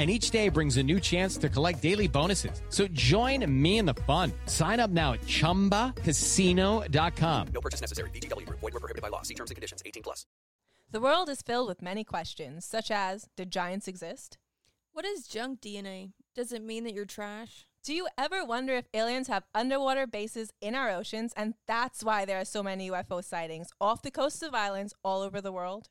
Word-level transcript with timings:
and 0.00 0.10
each 0.10 0.30
day 0.30 0.48
brings 0.48 0.78
a 0.78 0.82
new 0.82 0.98
chance 0.98 1.36
to 1.36 1.50
collect 1.50 1.82
daily 1.82 2.08
bonuses. 2.08 2.62
So 2.70 2.88
join 2.88 3.44
me 3.62 3.76
in 3.76 3.84
the 3.84 3.92
fun. 4.08 4.32
Sign 4.46 4.80
up 4.80 4.90
now 4.90 5.12
at 5.12 5.20
ChumbaCasino.com. 5.20 7.48
No 7.52 7.60
purchase 7.60 7.82
necessary. 7.82 8.08
VGW. 8.08 8.48
Void 8.48 8.62
were 8.62 8.80
prohibited 8.80 9.02
by 9.02 9.08
law. 9.08 9.20
See 9.20 9.34
terms 9.34 9.50
and 9.50 9.56
conditions. 9.56 9.82
18 9.84 10.02
plus. 10.02 10.24
The 10.90 11.02
world 11.02 11.28
is 11.28 11.42
filled 11.42 11.68
with 11.68 11.82
many 11.82 12.02
questions, 12.02 12.64
such 12.64 12.90
as, 12.90 13.28
did 13.36 13.50
giants 13.50 13.86
exist? 13.86 14.38
What 14.92 15.04
is 15.04 15.28
junk 15.28 15.60
DNA? 15.60 16.12
Does 16.34 16.50
it 16.50 16.64
mean 16.64 16.84
that 16.84 16.94
you're 16.94 17.04
trash? 17.04 17.66
Do 17.84 17.94
you 17.94 18.08
ever 18.16 18.42
wonder 18.42 18.76
if 18.76 18.88
aliens 18.94 19.28
have 19.28 19.44
underwater 19.54 20.06
bases 20.06 20.50
in 20.62 20.74
our 20.74 20.90
oceans 20.90 21.34
and 21.36 21.54
that's 21.66 22.02
why 22.02 22.24
there 22.24 22.40
are 22.40 22.44
so 22.44 22.62
many 22.62 22.90
UFO 22.90 23.22
sightings 23.22 23.70
off 23.80 24.02
the 24.02 24.10
coasts 24.10 24.42
of 24.42 24.54
islands 24.54 24.94
all 25.04 25.20
over 25.20 25.40
the 25.40 25.52
world? 25.52 25.88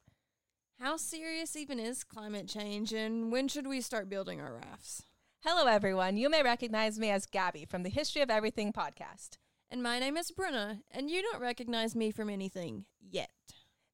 How 0.80 0.96
serious 0.96 1.58
even 1.58 1.78
is 1.78 2.06
climate 2.06 2.48
change, 2.48 2.94
and 2.94 3.34
when 3.34 3.50
should 3.50 3.68
we 3.68 3.82
start 3.82 4.10
building 4.10 4.40
our 4.40 4.54
rafts? 4.54 5.04
Hello, 5.42 5.68
everyone. 5.68 6.16
You 6.16 6.30
may 6.30 6.42
recognize 6.42 6.98
me 6.98 7.10
as 7.10 7.26
Gabby 7.26 7.66
from 7.66 7.84
the 7.84 7.90
History 7.90 8.22
of 8.22 8.30
Everything 8.30 8.72
podcast. 8.72 9.40
And 9.70 9.84
my 9.84 10.00
name 10.00 10.16
is 10.16 10.32
Bruna, 10.32 10.80
and 10.90 11.10
you 11.10 11.22
don't 11.22 11.42
recognize 11.42 11.98
me 11.98 12.12
from 12.12 12.30
anything 12.30 12.86
yet. 13.02 13.30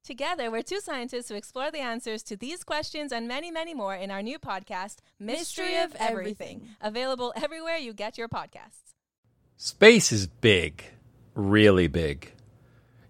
Together, 0.04 0.48
we're 0.48 0.62
two 0.62 0.78
scientists 0.78 1.28
who 1.28 1.34
explore 1.34 1.72
the 1.72 1.80
answers 1.80 2.22
to 2.22 2.36
these 2.36 2.62
questions 2.62 3.10
and 3.10 3.26
many, 3.26 3.50
many 3.50 3.74
more 3.74 3.96
in 3.96 4.12
our 4.12 4.22
new 4.22 4.38
podcast, 4.38 4.98
Mystery, 5.18 5.64
Mystery 5.64 5.76
of 5.78 5.96
Everything, 5.96 6.08
Everything, 6.08 6.68
available 6.80 7.32
everywhere 7.34 7.78
you 7.78 7.94
get 7.94 8.16
your 8.16 8.28
podcasts. 8.28 8.94
Space 9.56 10.12
is 10.12 10.28
big, 10.28 10.84
really 11.34 11.88
big. 11.88 12.35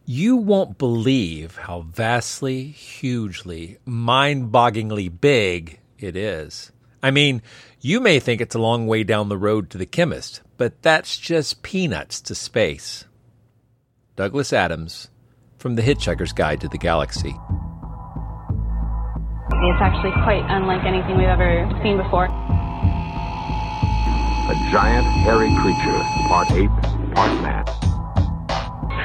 You 0.08 0.36
won't 0.36 0.78
believe 0.78 1.56
how 1.56 1.80
vastly, 1.80 2.66
hugely, 2.66 3.78
mind 3.84 4.52
bogglingly 4.52 5.08
big 5.20 5.80
it 5.98 6.14
is. 6.14 6.70
I 7.02 7.10
mean, 7.10 7.42
you 7.80 7.98
may 7.98 8.20
think 8.20 8.40
it's 8.40 8.54
a 8.54 8.60
long 8.60 8.86
way 8.86 9.02
down 9.02 9.28
the 9.28 9.36
road 9.36 9.68
to 9.70 9.78
the 9.78 9.84
chemist, 9.84 10.42
but 10.58 10.80
that's 10.80 11.18
just 11.18 11.64
peanuts 11.64 12.20
to 12.20 12.36
space. 12.36 13.04
Douglas 14.14 14.52
Adams 14.52 15.08
from 15.58 15.74
The 15.74 15.82
Hitchhiker's 15.82 16.32
Guide 16.32 16.60
to 16.60 16.68
the 16.68 16.78
Galaxy. 16.78 17.34
It's 19.50 19.80
actually 19.82 20.12
quite 20.22 20.46
unlike 20.46 20.84
anything 20.86 21.18
we've 21.18 21.26
ever 21.26 21.68
seen 21.82 21.96
before. 21.96 22.26
A 24.46 24.54
giant, 24.70 25.06
hairy 25.26 25.50
creature, 25.58 25.98
part 26.28 26.52
ape, 26.52 26.70
part 27.16 27.42
man 27.42 27.85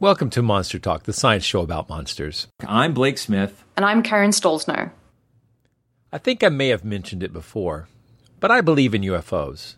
Welcome 0.00 0.30
to 0.30 0.40
Monster 0.40 0.78
Talk, 0.78 1.02
the 1.02 1.12
science 1.12 1.44
show 1.44 1.60
about 1.60 1.90
monsters. 1.90 2.46
I'm 2.66 2.94
Blake 2.94 3.18
Smith. 3.18 3.66
And 3.76 3.84
I'm 3.84 4.02
Karen 4.02 4.30
Stollznow. 4.30 4.92
I 6.10 6.16
think 6.16 6.42
I 6.42 6.48
may 6.48 6.68
have 6.68 6.86
mentioned 6.86 7.22
it 7.22 7.34
before, 7.34 7.86
but 8.40 8.50
I 8.50 8.62
believe 8.62 8.94
in 8.94 9.02
UFOs. 9.02 9.74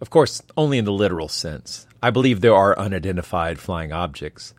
Of 0.00 0.08
course, 0.08 0.40
only 0.56 0.78
in 0.78 0.86
the 0.86 0.90
literal 0.90 1.28
sense. 1.28 1.86
I 2.02 2.08
believe 2.08 2.40
there 2.40 2.54
are 2.54 2.78
unidentified 2.78 3.58
flying 3.58 3.92
objects. 3.92 4.54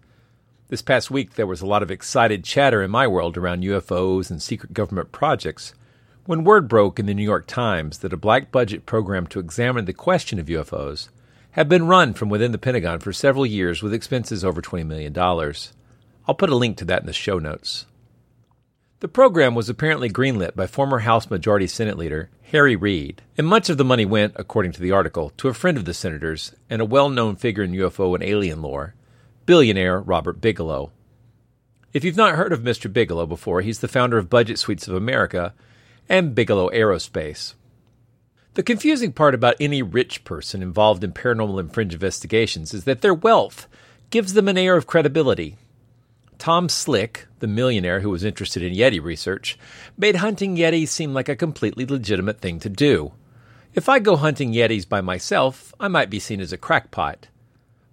This 0.67 0.83
past 0.83 1.09
week, 1.09 1.33
there 1.33 1.47
was 1.47 1.61
a 1.61 1.65
lot 1.65 1.81
of 1.81 1.89
excited 1.89 2.43
chatter 2.43 2.83
in 2.83 2.91
my 2.91 3.07
world 3.07 3.35
around 3.35 3.63
UFOs 3.63 4.29
and 4.29 4.39
secret 4.39 4.73
government 4.73 5.11
projects 5.11 5.73
when 6.27 6.43
word 6.43 6.67
broke 6.67 6.99
in 6.99 7.07
the 7.07 7.15
New 7.15 7.23
York 7.23 7.47
Times 7.47 7.97
that 7.97 8.13
a 8.13 8.17
black 8.17 8.51
budget 8.51 8.85
program 8.85 9.25
to 9.25 9.39
examine 9.39 9.85
the 9.85 9.93
question 9.93 10.37
of 10.37 10.45
UFOs 10.45 11.09
have 11.57 11.67
been 11.67 11.87
run 11.87 12.13
from 12.13 12.29
within 12.29 12.51
the 12.51 12.59
Pentagon 12.59 12.99
for 12.99 13.11
several 13.11 13.43
years 13.43 13.81
with 13.81 13.91
expenses 13.91 14.45
over 14.45 14.61
$20 14.61 14.85
million. 14.85 15.17
I'll 15.17 16.35
put 16.35 16.51
a 16.51 16.55
link 16.55 16.77
to 16.77 16.85
that 16.85 17.01
in 17.01 17.07
the 17.07 17.13
show 17.13 17.39
notes. 17.39 17.87
The 18.99 19.07
program 19.07 19.55
was 19.55 19.67
apparently 19.67 20.07
greenlit 20.07 20.55
by 20.55 20.67
former 20.67 20.99
House 20.99 21.31
Majority 21.31 21.65
Senate 21.65 21.97
Leader 21.97 22.29
Harry 22.51 22.75
Reid, 22.75 23.23
and 23.39 23.47
much 23.47 23.69
of 23.69 23.77
the 23.77 23.83
money 23.83 24.05
went, 24.05 24.33
according 24.35 24.71
to 24.73 24.81
the 24.81 24.91
article, 24.91 25.31
to 25.37 25.47
a 25.47 25.53
friend 25.53 25.77
of 25.77 25.85
the 25.85 25.95
senator's 25.95 26.53
and 26.69 26.79
a 26.79 26.85
well 26.85 27.09
known 27.09 27.35
figure 27.35 27.63
in 27.63 27.71
UFO 27.71 28.13
and 28.13 28.23
alien 28.23 28.61
lore, 28.61 28.93
billionaire 29.47 29.99
Robert 29.99 30.39
Bigelow. 30.39 30.91
If 31.91 32.03
you've 32.03 32.15
not 32.15 32.35
heard 32.35 32.53
of 32.53 32.61
Mr. 32.61 32.91
Bigelow 32.91 33.25
before, 33.25 33.61
he's 33.61 33.79
the 33.79 33.87
founder 33.87 34.19
of 34.19 34.29
Budget 34.29 34.59
Suites 34.59 34.87
of 34.87 34.93
America 34.93 35.55
and 36.07 36.35
Bigelow 36.35 36.69
Aerospace, 36.69 37.55
the 38.57 38.63
confusing 38.63 39.13
part 39.13 39.35
about 39.35 39.55
any 39.59 39.83
rich 39.83 40.23
person 40.23 40.63
involved 40.63 41.03
in 41.03 41.11
paranormal 41.11 41.59
and 41.59 41.71
fringe 41.71 41.93
investigations 41.93 42.73
is 42.73 42.85
that 42.85 43.01
their 43.01 43.13
wealth 43.13 43.67
gives 44.09 44.33
them 44.33 44.47
an 44.47 44.57
air 44.57 44.75
of 44.75 44.87
credibility. 44.87 45.57
Tom 46.39 46.67
Slick, 46.67 47.27
the 47.37 47.45
millionaire 47.45 47.99
who 47.99 48.09
was 48.09 48.23
interested 48.23 48.63
in 48.63 48.73
Yeti 48.73 48.99
research, 48.99 49.59
made 49.95 50.15
hunting 50.15 50.57
Yetis 50.57 50.87
seem 50.87 51.13
like 51.13 51.29
a 51.29 51.35
completely 51.35 51.85
legitimate 51.85 52.39
thing 52.39 52.59
to 52.61 52.67
do. 52.67 53.11
If 53.75 53.87
I 53.87 53.99
go 53.99 54.15
hunting 54.15 54.53
Yetis 54.53 54.89
by 54.89 55.01
myself, 55.01 55.71
I 55.79 55.87
might 55.87 56.09
be 56.09 56.17
seen 56.17 56.41
as 56.41 56.51
a 56.51 56.57
crackpot. 56.57 57.27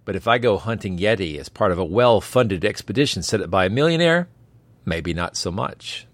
But 0.07 0.17
if 0.17 0.27
I 0.27 0.39
go 0.39 0.57
hunting 0.57 0.97
Yeti 0.97 1.39
as 1.39 1.51
part 1.51 1.73
of 1.73 1.79
a 1.79 1.85
well 1.85 2.23
funded 2.23 2.65
expedition 2.65 3.23
set 3.23 3.43
up 3.43 3.51
by 3.51 3.67
a 3.67 3.71
millionaire, 3.71 4.29
maybe 4.87 5.13
not 5.13 5.37
so 5.37 5.51
much. 5.51 6.07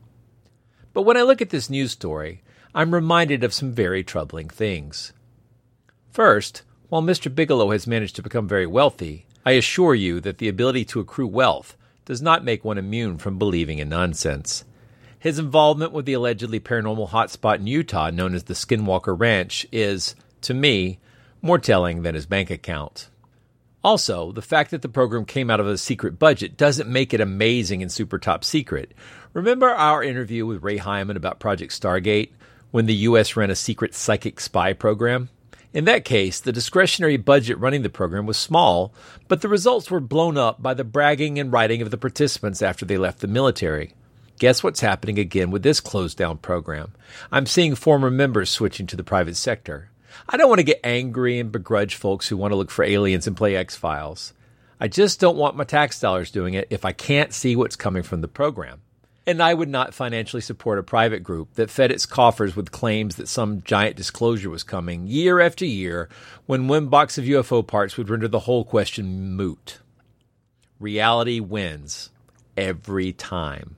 But 0.92 1.02
when 1.02 1.16
I 1.16 1.22
look 1.22 1.40
at 1.40 1.50
this 1.50 1.70
news 1.70 1.92
story, 1.92 2.42
I'm 2.74 2.94
reminded 2.94 3.42
of 3.42 3.52
some 3.52 3.72
very 3.72 4.04
troubling 4.04 4.48
things. 4.48 5.12
First, 6.12 6.62
while 6.88 7.02
Mr. 7.02 7.32
Bigelow 7.34 7.70
has 7.70 7.86
managed 7.86 8.14
to 8.16 8.22
become 8.22 8.46
very 8.46 8.66
wealthy, 8.66 9.26
I 9.44 9.52
assure 9.52 9.94
you 9.94 10.20
that 10.20 10.38
the 10.38 10.48
ability 10.48 10.84
to 10.86 11.00
accrue 11.00 11.26
wealth 11.26 11.76
does 12.04 12.22
not 12.22 12.44
make 12.44 12.64
one 12.64 12.78
immune 12.78 13.18
from 13.18 13.38
believing 13.38 13.78
in 13.78 13.88
nonsense. 13.88 14.64
His 15.18 15.38
involvement 15.38 15.92
with 15.92 16.06
the 16.06 16.12
allegedly 16.12 16.60
paranormal 16.60 17.10
hotspot 17.10 17.56
in 17.56 17.66
Utah 17.66 18.10
known 18.10 18.34
as 18.34 18.44
the 18.44 18.54
Skinwalker 18.54 19.18
Ranch 19.18 19.66
is, 19.72 20.14
to 20.42 20.54
me, 20.54 20.98
more 21.42 21.58
telling 21.58 22.02
than 22.02 22.14
his 22.14 22.26
bank 22.26 22.50
account. 22.50 23.08
Also, 23.82 24.30
the 24.30 24.42
fact 24.42 24.70
that 24.70 24.82
the 24.82 24.88
program 24.88 25.24
came 25.24 25.50
out 25.50 25.60
of 25.60 25.66
a 25.66 25.78
secret 25.78 26.18
budget 26.18 26.56
doesn't 26.56 26.88
make 26.88 27.12
it 27.12 27.20
amazing 27.20 27.82
and 27.82 27.90
super 27.90 28.18
top 28.18 28.44
secret. 28.44 28.92
Remember 29.32 29.70
our 29.70 30.02
interview 30.02 30.46
with 30.46 30.62
Ray 30.62 30.76
Hyman 30.76 31.16
about 31.16 31.40
Project 31.40 31.72
Stargate, 31.72 32.30
when 32.70 32.86
the 32.86 32.94
U.S. 32.94 33.36
ran 33.36 33.50
a 33.50 33.56
secret 33.56 33.94
psychic 33.94 34.40
spy 34.40 34.72
program. 34.72 35.28
In 35.72 35.84
that 35.84 36.04
case, 36.04 36.40
the 36.40 36.52
discretionary 36.52 37.16
budget 37.16 37.58
running 37.58 37.82
the 37.82 37.90
program 37.90 38.26
was 38.26 38.36
small, 38.36 38.92
but 39.28 39.40
the 39.40 39.48
results 39.48 39.90
were 39.90 40.00
blown 40.00 40.36
up 40.36 40.60
by 40.60 40.74
the 40.74 40.82
bragging 40.82 41.38
and 41.38 41.52
writing 41.52 41.80
of 41.80 41.92
the 41.92 41.98
participants 41.98 42.60
after 42.60 42.84
they 42.84 42.98
left 42.98 43.20
the 43.20 43.28
military. 43.28 43.94
Guess 44.40 44.64
what's 44.64 44.80
happening 44.80 45.18
again 45.18 45.50
with 45.50 45.62
this 45.62 45.80
closed 45.80 46.16
down 46.18 46.38
program? 46.38 46.94
I'm 47.30 47.46
seeing 47.46 47.74
former 47.74 48.10
members 48.10 48.50
switching 48.50 48.86
to 48.88 48.96
the 48.96 49.04
private 49.04 49.36
sector. 49.36 49.90
I 50.28 50.36
don't 50.36 50.48
want 50.48 50.58
to 50.58 50.64
get 50.64 50.80
angry 50.82 51.38
and 51.38 51.52
begrudge 51.52 51.94
folks 51.94 52.26
who 52.26 52.36
want 52.36 52.52
to 52.52 52.56
look 52.56 52.70
for 52.70 52.84
aliens 52.84 53.26
and 53.26 53.36
play 53.36 53.54
X 53.54 53.76
Files. 53.76 54.32
I 54.80 54.88
just 54.88 55.20
don't 55.20 55.36
want 55.36 55.56
my 55.56 55.64
tax 55.64 56.00
dollars 56.00 56.30
doing 56.30 56.54
it 56.54 56.66
if 56.70 56.84
I 56.84 56.92
can't 56.92 57.32
see 57.32 57.54
what's 57.54 57.76
coming 57.76 58.02
from 58.02 58.22
the 58.22 58.28
program. 58.28 58.80
And 59.26 59.42
I 59.42 59.54
would 59.54 59.68
not 59.68 59.94
financially 59.94 60.40
support 60.40 60.78
a 60.78 60.82
private 60.82 61.22
group 61.22 61.54
that 61.54 61.70
fed 61.70 61.92
its 61.92 62.06
coffers 62.06 62.56
with 62.56 62.72
claims 62.72 63.16
that 63.16 63.28
some 63.28 63.62
giant 63.62 63.96
disclosure 63.96 64.50
was 64.50 64.62
coming 64.62 65.06
year 65.06 65.40
after 65.40 65.64
year 65.64 66.08
when 66.46 66.68
one 66.68 66.88
box 66.88 67.18
of 67.18 67.24
UFO 67.24 67.66
parts 67.66 67.96
would 67.96 68.08
render 68.08 68.28
the 68.28 68.40
whole 68.40 68.64
question 68.64 69.32
moot. 69.32 69.78
Reality 70.78 71.38
wins 71.38 72.10
every 72.56 73.12
time. 73.12 73.76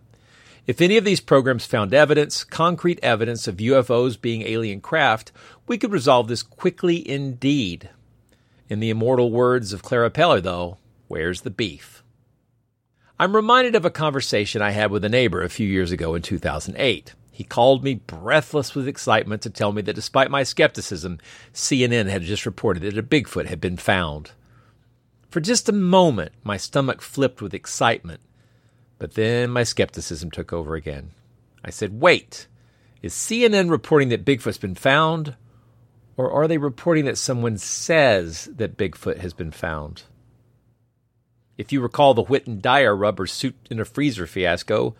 If 0.65 0.81
any 0.81 0.97
of 0.97 1.05
these 1.05 1.21
programs 1.21 1.67
found 1.67 1.93
evidence, 1.93 2.45
concrete 2.45 3.01
evidence 3.03 3.49
of 3.49 3.57
UFOs 3.57 4.21
being 4.21 4.43
alien 4.43 4.81
craft, 4.81 5.33
we 5.67 5.77
could 5.77 5.91
resolve 5.91 6.29
this 6.29 6.45
quickly 6.45 7.07
indeed. 7.09 7.91
In 8.69 8.79
the 8.79 8.91
immortal 8.91 9.33
words 9.33 9.73
of 9.73 9.83
Clara 9.83 10.09
Peller, 10.09 10.41
though, 10.41 10.79
where's 11.09 11.41
the 11.41 11.51
beef? 11.51 12.02
I'm 13.19 13.37
reminded 13.37 13.75
of 13.75 13.85
a 13.85 13.91
conversation 13.91 14.63
I 14.63 14.71
had 14.71 14.91
with 14.91 15.05
a 15.05 15.09
neighbor 15.09 15.43
a 15.43 15.49
few 15.49 15.69
years 15.69 15.93
ago 15.93 16.15
in 16.15 16.23
2008. 16.23 17.15
He 17.31 17.45
called 17.45 17.83
me 17.83 17.95
breathless 17.95 18.75
with 18.75 18.89
excitement 18.89 19.43
to 19.43 19.51
tell 19.51 19.73
me 19.73 19.83
that 19.83 19.95
despite 19.95 20.31
my 20.31 20.43
skepticism, 20.43 21.19
CNN 21.53 22.09
had 22.09 22.23
just 22.23 22.47
reported 22.47 22.83
that 22.83 22.99
a 22.99 23.03
Bigfoot 23.03 23.47
had 23.47 23.61
been 23.61 23.77
found. 23.77 24.33
For 25.31 25.41
just 25.41 25.69
a 25.69 25.73
moment, 25.73 26.33
my 26.45 26.59
stomach 26.59 27.01
flipped 27.01 27.41
with 27.41 27.55
excitement, 27.55 28.21
but 28.99 29.15
then 29.15 29.51
my 29.51 29.63
skepticism 29.63 30.31
took 30.31 30.53
over 30.53 30.75
again. 30.75 31.13
I 31.65 31.71
said, 31.71 32.01
Wait, 32.01 32.49
is 33.01 33.15
CNN 33.15 33.71
reporting 33.71 34.11
that 34.11 34.25
Bigfoot's 34.27 34.59
been 34.59 34.75
found, 34.75 35.37
or 36.17 36.31
are 36.31 36.47
they 36.47 36.59
reporting 36.59 37.07
that 37.07 37.19
someone 37.19 37.57
says 37.57 38.51
that 38.57 38.77
Bigfoot 38.77 39.19
has 39.19 39.33
been 39.33 39.51
found? 39.53 40.03
If 41.63 41.71
you 41.71 41.81
recall 41.81 42.13
the 42.13 42.25
Whit 42.25 42.49
and 42.49 42.61
Dyer 42.61 42.93
rubber 42.93 43.25
suit 43.29 43.55
in 43.71 43.79
a 43.79 43.85
freezer 43.85 44.27
fiasco, 44.27 44.97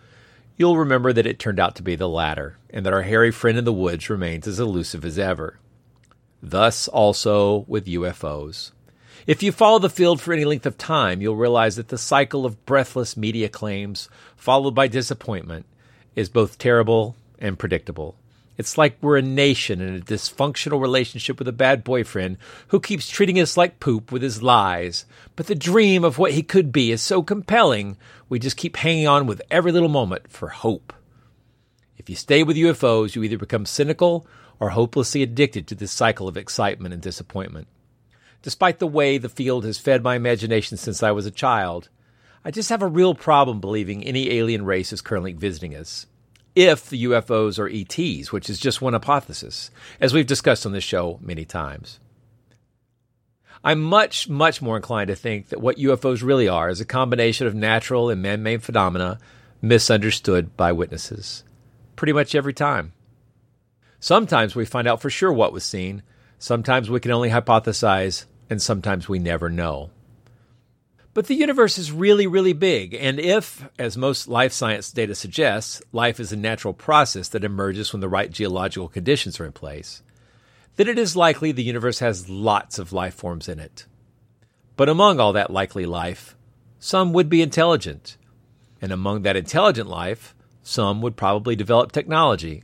you'll 0.55 0.77
remember 0.77 1.11
that 1.11 1.25
it 1.25 1.37
turned 1.37 1.59
out 1.59 1.75
to 1.75 1.83
be 1.83 1.97
the 1.97 2.07
latter, 2.07 2.57
and 2.69 2.85
that 2.85 2.93
our 2.93 3.01
hairy 3.01 3.31
friend 3.31 3.57
in 3.57 3.65
the 3.65 3.73
woods 3.73 4.09
remains 4.09 4.47
as 4.47 4.61
elusive 4.61 5.03
as 5.03 5.19
ever. 5.19 5.59
Thus, 6.41 6.87
also 6.87 7.65
with 7.67 7.85
UFOs. 7.85 8.71
If 9.27 9.43
you 9.43 9.51
follow 9.51 9.77
the 9.77 9.89
field 9.89 10.21
for 10.21 10.31
any 10.31 10.45
length 10.45 10.65
of 10.65 10.77
time, 10.77 11.21
you'll 11.21 11.35
realize 11.35 11.75
that 11.75 11.89
the 11.89 11.97
cycle 11.97 12.45
of 12.45 12.65
breathless 12.65 13.17
media 13.17 13.49
claims, 13.49 14.07
followed 14.37 14.73
by 14.73 14.87
disappointment, 14.87 15.65
is 16.15 16.29
both 16.29 16.57
terrible 16.57 17.17
and 17.39 17.59
predictable. 17.59 18.15
It's 18.55 18.77
like 18.77 18.97
we're 19.01 19.17
a 19.17 19.23
nation 19.23 19.81
in 19.81 19.95
a 19.95 19.99
dysfunctional 19.99 20.79
relationship 20.79 21.39
with 21.39 21.47
a 21.47 21.53
bad 21.53 21.83
boyfriend 21.83 22.37
who 22.67 22.79
keeps 22.79 23.09
treating 23.09 23.39
us 23.39 23.57
like 23.57 23.79
poop 23.79 24.11
with 24.11 24.21
his 24.21 24.43
lies. 24.43 25.05
But 25.35 25.47
the 25.47 25.55
dream 25.55 26.03
of 26.03 26.19
what 26.19 26.33
he 26.33 26.43
could 26.43 26.71
be 26.71 26.91
is 26.91 27.01
so 27.01 27.23
compelling, 27.23 27.97
we 28.29 28.37
just 28.37 28.57
keep 28.57 28.77
hanging 28.77 29.07
on 29.07 29.25
with 29.25 29.41
every 29.49 29.71
little 29.71 29.89
moment 29.89 30.29
for 30.29 30.49
hope. 30.49 30.93
If 31.97 32.09
you 32.09 32.15
stay 32.15 32.43
with 32.43 32.57
UFOs, 32.57 33.15
you 33.15 33.23
either 33.23 33.37
become 33.37 33.65
cynical 33.65 34.27
or 34.59 34.69
hopelessly 34.69 35.23
addicted 35.23 35.67
to 35.67 35.75
this 35.75 35.91
cycle 35.91 36.27
of 36.27 36.37
excitement 36.37 36.93
and 36.93 37.01
disappointment. 37.01 37.67
Despite 38.43 38.77
the 38.77 38.87
way 38.87 39.17
the 39.17 39.29
field 39.29 39.65
has 39.65 39.79
fed 39.79 40.03
my 40.03 40.15
imagination 40.15 40.77
since 40.77 41.01
I 41.01 41.11
was 41.11 41.25
a 41.25 41.31
child, 41.31 41.89
I 42.45 42.51
just 42.51 42.69
have 42.69 42.83
a 42.83 42.87
real 42.87 43.15
problem 43.15 43.61
believing 43.61 44.03
any 44.03 44.31
alien 44.31 44.65
race 44.65 44.93
is 44.93 45.01
currently 45.01 45.33
visiting 45.33 45.75
us 45.75 46.05
if 46.55 46.89
the 46.89 47.03
UFOs 47.05 47.57
are 47.59 47.69
ETs, 47.69 48.31
which 48.31 48.49
is 48.49 48.59
just 48.59 48.81
one 48.81 48.93
hypothesis, 48.93 49.71
as 49.99 50.13
we've 50.13 50.27
discussed 50.27 50.65
on 50.65 50.71
this 50.71 50.83
show 50.83 51.19
many 51.21 51.45
times. 51.45 51.99
I'm 53.63 53.81
much, 53.81 54.27
much 54.27 54.61
more 54.61 54.75
inclined 54.75 55.07
to 55.07 55.15
think 55.15 55.49
that 55.49 55.61
what 55.61 55.77
UFOs 55.77 56.21
really 56.21 56.49
are 56.49 56.69
is 56.69 56.81
a 56.81 56.85
combination 56.85 57.47
of 57.47 57.55
natural 57.55 58.09
and 58.09 58.21
man 58.21 58.43
made 58.43 58.61
phenomena 58.61 59.19
misunderstood 59.61 60.57
by 60.57 60.73
witnesses. 60.73 61.43
Pretty 61.95 62.11
much 62.11 62.35
every 62.35 62.53
time. 62.53 62.91
Sometimes 63.99 64.53
we 64.53 64.65
find 64.65 64.85
out 64.87 65.01
for 65.01 65.09
sure 65.09 65.31
what 65.31 65.53
was 65.53 65.63
seen, 65.63 66.03
sometimes 66.37 66.89
we 66.89 66.99
can 66.99 67.11
only 67.11 67.29
hypothesize, 67.29 68.25
and 68.49 68.61
sometimes 68.61 69.07
we 69.07 69.17
never 69.17 69.49
know. 69.49 69.91
But 71.13 71.27
the 71.27 71.35
universe 71.35 71.77
is 71.77 71.91
really, 71.91 72.25
really 72.25 72.53
big, 72.53 72.95
and 72.95 73.19
if, 73.19 73.69
as 73.77 73.95
most 73.95 74.27
life 74.27 74.51
science 74.51 74.91
data 74.91 75.13
suggests, 75.13 75.79
life 75.91 76.19
is 76.19 76.31
a 76.31 76.35
natural 76.35 76.73
process 76.73 77.29
that 77.29 77.43
emerges 77.43 77.93
when 77.93 77.99
the 77.99 78.09
right 78.09 78.31
geological 78.31 78.87
conditions 78.89 79.39
are 79.39 79.45
in 79.45 79.51
place, 79.51 80.01
then 80.75 80.87
it 80.87 80.97
is 80.97 81.15
likely 81.15 81.51
the 81.51 81.61
universe 81.61 81.99
has 81.99 82.29
lots 82.29 82.79
of 82.79 82.91
life 82.91 83.13
forms 83.13 83.47
in 83.47 83.59
it. 83.59 83.85
But 84.75 84.89
among 84.89 85.19
all 85.19 85.33
that 85.33 85.51
likely 85.51 85.85
life, 85.85 86.35
some 86.79 87.13
would 87.13 87.29
be 87.29 87.43
intelligent. 87.43 88.17
And 88.81 88.91
among 88.91 89.21
that 89.21 89.35
intelligent 89.35 89.87
life, 89.87 90.33
some 90.63 90.99
would 91.01 91.15
probably 91.15 91.55
develop 91.55 91.91
technology. 91.91 92.63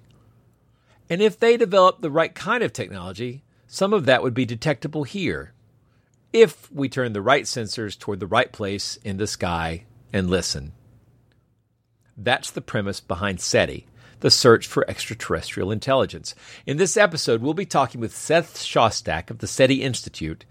And 1.07 1.22
if 1.22 1.40
they 1.40 1.56
develop 1.56 2.01
the 2.01 2.10
right 2.10 2.34
kind 2.34 2.63
of 2.63 2.74
technology, 2.74 3.44
some 3.68 3.94
of 3.94 4.06
that 4.06 4.24
would 4.24 4.34
be 4.34 4.46
detectable 4.46 5.04
here 5.04 5.54
if 6.31 6.72
we 6.72 6.90
turn 6.90 7.14
the 7.14 7.22
right 7.22 7.46
sensors 7.46 7.98
toward 7.98 8.20
the 8.20 8.28
right 8.28 8.52
place 8.52 8.98
in 9.04 9.18
the 9.18 9.28
sky 9.28 9.86
and 10.14 10.30
listen. 10.30 10.74
That's 12.16 12.52
the 12.52 12.62
premise 12.62 13.00
behind 13.00 13.40
SETI, 13.40 13.88
the 14.20 14.30
search 14.30 14.68
for 14.68 14.88
extraterrestrial 14.90 15.72
intelligence. 15.72 16.36
In 16.66 16.78
this 16.78 16.98
episode, 16.98 17.42
we'll 17.42 17.54
be 17.54 17.66
talking 17.66 18.02
with 18.02 18.16
Seth 18.16 18.58
Shostak 18.58 19.30
of 19.30 19.40
the 19.40 19.48
SETI 19.48 19.81
Institute. 19.84 20.46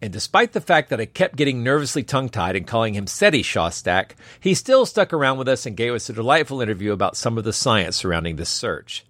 And 0.00 0.12
despite 0.12 0.52
the 0.52 0.60
fact 0.60 0.90
that 0.90 1.00
I 1.00 1.06
kept 1.06 1.34
getting 1.36 1.64
nervously 1.64 2.04
tongue 2.04 2.28
tied 2.28 2.54
and 2.54 2.66
calling 2.66 2.94
him 2.94 3.08
SETI 3.08 3.42
Shostak, 3.42 4.12
he 4.38 4.54
still 4.54 4.86
stuck 4.86 5.12
around 5.12 5.38
with 5.38 5.48
us 5.48 5.66
and 5.66 5.76
gave 5.76 5.92
us 5.92 6.08
a 6.08 6.12
delightful 6.12 6.60
interview 6.60 6.92
about 6.92 7.16
some 7.16 7.36
of 7.36 7.42
the 7.42 7.52
science 7.52 7.96
surrounding 7.96 8.36
this 8.36 8.48
search. 8.48 9.04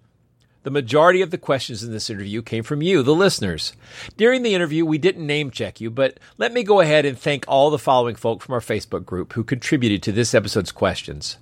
The 0.63 0.71
majority 0.71 1.21
of 1.21 1.31
the 1.31 1.37
questions 1.37 1.83
in 1.83 1.91
this 1.91 2.09
interview 2.09 2.41
came 2.41 2.63
from 2.63 2.81
you, 2.81 3.01
the 3.01 3.15
listeners. 3.15 3.73
During 4.17 4.43
the 4.43 4.53
interview, 4.53 4.85
we 4.85 4.97
didn't 4.97 5.25
name 5.25 5.51
check 5.51 5.79
you, 5.79 5.89
but 5.89 6.19
let 6.37 6.51
me 6.51 6.63
go 6.63 6.81
ahead 6.81 7.05
and 7.05 7.17
thank 7.17 7.45
all 7.47 7.69
the 7.69 7.79
following 7.79 8.15
folk 8.15 8.41
from 8.41 8.53
our 8.53 8.59
Facebook 8.59 9.05
group 9.05 9.33
who 9.33 9.43
contributed 9.43 10.03
to 10.03 10.11
this 10.11 10.33
episode's 10.33 10.73
questions 10.73 11.37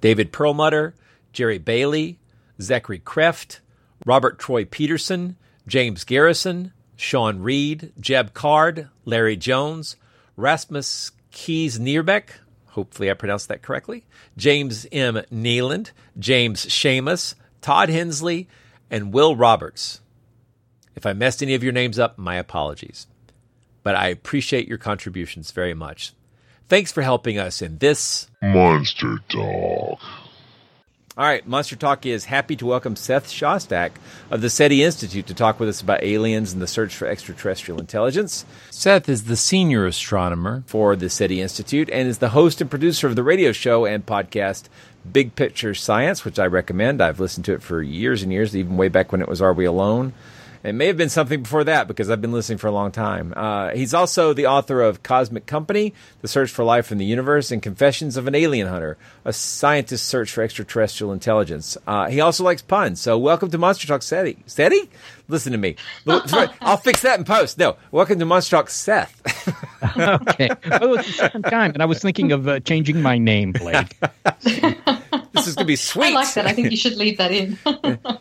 David 0.00 0.32
Perlmutter, 0.32 0.94
Jerry 1.32 1.58
Bailey, 1.58 2.18
Zachary 2.60 3.00
Kreft, 3.00 3.58
Robert 4.06 4.38
Troy 4.38 4.64
Peterson, 4.64 5.36
James 5.66 6.04
Garrison, 6.04 6.72
Sean 6.96 7.40
Reed, 7.40 7.92
Jeb 8.00 8.32
Card, 8.32 8.88
Larry 9.04 9.36
Jones, 9.36 9.96
Rasmus 10.36 11.12
Keys 11.30 11.78
Nierbeck, 11.78 12.30
hopefully 12.68 13.10
I 13.10 13.14
pronounced 13.14 13.48
that 13.48 13.62
correctly, 13.62 14.04
James 14.36 14.86
M. 14.90 15.16
Neeland, 15.30 15.90
James 16.18 16.66
Shamus, 16.66 17.34
Todd 17.62 17.88
Hensley, 17.88 18.48
and 18.90 19.12
Will 19.12 19.34
Roberts. 19.34 20.00
If 20.94 21.06
I 21.06 21.14
messed 21.14 21.42
any 21.42 21.54
of 21.54 21.62
your 21.64 21.72
names 21.72 21.98
up, 21.98 22.18
my 22.18 22.36
apologies. 22.36 23.06
But 23.82 23.96
I 23.96 24.08
appreciate 24.08 24.68
your 24.68 24.78
contributions 24.78 25.50
very 25.50 25.74
much. 25.74 26.12
Thanks 26.68 26.92
for 26.92 27.02
helping 27.02 27.38
us 27.38 27.62
in 27.62 27.78
this 27.78 28.28
Monster 28.42 29.18
Talk. 29.28 29.98
All 31.14 31.26
right, 31.26 31.46
Monster 31.46 31.76
Talk 31.76 32.06
is 32.06 32.24
happy 32.24 32.56
to 32.56 32.64
welcome 32.64 32.96
Seth 32.96 33.28
Shostak 33.28 33.90
of 34.30 34.40
the 34.40 34.48
SETI 34.48 34.82
Institute 34.82 35.26
to 35.26 35.34
talk 35.34 35.60
with 35.60 35.68
us 35.68 35.82
about 35.82 36.02
aliens 36.02 36.54
and 36.54 36.62
the 36.62 36.66
search 36.66 36.96
for 36.96 37.06
extraterrestrial 37.06 37.78
intelligence. 37.78 38.46
Seth 38.70 39.10
is 39.10 39.24
the 39.24 39.36
senior 39.36 39.84
astronomer 39.84 40.64
for 40.66 40.96
the 40.96 41.10
SETI 41.10 41.42
Institute 41.42 41.90
and 41.92 42.08
is 42.08 42.16
the 42.16 42.30
host 42.30 42.62
and 42.62 42.70
producer 42.70 43.06
of 43.08 43.16
the 43.16 43.22
radio 43.22 43.52
show 43.52 43.84
and 43.84 44.06
podcast 44.06 44.70
Big 45.10 45.34
Picture 45.34 45.74
Science, 45.74 46.24
which 46.24 46.38
I 46.38 46.46
recommend. 46.46 47.02
I've 47.02 47.20
listened 47.20 47.44
to 47.46 47.54
it 47.54 47.62
for 47.62 47.82
years 47.82 48.22
and 48.22 48.32
years, 48.32 48.56
even 48.56 48.76
way 48.76 48.88
back 48.88 49.12
when 49.12 49.20
it 49.20 49.28
was 49.28 49.42
Are 49.42 49.52
We 49.52 49.64
Alone? 49.64 50.12
It 50.64 50.74
may 50.74 50.86
have 50.86 50.96
been 50.96 51.08
something 51.08 51.42
before 51.42 51.64
that 51.64 51.88
because 51.88 52.08
I've 52.08 52.20
been 52.20 52.30
listening 52.30 52.58
for 52.58 52.68
a 52.68 52.72
long 52.72 52.92
time. 52.92 53.34
Uh, 53.36 53.70
he's 53.70 53.92
also 53.92 54.32
the 54.32 54.46
author 54.46 54.80
of 54.80 55.02
Cosmic 55.02 55.44
Company, 55.44 55.92
The 56.20 56.28
Search 56.28 56.52
for 56.52 56.64
Life 56.64 56.92
in 56.92 56.98
the 56.98 57.04
Universe, 57.04 57.50
and 57.50 57.60
Confessions 57.60 58.16
of 58.16 58.28
an 58.28 58.36
Alien 58.36 58.68
Hunter, 58.68 58.96
a 59.24 59.32
scientist's 59.32 60.06
search 60.06 60.30
for 60.30 60.44
extraterrestrial 60.44 61.12
intelligence. 61.12 61.76
Uh, 61.84 62.08
he 62.08 62.20
also 62.20 62.44
likes 62.44 62.62
puns. 62.62 63.00
So, 63.00 63.18
welcome 63.18 63.50
to 63.50 63.58
Monster 63.58 63.88
Talk 63.88 64.02
Steady. 64.02 64.38
SETI? 64.46 64.88
Listen 65.28 65.52
to 65.52 65.58
me. 65.58 65.76
I'll 66.06 66.76
fix 66.76 67.02
that 67.02 67.18
in 67.18 67.24
post. 67.24 67.58
No, 67.58 67.76
welcome 67.90 68.18
to 68.18 68.24
Monster 68.24 68.56
Talk 68.56 68.70
Seth. 68.70 69.20
okay. 69.98 70.50
Well, 70.68 70.94
it's 70.98 71.06
the 71.08 71.12
second 71.14 71.42
time, 71.44 71.72
and 71.72 71.82
I 71.82 71.86
was 71.86 72.00
thinking 72.00 72.32
of 72.32 72.48
uh, 72.48 72.60
changing 72.60 73.00
my 73.00 73.18
name, 73.18 73.52
Blake. 73.52 73.98
this 74.42 75.46
is 75.46 75.54
going 75.54 75.56
to 75.56 75.64
be 75.64 75.76
sweet. 75.76 76.08
I 76.08 76.14
like 76.14 76.34
that. 76.34 76.46
I 76.46 76.52
think 76.52 76.70
you 76.70 76.76
should 76.76 76.96
leave 76.96 77.18
that 77.18 77.32
in. 77.32 77.58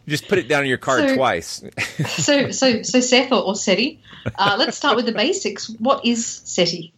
Just 0.07 0.27
put 0.27 0.37
it 0.37 0.47
down 0.47 0.63
in 0.63 0.69
your 0.69 0.77
card 0.77 1.09
So- 1.09 1.15
twice. 1.15 1.63
so, 2.07 2.51
so, 2.51 2.81
so 2.83 2.99
Seth 2.99 3.31
or, 3.31 3.43
or 3.43 3.55
SETI. 3.55 3.99
Uh, 4.35 4.55
let's 4.57 4.77
start 4.77 4.95
with 4.95 5.05
the 5.05 5.11
basics. 5.11 5.69
What 5.79 6.05
is 6.05 6.25
SETI? 6.25 6.93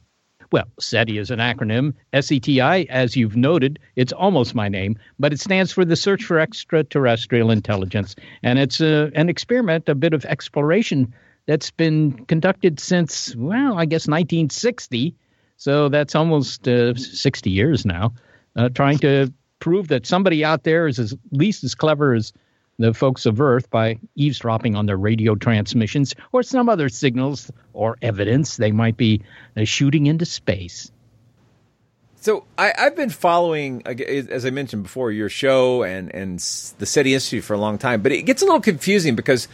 Well, 0.53 0.67
SETI 0.79 1.17
is 1.17 1.31
an 1.31 1.39
acronym. 1.39 1.95
SETI, 2.13 2.88
as 2.88 3.15
you've 3.15 3.36
noted, 3.36 3.79
it's 3.95 4.13
almost 4.13 4.53
my 4.53 4.69
name, 4.69 5.00
but 5.17 5.33
it 5.33 5.39
stands 5.39 5.72
for 5.72 5.83
the 5.83 5.95
Search 5.95 6.24
for 6.24 6.38
Extraterrestrial 6.38 7.50
Intelligence. 7.50 8.15
And 8.43 8.60
it's 8.60 8.79
a, 8.79 9.10
an 9.15 9.29
experiment, 9.29 9.89
a 9.89 9.95
bit 9.95 10.13
of 10.13 10.25
exploration 10.25 11.12
that's 11.48 11.72
been 11.72 12.24
conducted 12.25 12.79
since, 12.79 13.36
well, 13.36 13.79
I 13.79 13.86
guess 13.86 14.07
1960. 14.07 15.15
So 15.57 15.89
that's 15.89 16.13
almost 16.13 16.67
uh, 16.67 16.93
60 16.93 17.50
years 17.50 17.83
now, 17.83 18.13
uh, 18.55 18.69
trying 18.69 19.00
to 19.00 19.33
prove 19.57 19.88
that 19.88 20.05
somebody 20.05 20.45
out 20.45 20.65
there 20.65 20.86
is 20.86 21.00
at 21.00 21.17
least 21.31 21.63
as 21.63 21.74
clever 21.74 22.13
as 22.13 22.31
the 22.79 22.93
folks 22.93 23.25
of 23.25 23.39
Earth 23.39 23.69
by 23.69 23.99
eavesdropping 24.15 24.75
on 24.75 24.85
their 24.85 24.97
radio 24.97 25.35
transmissions 25.35 26.15
or 26.31 26.43
some 26.43 26.69
other 26.69 26.89
signals 26.89 27.51
or 27.73 27.97
evidence 28.01 28.57
they 28.57 28.71
might 28.71 28.97
be 28.97 29.21
uh, 29.55 29.63
shooting 29.63 30.07
into 30.07 30.25
space. 30.25 30.91
So 32.15 32.45
I, 32.57 32.73
I've 32.77 32.95
been 32.95 33.09
following, 33.09 33.85
as 33.85 34.45
I 34.45 34.49
mentioned 34.49 34.83
before, 34.83 35.11
your 35.11 35.27
show 35.27 35.83
and 35.83 36.13
and 36.15 36.39
the 36.39 36.85
SETI 36.85 37.13
Institute 37.13 37.43
for 37.43 37.53
a 37.53 37.57
long 37.57 37.77
time, 37.77 38.01
but 38.01 38.13
it 38.13 38.21
gets 38.21 38.41
a 38.41 38.45
little 38.45 38.61
confusing 38.61 39.15
because 39.15 39.49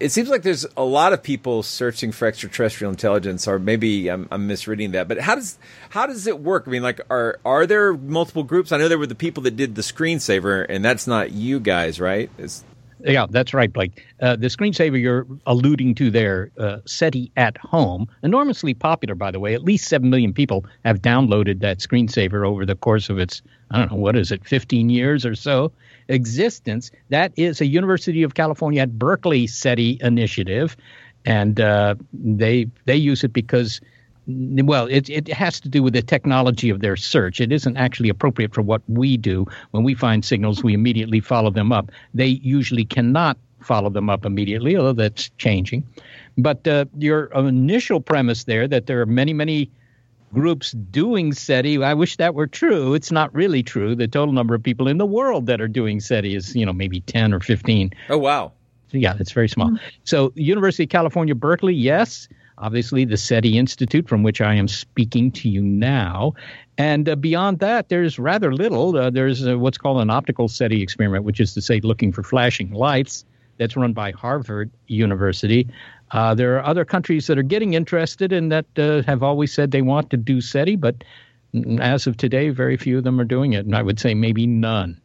it 0.00 0.10
seems 0.10 0.28
like 0.28 0.42
there's 0.42 0.66
a 0.76 0.84
lot 0.84 1.12
of 1.12 1.22
people 1.22 1.62
searching 1.62 2.12
for 2.12 2.26
extraterrestrial 2.26 2.90
intelligence, 2.90 3.46
or 3.46 3.58
maybe 3.58 4.08
I'm, 4.08 4.28
I'm, 4.30 4.46
misreading 4.46 4.92
that. 4.92 5.08
But 5.08 5.20
how 5.20 5.34
does 5.34 5.58
how 5.90 6.06
does 6.06 6.26
it 6.26 6.40
work? 6.40 6.64
I 6.66 6.70
mean, 6.70 6.82
like, 6.82 7.00
are 7.10 7.38
are 7.44 7.66
there 7.66 7.94
multiple 7.94 8.44
groups? 8.44 8.72
I 8.72 8.78
know 8.78 8.88
there 8.88 8.98
were 8.98 9.06
the 9.06 9.14
people 9.14 9.42
that 9.44 9.56
did 9.56 9.74
the 9.74 9.82
screensaver, 9.82 10.66
and 10.68 10.84
that's 10.84 11.06
not 11.06 11.32
you 11.32 11.60
guys, 11.60 12.00
right? 12.00 12.30
It's, 12.38 12.64
yeah, 13.04 13.26
that's 13.28 13.54
right, 13.54 13.72
Blake. 13.72 14.04
Uh, 14.20 14.36
the 14.36 14.46
screensaver 14.48 15.00
you're 15.00 15.26
alluding 15.46 15.94
to 15.96 16.10
there, 16.10 16.50
uh, 16.58 16.78
SETI 16.86 17.30
at 17.36 17.56
Home, 17.58 18.06
enormously 18.22 18.74
popular, 18.74 19.14
by 19.14 19.30
the 19.30 19.40
way. 19.40 19.54
At 19.54 19.62
least 19.62 19.88
7 19.88 20.08
million 20.08 20.32
people 20.32 20.64
have 20.84 21.00
downloaded 21.00 21.60
that 21.60 21.78
screensaver 21.78 22.46
over 22.46 22.66
the 22.66 22.74
course 22.74 23.08
of 23.08 23.18
its, 23.18 23.42
I 23.70 23.78
don't 23.78 23.92
know, 23.92 23.98
what 23.98 24.16
is 24.16 24.32
it, 24.32 24.44
15 24.46 24.90
years 24.90 25.24
or 25.24 25.34
so 25.34 25.72
existence. 26.08 26.90
That 27.10 27.32
is 27.36 27.60
a 27.60 27.66
University 27.66 28.22
of 28.22 28.34
California 28.34 28.82
at 28.82 28.98
Berkeley 28.98 29.46
SETI 29.46 29.98
initiative. 30.00 30.76
And 31.24 31.60
uh, 31.60 31.96
they 32.12 32.68
they 32.86 32.96
use 32.96 33.24
it 33.24 33.32
because 33.32 33.80
well, 34.28 34.86
it, 34.86 35.08
it 35.08 35.28
has 35.28 35.58
to 35.60 35.68
do 35.68 35.82
with 35.82 35.94
the 35.94 36.02
technology 36.02 36.68
of 36.68 36.80
their 36.80 36.96
search. 36.96 37.40
It 37.40 37.50
isn't 37.50 37.76
actually 37.76 38.10
appropriate 38.10 38.52
for 38.52 38.62
what 38.62 38.82
we 38.86 39.16
do. 39.16 39.46
When 39.70 39.84
we 39.84 39.94
find 39.94 40.24
signals, 40.24 40.62
we 40.62 40.74
immediately 40.74 41.20
follow 41.20 41.50
them 41.50 41.72
up. 41.72 41.90
They 42.12 42.26
usually 42.26 42.84
cannot 42.84 43.38
follow 43.60 43.90
them 43.90 44.10
up 44.10 44.26
immediately, 44.26 44.76
although 44.76 44.92
that's 44.92 45.30
changing. 45.38 45.86
But 46.36 46.66
uh, 46.68 46.84
your 46.98 47.26
initial 47.34 48.00
premise 48.00 48.44
there 48.44 48.68
that 48.68 48.86
there 48.86 49.00
are 49.00 49.06
many, 49.06 49.32
many 49.32 49.70
groups 50.34 50.72
doing 50.72 51.32
SETI, 51.32 51.82
I 51.82 51.94
wish 51.94 52.18
that 52.18 52.34
were 52.34 52.46
true. 52.46 52.92
It's 52.92 53.10
not 53.10 53.34
really 53.34 53.62
true. 53.62 53.94
The 53.94 54.06
total 54.06 54.34
number 54.34 54.54
of 54.54 54.62
people 54.62 54.86
in 54.86 54.98
the 54.98 55.06
world 55.06 55.46
that 55.46 55.60
are 55.60 55.68
doing 55.68 56.00
SETI 56.00 56.34
is, 56.34 56.54
you 56.54 56.66
know, 56.66 56.72
maybe 56.72 57.00
10 57.00 57.32
or 57.32 57.40
15. 57.40 57.92
Oh, 58.10 58.18
wow. 58.18 58.52
Yeah, 58.90 59.14
it's 59.18 59.32
very 59.32 59.48
small. 59.48 59.68
Mm-hmm. 59.68 59.86
So, 60.04 60.32
University 60.34 60.84
of 60.84 60.90
California, 60.90 61.34
Berkeley, 61.34 61.74
yes 61.74 62.28
obviously 62.60 63.04
the 63.04 63.16
SETI 63.16 63.58
Institute, 63.58 64.08
from 64.08 64.22
which 64.22 64.40
I 64.40 64.54
am 64.54 64.68
speaking 64.68 65.30
to 65.32 65.48
you 65.48 65.62
now. 65.62 66.34
And 66.76 67.08
uh, 67.08 67.16
beyond 67.16 67.58
that, 67.60 67.88
there's 67.88 68.18
rather 68.18 68.52
little. 68.52 68.96
Uh, 68.96 69.10
there's 69.10 69.46
uh, 69.46 69.58
what's 69.58 69.78
called 69.78 70.00
an 70.00 70.10
optical 70.10 70.48
SETI 70.48 70.82
experiment, 70.82 71.24
which 71.24 71.40
is 71.40 71.54
to 71.54 71.62
say, 71.62 71.80
looking 71.80 72.12
for 72.12 72.22
flashing 72.22 72.72
lights. 72.72 73.24
That's 73.58 73.76
run 73.76 73.92
by 73.92 74.12
Harvard 74.12 74.70
University. 74.86 75.68
Uh, 76.12 76.34
there 76.34 76.56
are 76.56 76.64
other 76.64 76.84
countries 76.84 77.26
that 77.26 77.38
are 77.38 77.42
getting 77.42 77.74
interested 77.74 78.32
and 78.32 78.50
that 78.52 78.66
uh, 78.78 79.02
have 79.02 79.22
always 79.22 79.52
said 79.52 79.72
they 79.72 79.82
want 79.82 80.10
to 80.10 80.16
do 80.16 80.40
SETI, 80.40 80.76
but 80.76 81.02
as 81.80 82.06
of 82.06 82.16
today, 82.16 82.50
very 82.50 82.76
few 82.76 82.98
of 82.98 83.04
them 83.04 83.20
are 83.20 83.24
doing 83.24 83.54
it. 83.54 83.66
And 83.66 83.74
I 83.74 83.82
would 83.82 83.98
say 83.98 84.14
maybe 84.14 84.46
none. 84.46 85.00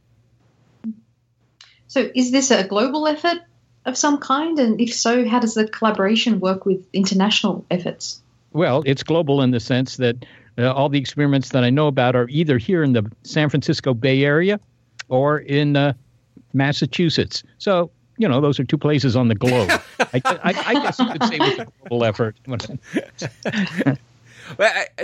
So, 1.87 2.09
is 2.15 2.31
this 2.31 2.51
a 2.51 2.63
global 2.63 3.07
effort 3.07 3.39
of 3.85 3.97
some 3.97 4.17
kind? 4.17 4.59
And 4.59 4.79
if 4.79 4.93
so, 4.93 5.27
how 5.27 5.39
does 5.39 5.53
the 5.53 5.67
collaboration 5.67 6.39
work 6.39 6.65
with 6.65 6.85
international 6.93 7.65
efforts? 7.69 8.21
Well, 8.51 8.83
it's 8.85 9.03
global 9.03 9.41
in 9.41 9.51
the 9.51 9.59
sense 9.59 9.97
that 9.97 10.25
uh, 10.57 10.71
all 10.71 10.89
the 10.89 10.99
experiments 10.99 11.49
that 11.49 11.63
I 11.63 11.69
know 11.69 11.87
about 11.87 12.15
are 12.15 12.27
either 12.29 12.57
here 12.57 12.83
in 12.83 12.93
the 12.93 13.11
San 13.23 13.49
Francisco 13.49 13.93
Bay 13.93 14.23
Area 14.23 14.59
or 15.09 15.39
in 15.39 15.75
uh, 15.75 15.93
Massachusetts. 16.53 17.43
So, 17.57 17.89
you 18.17 18.27
know, 18.27 18.41
those 18.41 18.59
are 18.59 18.63
two 18.63 18.77
places 18.77 19.15
on 19.15 19.27
the 19.27 19.35
globe. 19.35 19.69
I, 19.99 20.21
I, 20.25 20.63
I, 20.67 20.73
guess 20.75 20.99
you 20.99 21.11
could 21.11 21.23
say 21.23 21.37
it's 21.39 21.59
a 21.59 21.67
global 21.81 22.05
effort. 22.05 22.35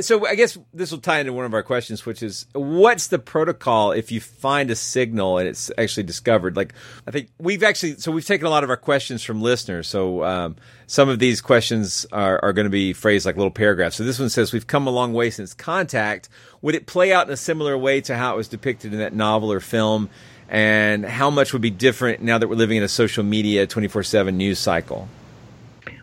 so 0.01 0.25
I 0.25 0.35
guess 0.35 0.57
this 0.73 0.91
will 0.91 0.99
tie 0.99 1.19
into 1.19 1.33
one 1.33 1.45
of 1.45 1.53
our 1.53 1.63
questions, 1.63 2.05
which 2.05 2.21
is 2.21 2.45
what's 2.53 3.07
the 3.07 3.19
protocol 3.19 3.91
if 3.91 4.11
you 4.11 4.21
find 4.21 4.69
a 4.71 4.75
signal 4.75 5.37
and 5.37 5.47
it's 5.47 5.71
actually 5.77 6.03
discovered? 6.03 6.55
Like, 6.55 6.73
I 7.07 7.11
think 7.11 7.29
we've 7.39 7.63
actually, 7.63 7.97
so 7.97 8.11
we've 8.11 8.25
taken 8.25 8.47
a 8.47 8.49
lot 8.49 8.63
of 8.63 8.69
our 8.69 8.77
questions 8.77 9.23
from 9.23 9.41
listeners. 9.41 9.87
So 9.87 10.23
um, 10.23 10.55
some 10.87 11.09
of 11.09 11.19
these 11.19 11.41
questions 11.41 12.05
are, 12.11 12.39
are 12.43 12.53
going 12.53 12.65
to 12.65 12.71
be 12.71 12.93
phrased 12.93 13.25
like 13.25 13.37
little 13.37 13.51
paragraphs. 13.51 13.95
So 13.95 14.03
this 14.03 14.19
one 14.19 14.29
says, 14.29 14.53
We've 14.53 14.67
come 14.67 14.87
a 14.87 14.91
long 14.91 15.13
way 15.13 15.29
since 15.29 15.53
contact. 15.53 16.29
Would 16.61 16.75
it 16.75 16.85
play 16.85 17.13
out 17.13 17.27
in 17.27 17.33
a 17.33 17.37
similar 17.37 17.77
way 17.77 18.01
to 18.01 18.15
how 18.15 18.33
it 18.33 18.37
was 18.37 18.47
depicted 18.47 18.93
in 18.93 18.99
that 18.99 19.13
novel 19.13 19.51
or 19.51 19.59
film? 19.59 20.09
And 20.49 21.05
how 21.05 21.29
much 21.29 21.53
would 21.53 21.61
be 21.61 21.69
different 21.69 22.21
now 22.23 22.39
that 22.39 22.47
we're 22.47 22.55
living 22.55 22.77
in 22.77 22.83
a 22.83 22.87
social 22.87 23.23
media 23.23 23.67
24 23.67 24.03
7 24.03 24.35
news 24.35 24.57
cycle? 24.57 25.07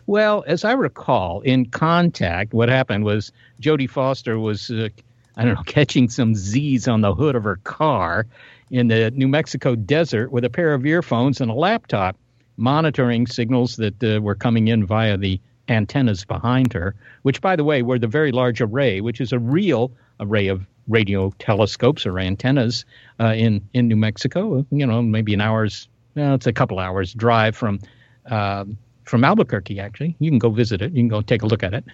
Well, 0.07 0.45
as 0.47 0.63
I 0.63 0.71
recall, 0.71 1.41
in 1.41 1.65
Contact, 1.65 2.53
what 2.53 2.69
happened 2.69 3.03
was 3.03 3.33
Jodie 3.61 3.89
Foster 3.89 4.39
was, 4.39 4.71
uh, 4.71 4.87
I 5.35 5.43
don't 5.43 5.55
know, 5.55 5.63
catching 5.65 6.09
some 6.09 6.33
Z's 6.33 6.87
on 6.87 7.01
the 7.01 7.13
hood 7.13 7.35
of 7.35 7.43
her 7.43 7.57
car 7.57 8.25
in 8.71 8.87
the 8.87 9.11
New 9.11 9.27
Mexico 9.27 9.75
desert 9.75 10.31
with 10.31 10.45
a 10.45 10.49
pair 10.49 10.73
of 10.73 10.85
earphones 10.85 11.41
and 11.41 11.51
a 11.51 11.53
laptop, 11.53 12.15
monitoring 12.55 13.27
signals 13.27 13.75
that 13.75 14.01
uh, 14.01 14.21
were 14.21 14.33
coming 14.33 14.69
in 14.69 14.85
via 14.85 15.17
the 15.17 15.41
antennas 15.67 16.23
behind 16.23 16.71
her, 16.71 16.95
which, 17.23 17.41
by 17.41 17.57
the 17.57 17.65
way, 17.65 17.81
were 17.81 17.99
the 17.99 18.07
Very 18.07 18.31
Large 18.31 18.61
Array, 18.61 19.01
which 19.01 19.19
is 19.19 19.33
a 19.33 19.39
real 19.39 19.91
array 20.21 20.47
of 20.47 20.65
radio 20.87 21.33
telescopes 21.37 22.05
or 22.05 22.17
antennas 22.17 22.85
uh, 23.19 23.33
in 23.35 23.67
in 23.73 23.89
New 23.89 23.97
Mexico. 23.97 24.65
You 24.71 24.87
know, 24.87 25.01
maybe 25.01 25.33
an 25.33 25.41
hour's, 25.41 25.89
well, 26.15 26.35
it's 26.35 26.47
a 26.47 26.53
couple 26.53 26.79
hours 26.79 27.13
drive 27.13 27.57
from 27.57 27.81
uh, 28.25 28.63
from 29.07 29.23
Albuquerque, 29.23 29.79
actually. 29.79 30.15
You 30.19 30.29
can 30.29 30.39
go 30.39 30.49
visit 30.49 30.81
it. 30.81 30.91
You 30.91 31.01
can 31.01 31.07
go 31.07 31.21
take 31.21 31.41
a 31.41 31.47
look 31.47 31.63
at 31.63 31.73
it. 31.73 31.85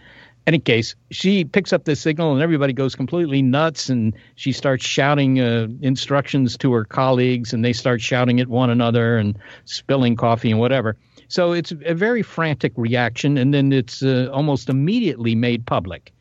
Any 0.46 0.60
case, 0.60 0.94
she 1.10 1.46
picks 1.46 1.72
up 1.72 1.86
the 1.86 1.96
signal 1.96 2.34
and 2.34 2.42
everybody 2.42 2.74
goes 2.74 2.96
completely 2.96 3.42
nuts 3.42 3.88
and 3.88 4.14
she 4.36 4.52
starts 4.52 4.86
shouting 4.86 5.40
uh, 5.40 5.68
instructions 5.82 6.58
to 6.58 6.74
her 6.74 6.84
colleagues 6.84 7.54
and 7.54 7.64
they 7.64 7.72
start 7.72 8.02
shouting 8.02 8.42
at 8.42 8.50
one 8.50 8.70
another 8.70 9.18
and 9.18 9.38
spilling 9.64 10.18
coffee 10.18 10.52
and 10.52 10.60
whatever. 10.60 10.98
So 11.30 11.54
it's 11.54 11.72
a 11.86 11.94
very 11.94 12.24
frantic 12.24 12.74
reaction 12.76 13.38
and 13.38 13.54
then 13.54 13.72
it's 13.72 14.04
uh, 14.04 14.30
almost 14.34 14.68
immediately 14.68 15.34
made 15.34 15.66
public. 15.66 16.12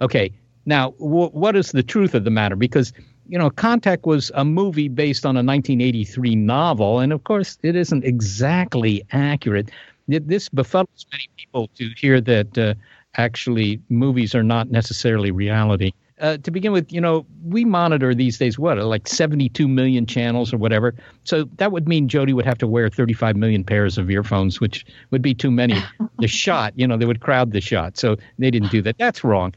Okay, 0.00 0.30
now 0.66 0.90
w- 1.00 1.30
what 1.30 1.56
is 1.56 1.72
the 1.72 1.82
truth 1.82 2.14
of 2.14 2.22
the 2.22 2.30
matter? 2.30 2.54
Because 2.54 2.92
you 3.26 3.38
know, 3.38 3.50
Contact 3.50 4.04
was 4.04 4.30
a 4.34 4.44
movie 4.44 4.88
based 4.88 5.24
on 5.24 5.34
a 5.36 5.42
1983 5.42 6.36
novel, 6.36 7.00
and 7.00 7.12
of 7.12 7.24
course, 7.24 7.58
it 7.62 7.74
isn't 7.74 8.04
exactly 8.04 9.02
accurate 9.12 9.70
this 10.08 10.48
befuddles 10.48 11.06
many 11.12 11.28
people 11.36 11.68
to 11.76 11.90
hear 11.96 12.20
that 12.20 12.58
uh, 12.58 12.74
actually 13.16 13.80
movies 13.88 14.34
are 14.34 14.42
not 14.42 14.70
necessarily 14.70 15.30
reality. 15.30 15.92
Uh, 16.20 16.36
to 16.38 16.52
begin 16.52 16.70
with, 16.70 16.92
you 16.92 17.00
know, 17.00 17.26
we 17.44 17.64
monitor 17.64 18.14
these 18.14 18.38
days 18.38 18.56
what, 18.56 18.78
like 18.78 19.08
72 19.08 19.66
million 19.66 20.06
channels 20.06 20.52
or 20.52 20.58
whatever. 20.58 20.94
So 21.24 21.44
that 21.56 21.72
would 21.72 21.88
mean 21.88 22.08
Jodie 22.08 22.34
would 22.34 22.46
have 22.46 22.58
to 22.58 22.68
wear 22.68 22.88
35 22.88 23.34
million 23.36 23.64
pairs 23.64 23.98
of 23.98 24.08
earphones, 24.08 24.60
which 24.60 24.86
would 25.10 25.22
be 25.22 25.34
too 25.34 25.50
many. 25.50 25.76
the 26.20 26.28
shot, 26.28 26.72
you 26.76 26.86
know, 26.86 26.96
they 26.96 27.04
would 27.04 27.20
crowd 27.20 27.50
the 27.50 27.60
shot. 27.60 27.98
So 27.98 28.16
they 28.38 28.50
didn't 28.50 28.70
do 28.70 28.80
that. 28.82 28.96
That's 28.96 29.24
wrong. 29.24 29.54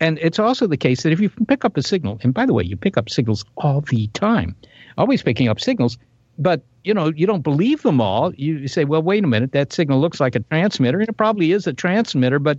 And 0.00 0.18
it's 0.20 0.40
also 0.40 0.66
the 0.66 0.76
case 0.76 1.04
that 1.04 1.12
if 1.12 1.20
you 1.20 1.30
pick 1.30 1.64
up 1.64 1.76
a 1.76 1.82
signal, 1.82 2.18
and 2.22 2.34
by 2.34 2.44
the 2.44 2.52
way, 2.52 2.64
you 2.64 2.76
pick 2.76 2.96
up 2.96 3.08
signals 3.08 3.44
all 3.56 3.80
the 3.82 4.08
time, 4.08 4.56
always 4.98 5.22
picking 5.22 5.48
up 5.48 5.60
signals, 5.60 5.96
but 6.38 6.62
you 6.84 6.94
know 6.94 7.08
you 7.08 7.26
don't 7.26 7.42
believe 7.42 7.82
them 7.82 8.00
all 8.00 8.32
you 8.34 8.68
say 8.68 8.84
well 8.84 9.02
wait 9.02 9.24
a 9.24 9.26
minute 9.26 9.52
that 9.52 9.72
signal 9.72 10.00
looks 10.00 10.20
like 10.20 10.34
a 10.34 10.40
transmitter 10.40 11.00
and 11.00 11.08
it 11.08 11.16
probably 11.16 11.52
is 11.52 11.66
a 11.66 11.72
transmitter 11.72 12.38
but 12.38 12.58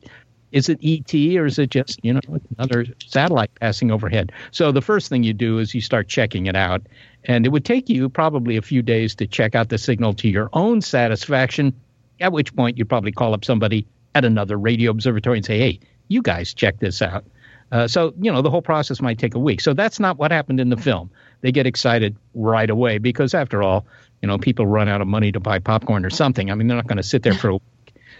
is 0.55 0.69
it 0.69 0.79
ET 0.81 1.13
or 1.37 1.45
is 1.45 1.59
it 1.59 1.69
just 1.69 1.99
you 2.03 2.13
know 2.13 2.21
another 2.57 2.85
satellite 3.05 3.51
passing 3.59 3.91
overhead? 3.91 4.31
So 4.51 4.71
the 4.71 4.81
first 4.81 5.09
thing 5.09 5.23
you 5.23 5.33
do 5.33 5.59
is 5.59 5.75
you 5.75 5.81
start 5.81 6.07
checking 6.07 6.45
it 6.45 6.55
out, 6.55 6.81
and 7.25 7.45
it 7.45 7.49
would 7.49 7.65
take 7.65 7.89
you 7.89 8.07
probably 8.07 8.55
a 8.55 8.61
few 8.61 8.81
days 8.81 9.15
to 9.15 9.27
check 9.27 9.53
out 9.53 9.67
the 9.67 9.77
signal 9.77 10.13
to 10.13 10.29
your 10.29 10.49
own 10.53 10.81
satisfaction. 10.81 11.73
At 12.21 12.31
which 12.31 12.55
point 12.55 12.77
you 12.77 12.85
probably 12.85 13.11
call 13.11 13.33
up 13.33 13.43
somebody 13.43 13.85
at 14.15 14.23
another 14.23 14.57
radio 14.57 14.91
observatory 14.91 15.39
and 15.39 15.45
say, 15.45 15.59
"Hey, 15.59 15.79
you 16.07 16.21
guys 16.21 16.53
check 16.53 16.79
this 16.79 17.01
out." 17.01 17.25
Uh, 17.73 17.87
so 17.87 18.13
you 18.21 18.31
know 18.31 18.41
the 18.41 18.49
whole 18.49 18.61
process 18.61 19.01
might 19.01 19.19
take 19.19 19.35
a 19.35 19.39
week. 19.39 19.59
So 19.59 19.73
that's 19.73 19.99
not 19.99 20.17
what 20.17 20.31
happened 20.31 20.61
in 20.61 20.69
the 20.69 20.77
film 20.77 21.09
they 21.41 21.51
get 21.51 21.67
excited 21.67 22.15
right 22.33 22.69
away 22.69 22.97
because 22.97 23.33
after 23.33 23.61
all, 23.61 23.85
you 24.21 24.27
know, 24.27 24.37
people 24.37 24.65
run 24.65 24.89
out 24.89 25.01
of 25.01 25.07
money 25.07 25.31
to 25.31 25.39
buy 25.39 25.59
popcorn 25.59 26.05
or 26.05 26.09
something. 26.09 26.51
I 26.51 26.55
mean, 26.55 26.67
they're 26.67 26.77
not 26.77 26.87
going 26.87 26.97
to 26.97 27.03
sit 27.03 27.23
there 27.23 27.33
for 27.33 27.49
a 27.49 27.53
week. 27.53 27.61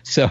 So 0.08 0.30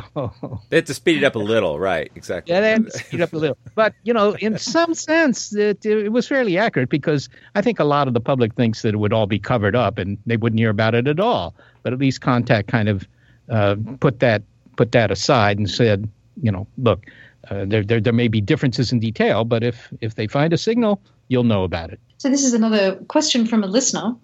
they 0.68 0.76
have 0.76 0.84
to 0.84 0.94
speed 0.94 1.24
it 1.24 1.24
up 1.24 1.34
a 1.34 1.40
little, 1.40 1.80
right? 1.80 2.08
Exactly. 2.14 2.54
Yeah, 2.54 2.60
they 2.60 2.70
have 2.70 2.84
to 2.84 2.90
speed 2.92 3.20
up 3.20 3.32
a 3.32 3.36
little. 3.36 3.58
But 3.74 3.92
you 4.04 4.14
know, 4.14 4.36
in 4.36 4.56
some 4.76 4.94
sense, 4.94 5.52
it, 5.52 5.84
it 5.84 6.12
was 6.12 6.28
fairly 6.28 6.56
accurate 6.58 6.90
because 6.90 7.28
I 7.56 7.60
think 7.60 7.80
a 7.80 7.84
lot 7.84 8.06
of 8.06 8.14
the 8.14 8.20
public 8.20 8.54
thinks 8.54 8.82
that 8.82 8.94
it 8.94 8.98
would 8.98 9.12
all 9.12 9.26
be 9.26 9.40
covered 9.40 9.74
up 9.74 9.98
and 9.98 10.16
they 10.26 10.36
wouldn't 10.36 10.60
hear 10.60 10.70
about 10.70 10.94
it 10.94 11.08
at 11.08 11.18
all. 11.18 11.56
But 11.82 11.92
at 11.92 11.98
least 11.98 12.20
Contact 12.20 12.68
kind 12.68 12.88
of 12.88 13.08
uh, 13.50 13.74
put 13.98 14.20
that 14.20 14.44
put 14.76 14.92
that 14.92 15.10
aside 15.10 15.58
and 15.58 15.68
said, 15.68 16.08
you 16.40 16.52
know, 16.52 16.68
look, 16.78 17.06
uh, 17.50 17.64
there, 17.66 17.82
there 17.82 18.00
there 18.00 18.12
may 18.12 18.28
be 18.28 18.40
differences 18.40 18.92
in 18.92 19.00
detail, 19.00 19.44
but 19.44 19.64
if 19.64 19.92
if 20.00 20.14
they 20.14 20.28
find 20.28 20.52
a 20.52 20.58
signal, 20.58 21.00
you'll 21.26 21.42
know 21.42 21.64
about 21.64 21.90
it. 21.90 21.98
So, 22.18 22.30
this 22.30 22.44
is 22.44 22.54
another 22.54 22.96
question 23.08 23.46
from 23.46 23.64
a 23.64 23.66
listener. 23.66 24.14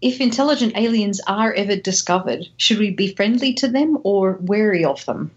If 0.00 0.20
intelligent 0.20 0.76
aliens 0.76 1.20
are 1.26 1.52
ever 1.52 1.76
discovered, 1.76 2.46
should 2.56 2.78
we 2.78 2.90
be 2.90 3.14
friendly 3.14 3.54
to 3.54 3.68
them 3.68 3.98
or 4.04 4.38
wary 4.40 4.84
of 4.84 5.04
them? 5.06 5.30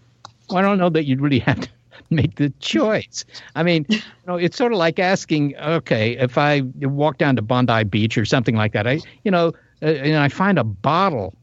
Well, 0.48 0.58
I 0.58 0.62
don't 0.62 0.78
know 0.78 0.90
that 0.90 1.04
you'd 1.04 1.20
really 1.20 1.40
have 1.40 1.60
to 1.60 1.68
make 2.10 2.36
the 2.36 2.50
choice. 2.60 3.24
I 3.56 3.64
mean, 3.64 3.86
you 3.88 4.00
know, 4.26 4.36
it's 4.36 4.56
sort 4.56 4.72
of 4.72 4.78
like 4.78 4.98
asking, 4.98 5.56
okay, 5.56 6.16
if 6.16 6.38
I 6.38 6.60
walk 6.80 7.18
down 7.18 7.36
to 7.36 7.42
Bondi 7.42 7.84
Beach 7.84 8.16
or 8.16 8.24
something 8.24 8.54
like 8.54 8.72
that, 8.72 8.86
I, 8.86 9.00
you 9.24 9.30
know, 9.30 9.52
uh, 9.82 9.86
and 9.86 10.16
I 10.16 10.28
find 10.28 10.58
a 10.58 10.64
bottle 10.64 11.34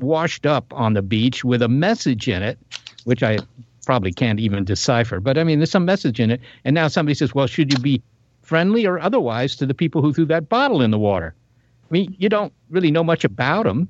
washed 0.00 0.46
up 0.46 0.72
on 0.72 0.94
the 0.94 1.02
beach 1.02 1.44
with 1.44 1.62
a 1.62 1.68
message 1.68 2.28
in 2.28 2.42
it, 2.42 2.58
which 3.04 3.22
I 3.22 3.38
probably 3.86 4.12
can't 4.12 4.40
even 4.40 4.64
decipher. 4.64 5.20
But 5.20 5.38
I 5.38 5.44
mean, 5.44 5.60
there's 5.60 5.70
some 5.70 5.84
message 5.84 6.18
in 6.18 6.30
it. 6.30 6.40
And 6.64 6.74
now 6.74 6.88
somebody 6.88 7.14
says, 7.14 7.34
well, 7.34 7.46
should 7.46 7.72
you 7.72 7.78
be 7.78 8.02
friendly 8.42 8.84
or 8.86 8.98
otherwise 8.98 9.56
to 9.56 9.66
the 9.66 9.74
people 9.74 10.02
who 10.02 10.12
threw 10.12 10.26
that 10.26 10.48
bottle 10.48 10.82
in 10.82 10.90
the 10.90 10.98
water? 10.98 11.34
I 11.90 11.92
mean, 11.92 12.14
you 12.18 12.28
don't 12.28 12.52
really 12.70 12.90
know 12.90 13.04
much 13.04 13.24
about 13.24 13.64
them. 13.64 13.88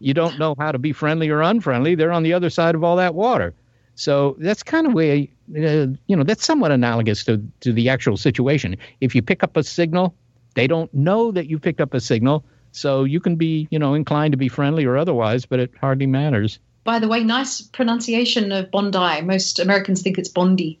You 0.00 0.14
don't 0.14 0.38
know 0.38 0.54
how 0.58 0.72
to 0.72 0.78
be 0.78 0.92
friendly 0.92 1.28
or 1.30 1.40
unfriendly. 1.40 1.94
They're 1.94 2.12
on 2.12 2.22
the 2.22 2.32
other 2.32 2.50
side 2.50 2.74
of 2.74 2.82
all 2.84 2.96
that 2.96 3.14
water. 3.14 3.54
So 3.94 4.36
that's 4.38 4.62
kind 4.62 4.86
of 4.86 4.92
way, 4.92 5.30
uh, 5.56 5.86
you 6.06 6.16
know, 6.16 6.24
that's 6.24 6.44
somewhat 6.44 6.72
analogous 6.72 7.24
to, 7.24 7.42
to 7.60 7.72
the 7.72 7.88
actual 7.88 8.16
situation. 8.16 8.76
If 9.00 9.14
you 9.14 9.22
pick 9.22 9.42
up 9.42 9.56
a 9.56 9.62
signal, 9.62 10.14
they 10.54 10.66
don't 10.66 10.92
know 10.92 11.30
that 11.32 11.46
you 11.48 11.58
picked 11.58 11.80
up 11.80 11.94
a 11.94 12.00
signal. 12.00 12.44
So 12.72 13.04
you 13.04 13.20
can 13.20 13.36
be, 13.36 13.68
you 13.70 13.78
know, 13.78 13.94
inclined 13.94 14.32
to 14.32 14.36
be 14.36 14.48
friendly 14.48 14.84
or 14.84 14.96
otherwise, 14.96 15.46
but 15.46 15.60
it 15.60 15.70
hardly 15.80 16.06
matters. 16.06 16.58
By 16.82 16.98
the 16.98 17.08
way, 17.08 17.22
nice 17.22 17.60
pronunciation 17.62 18.52
of 18.52 18.70
Bondi. 18.70 19.22
Most 19.22 19.58
Americans 19.58 20.02
think 20.02 20.18
it's 20.18 20.28
Bondi. 20.28 20.78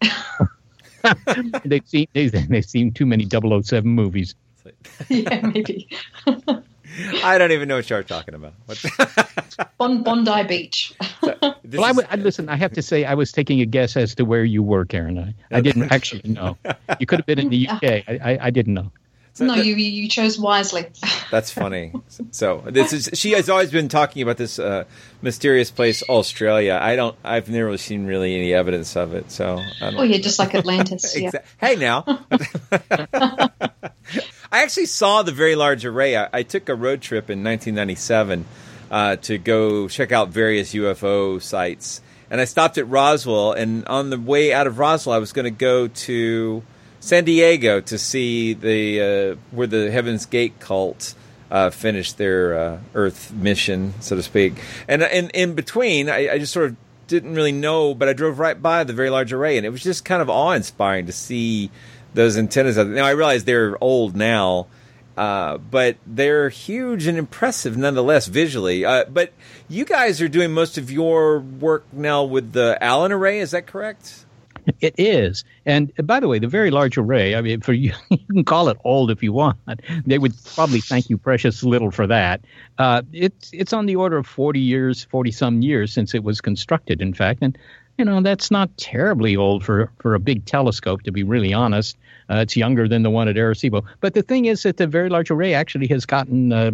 they've 1.64 1.86
seen 1.86 2.06
they, 2.12 2.28
they've 2.28 2.64
seen 2.64 2.92
too 2.92 3.06
many 3.06 3.26
007 3.26 3.88
movies. 3.88 4.34
yeah, 5.08 5.40
maybe. 5.46 5.88
I 7.22 7.38
don't 7.38 7.52
even 7.52 7.68
know 7.68 7.76
what 7.76 7.88
you're 7.88 8.02
talking 8.02 8.34
about. 8.34 8.54
bon, 9.78 10.02
Bondi 10.02 10.42
Beach. 10.44 10.92
well, 11.22 11.84
I, 11.84 11.92
would, 11.92 12.06
I, 12.10 12.16
listen. 12.16 12.48
I 12.48 12.56
have 12.56 12.72
to 12.72 12.82
say, 12.82 13.04
I 13.04 13.14
was 13.14 13.30
taking 13.30 13.60
a 13.60 13.66
guess 13.66 13.96
as 13.96 14.14
to 14.16 14.24
where 14.24 14.44
you 14.44 14.62
were, 14.62 14.84
Karen. 14.84 15.18
I, 15.18 15.56
I 15.56 15.60
didn't 15.60 15.92
actually 15.92 16.28
know. 16.28 16.56
You 16.98 17.06
could 17.06 17.20
have 17.20 17.26
been 17.26 17.38
in 17.38 17.48
the 17.48 17.68
UK. 17.68 17.82
I, 17.84 18.04
I, 18.08 18.38
I 18.46 18.50
didn't 18.50 18.74
know. 18.74 18.90
So 19.32 19.46
no, 19.46 19.54
you 19.54 19.76
you 19.76 20.08
chose 20.08 20.38
wisely. 20.38 20.86
That's 21.30 21.52
funny. 21.52 21.92
So 22.32 22.64
this 22.66 22.92
is 22.92 23.10
she 23.14 23.30
has 23.32 23.48
always 23.48 23.70
been 23.70 23.88
talking 23.88 24.22
about 24.22 24.36
this 24.36 24.58
uh, 24.58 24.84
mysterious 25.22 25.70
place, 25.70 26.02
Australia. 26.02 26.78
I 26.80 26.96
don't. 26.96 27.16
I've 27.22 27.48
never 27.48 27.76
seen 27.78 28.06
really 28.06 28.34
any 28.34 28.52
evidence 28.52 28.96
of 28.96 29.14
it. 29.14 29.30
So. 29.30 29.62
oh 29.80 30.02
yeah, 30.02 30.18
just 30.18 30.40
like 30.40 30.54
Atlantis. 30.54 31.16
yeah. 31.16 31.30
Hey 31.58 31.76
now. 31.76 32.04
I 34.52 34.64
actually 34.64 34.86
saw 34.86 35.22
the 35.22 35.30
Very 35.30 35.54
Large 35.54 35.84
Array. 35.84 36.16
I, 36.16 36.28
I 36.32 36.42
took 36.42 36.68
a 36.68 36.74
road 36.74 37.00
trip 37.00 37.30
in 37.30 37.44
1997 37.44 38.44
uh, 38.90 39.16
to 39.16 39.38
go 39.38 39.86
check 39.86 40.10
out 40.10 40.30
various 40.30 40.74
UFO 40.74 41.40
sites, 41.40 42.00
and 42.30 42.40
I 42.40 42.46
stopped 42.46 42.76
at 42.76 42.88
Roswell. 42.88 43.52
And 43.52 43.86
on 43.86 44.10
the 44.10 44.18
way 44.18 44.52
out 44.52 44.66
of 44.66 44.80
Roswell, 44.80 45.14
I 45.14 45.18
was 45.18 45.32
going 45.32 45.44
to 45.44 45.52
go 45.52 45.86
to 45.86 46.64
San 46.98 47.24
Diego 47.24 47.80
to 47.80 47.96
see 47.96 48.54
the 48.54 49.00
uh, 49.00 49.36
where 49.52 49.68
the 49.68 49.88
Heaven's 49.88 50.26
Gate 50.26 50.58
cult 50.58 51.14
uh, 51.48 51.70
finished 51.70 52.18
their 52.18 52.58
uh, 52.58 52.78
Earth 52.92 53.32
mission, 53.32 53.94
so 54.00 54.16
to 54.16 54.22
speak. 54.22 54.54
And 54.88 55.02
in 55.02 55.30
in 55.30 55.54
between, 55.54 56.10
I, 56.10 56.28
I, 56.28 56.38
just 56.38 56.52
sort 56.52 56.70
of 56.70 56.76
didn't 57.06 57.34
really 57.34 57.52
know, 57.52 57.94
but 57.94 58.08
I 58.08 58.14
drove 58.14 58.40
right 58.40 58.60
by 58.60 58.82
the 58.82 58.94
very 58.94 59.10
large 59.10 59.32
array, 59.32 59.56
and 59.56 59.64
it 59.64 59.70
was 59.70 59.82
just 59.84 60.04
kind 60.04 60.20
of 60.20 60.28
awe 60.28 60.52
inspiring 60.52 61.06
to 61.06 61.12
see 61.12 61.70
those 62.14 62.36
antennas. 62.36 62.76
Now 62.76 63.04
I 63.04 63.10
realize 63.10 63.44
they're 63.44 63.82
old 63.82 64.16
now. 64.16 64.66
Uh, 65.16 65.58
but 65.58 65.96
they're 66.06 66.48
huge 66.48 67.06
and 67.06 67.18
impressive 67.18 67.76
nonetheless 67.76 68.26
visually. 68.26 68.86
Uh, 68.86 69.04
but 69.04 69.32
you 69.68 69.84
guys 69.84 70.22
are 70.22 70.28
doing 70.28 70.50
most 70.52 70.78
of 70.78 70.90
your 70.90 71.40
work 71.40 71.84
now 71.92 72.24
with 72.24 72.52
the 72.52 72.78
Allen 72.80 73.12
array, 73.12 73.40
is 73.40 73.50
that 73.50 73.66
correct? 73.66 74.24
It 74.80 74.94
is. 74.98 75.44
And 75.66 75.92
by 76.06 76.20
the 76.20 76.28
way, 76.28 76.38
the 76.38 76.48
very 76.48 76.70
large 76.70 76.96
array, 76.96 77.34
I 77.34 77.40
mean, 77.40 77.60
for 77.60 77.72
you, 77.74 77.92
you 78.08 78.18
can 78.18 78.44
call 78.44 78.68
it 78.68 78.78
old 78.84 79.10
if 79.10 79.22
you 79.22 79.32
want. 79.32 79.58
They 80.06 80.18
would 80.18 80.34
probably 80.54 80.80
thank 80.80 81.10
you 81.10 81.18
precious 81.18 81.62
little 81.62 81.90
for 81.90 82.06
that. 82.06 82.40
Uh, 82.78 83.02
it's, 83.12 83.50
it's 83.52 83.72
on 83.72 83.86
the 83.86 83.96
order 83.96 84.16
of 84.16 84.26
40 84.26 84.60
years, 84.60 85.04
40 85.04 85.32
some 85.32 85.62
years 85.62 85.92
since 85.92 86.14
it 86.14 86.24
was 86.24 86.40
constructed, 86.40 87.02
in 87.02 87.14
fact. 87.14 87.40
And, 87.42 87.58
you 87.98 88.04
know, 88.04 88.20
that's 88.22 88.50
not 88.50 88.76
terribly 88.76 89.36
old 89.36 89.64
for, 89.64 89.90
for 89.98 90.14
a 90.14 90.20
big 90.20 90.44
telescope, 90.44 91.02
to 91.02 91.12
be 91.12 91.22
really 91.22 91.52
honest. 91.52 91.96
Uh, 92.30 92.36
it's 92.36 92.56
younger 92.56 92.86
than 92.86 93.02
the 93.02 93.10
one 93.10 93.28
at 93.28 93.36
Arecibo. 93.36 93.84
But 94.00 94.14
the 94.14 94.22
thing 94.22 94.44
is 94.44 94.62
that 94.62 94.76
the 94.76 94.86
Very 94.86 95.08
Large 95.08 95.30
Array 95.30 95.54
actually 95.54 95.88
has 95.88 96.06
gotten 96.06 96.52
uh, 96.52 96.70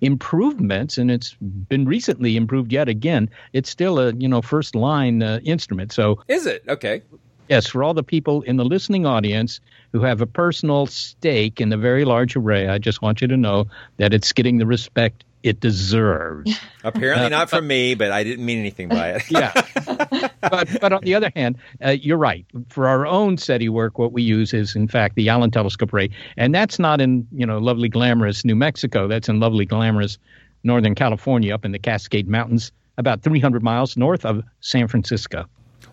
improvements, 0.00 0.98
and 0.98 1.10
it's 1.10 1.34
been 1.40 1.84
recently 1.84 2.36
improved 2.36 2.72
yet 2.72 2.88
again. 2.88 3.28
It's 3.52 3.70
still 3.70 3.98
a 3.98 4.12
you 4.14 4.28
know 4.28 4.42
first 4.42 4.74
line 4.74 5.22
uh, 5.22 5.40
instrument. 5.44 5.92
So 5.92 6.22
is 6.28 6.46
it 6.46 6.64
okay? 6.68 7.02
Yes, 7.48 7.66
for 7.66 7.82
all 7.82 7.94
the 7.94 8.02
people 8.02 8.42
in 8.42 8.56
the 8.56 8.64
listening 8.64 9.04
audience 9.04 9.60
who 9.92 10.00
have 10.02 10.20
a 10.20 10.26
personal 10.26 10.86
stake 10.86 11.60
in 11.60 11.68
the 11.68 11.76
Very 11.76 12.04
Large 12.04 12.36
Array, 12.36 12.68
I 12.68 12.78
just 12.78 13.02
want 13.02 13.20
you 13.20 13.28
to 13.28 13.36
know 13.36 13.66
that 13.98 14.14
it's 14.14 14.32
getting 14.32 14.58
the 14.58 14.66
respect 14.66 15.24
it 15.42 15.60
deserves. 15.60 16.58
Apparently, 16.84 17.26
uh, 17.26 17.28
not 17.28 17.50
from 17.50 17.66
me, 17.66 17.94
but 17.94 18.12
I 18.12 18.24
didn't 18.24 18.44
mean 18.44 18.58
anything 18.58 18.88
by 18.88 19.10
it. 19.10 19.22
yeah, 19.30 19.52
but 20.40 20.68
but 20.80 20.92
on 20.92 21.02
the 21.02 21.14
other 21.14 21.30
hand, 21.34 21.58
uh, 21.84 21.90
you're 21.90 22.18
right. 22.18 22.46
For 22.68 22.86
our 22.88 23.06
own 23.06 23.36
SETI 23.36 23.68
work, 23.68 23.98
what 23.98 24.12
we 24.12 24.22
use 24.22 24.54
is 24.54 24.76
in 24.76 24.88
fact 24.88 25.16
the 25.16 25.28
Allen 25.28 25.50
Telescope 25.50 25.92
Array, 25.92 26.10
and 26.36 26.54
that's 26.54 26.78
not 26.78 27.00
in 27.00 27.26
you 27.32 27.46
know 27.46 27.58
lovely 27.58 27.88
glamorous 27.88 28.44
New 28.44 28.56
Mexico. 28.56 29.08
That's 29.08 29.28
in 29.28 29.40
lovely 29.40 29.66
glamorous 29.66 30.18
Northern 30.64 30.94
California, 30.94 31.54
up 31.54 31.64
in 31.64 31.72
the 31.72 31.78
Cascade 31.78 32.28
Mountains, 32.28 32.70
about 32.98 33.22
300 33.22 33.62
miles 33.62 33.96
north 33.96 34.24
of 34.24 34.44
San 34.60 34.86
Francisco. 34.86 35.46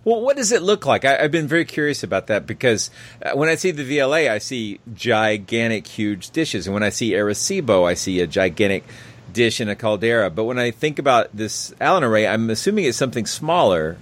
Well, 0.10 0.22
what 0.22 0.38
does 0.38 0.52
it 0.52 0.64
look 0.64 0.88
like? 0.88 1.06
I, 1.06 1.22
have 1.22 1.32
been 1.32 1.46
very 1.46 1.66
curious 1.66 2.02
about 2.02 2.26
that 2.28 2.48
because 2.48 2.90
uh, 3.22 3.34
when 3.38 3.48
I 3.48 3.54
see 3.54 3.70
the 3.70 3.84
VLA, 3.84 4.28
I 4.28 4.40
see 4.40 4.80
gigantic, 4.96 5.86
huge 5.86 6.32
dishes, 6.32 6.66
and 6.66 6.74
when 6.74 6.82
I 6.82 6.90
see 6.90 7.12
Arecibo, 7.12 7.88
I 7.88 7.94
see 7.94 8.20
a 8.20 8.26
gigantic 8.26 8.86
dish 9.32 9.62
in 9.62 9.70
a 9.70 9.76
caldera. 9.76 10.32
But 10.32 10.46
when 10.46 10.58
I 10.58 10.72
think 10.72 10.98
about 10.98 11.30
this 11.38 11.76
Allen 11.80 12.04
array, 12.04 12.26
I'm 12.26 12.50
assuming 12.50 12.86
it's 12.86 12.98
something 12.98 13.28
smaller. 13.28 13.98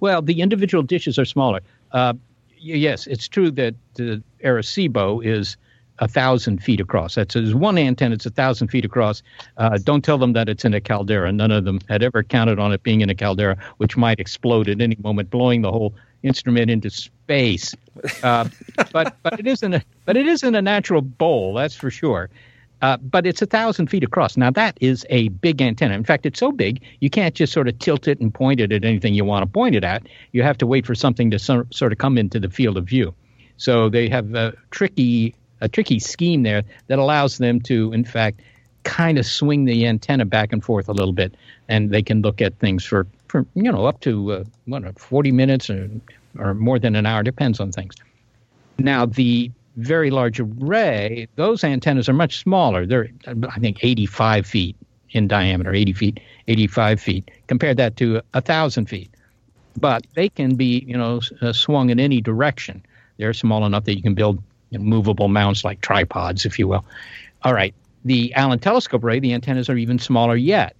Well, 0.00 0.22
the 0.22 0.40
individual 0.40 0.82
dishes 0.82 1.18
are 1.18 1.26
smaller. 1.26 1.60
Uh, 1.92 2.14
yes, 2.56 3.06
it's 3.06 3.28
true 3.28 3.50
that 3.50 3.74
the 3.92 4.22
Arecibo 4.42 5.22
is 5.22 5.58
a 6.00 6.08
thousand 6.08 6.62
feet 6.62 6.80
across. 6.80 7.14
That's 7.14 7.34
one 7.52 7.78
antenna. 7.78 8.14
It's 8.14 8.26
a 8.26 8.30
thousand 8.30 8.68
feet 8.68 8.84
across. 8.84 9.22
Uh, 9.56 9.78
don't 9.82 10.04
tell 10.04 10.18
them 10.18 10.32
that 10.34 10.48
it's 10.48 10.64
in 10.64 10.74
a 10.74 10.80
caldera. 10.80 11.32
None 11.32 11.50
of 11.50 11.64
them 11.64 11.80
had 11.88 12.02
ever 12.02 12.22
counted 12.22 12.58
on 12.58 12.72
it 12.72 12.82
being 12.82 13.00
in 13.00 13.10
a 13.10 13.14
caldera, 13.14 13.56
which 13.78 13.96
might 13.96 14.20
explode 14.20 14.68
at 14.68 14.80
any 14.80 14.96
moment, 15.02 15.30
blowing 15.30 15.62
the 15.62 15.72
whole 15.72 15.94
instrument 16.22 16.70
into 16.70 16.90
space. 16.90 17.74
Uh, 18.22 18.48
but 18.92 19.16
but 19.22 19.38
it 19.38 19.46
isn't 19.46 19.74
a 19.74 19.82
but 20.04 20.16
it 20.16 20.26
isn't 20.26 20.54
a 20.54 20.62
natural 20.62 21.00
bowl. 21.00 21.54
That's 21.54 21.74
for 21.74 21.90
sure. 21.90 22.30
Uh, 22.80 22.96
but 22.98 23.26
it's 23.26 23.42
a 23.42 23.46
thousand 23.46 23.88
feet 23.88 24.04
across. 24.04 24.36
Now 24.36 24.50
that 24.52 24.78
is 24.80 25.04
a 25.10 25.28
big 25.28 25.60
antenna. 25.60 25.94
In 25.94 26.04
fact, 26.04 26.24
it's 26.26 26.38
so 26.38 26.52
big 26.52 26.80
you 27.00 27.10
can't 27.10 27.34
just 27.34 27.52
sort 27.52 27.66
of 27.66 27.76
tilt 27.80 28.06
it 28.06 28.20
and 28.20 28.32
point 28.32 28.60
it 28.60 28.70
at 28.70 28.84
anything 28.84 29.14
you 29.14 29.24
want 29.24 29.42
to 29.42 29.50
point 29.50 29.74
it 29.74 29.82
at. 29.82 30.06
You 30.30 30.44
have 30.44 30.58
to 30.58 30.66
wait 30.66 30.86
for 30.86 30.94
something 30.94 31.30
to 31.32 31.40
so, 31.40 31.66
sort 31.70 31.90
of 31.90 31.98
come 31.98 32.16
into 32.16 32.38
the 32.38 32.48
field 32.48 32.76
of 32.76 32.84
view. 32.84 33.14
So 33.56 33.88
they 33.88 34.08
have 34.08 34.32
a 34.34 34.54
tricky 34.70 35.34
a 35.60 35.68
tricky 35.68 35.98
scheme 35.98 36.42
there 36.42 36.62
that 36.86 36.98
allows 36.98 37.38
them 37.38 37.60
to, 37.62 37.92
in 37.92 38.04
fact, 38.04 38.40
kind 38.84 39.18
of 39.18 39.26
swing 39.26 39.64
the 39.64 39.86
antenna 39.86 40.24
back 40.24 40.52
and 40.52 40.64
forth 40.64 40.88
a 40.88 40.92
little 40.92 41.12
bit, 41.12 41.34
and 41.68 41.90
they 41.90 42.02
can 42.02 42.22
look 42.22 42.40
at 42.40 42.58
things 42.58 42.84
for, 42.84 43.06
for 43.28 43.44
you 43.54 43.70
know 43.70 43.86
up 43.86 44.00
to 44.00 44.32
uh, 44.32 44.44
what, 44.66 44.98
40 44.98 45.32
minutes 45.32 45.68
or, 45.68 45.90
or 46.38 46.54
more 46.54 46.78
than 46.78 46.96
an 46.96 47.06
hour, 47.06 47.22
depends 47.22 47.60
on 47.60 47.72
things. 47.72 47.94
Now 48.78 49.06
the 49.06 49.50
very 49.76 50.10
large 50.10 50.40
array, 50.40 51.28
those 51.36 51.62
antennas 51.62 52.08
are 52.08 52.12
much 52.12 52.38
smaller. 52.38 52.84
They're, 52.84 53.08
I 53.26 53.58
think, 53.60 53.78
85 53.82 54.46
feet 54.46 54.76
in 55.10 55.28
diameter, 55.28 55.72
80 55.72 55.92
feet, 55.92 56.20
85 56.48 57.00
feet. 57.00 57.30
Compare 57.46 57.74
that 57.74 57.96
to 57.98 58.16
a 58.16 58.22
1,000 58.38 58.86
feet. 58.86 59.10
But 59.78 60.06
they 60.14 60.28
can 60.28 60.56
be, 60.56 60.84
you 60.86 60.96
know, 60.96 61.20
uh, 61.40 61.52
swung 61.52 61.90
in 61.90 62.00
any 62.00 62.20
direction. 62.20 62.84
They're 63.18 63.32
small 63.32 63.64
enough 63.64 63.84
that 63.84 63.96
you 63.96 64.02
can 64.02 64.14
build 64.14 64.42
movable 64.72 65.28
mounts 65.28 65.64
like 65.64 65.80
tripods, 65.80 66.44
if 66.44 66.58
you 66.58 66.68
will. 66.68 66.84
All 67.42 67.54
right. 67.54 67.74
The 68.04 68.32
Allen 68.34 68.58
telescope 68.58 69.04
array, 69.04 69.20
the 69.20 69.32
antennas 69.34 69.68
are 69.68 69.76
even 69.76 69.98
smaller 69.98 70.36
yet. 70.36 70.76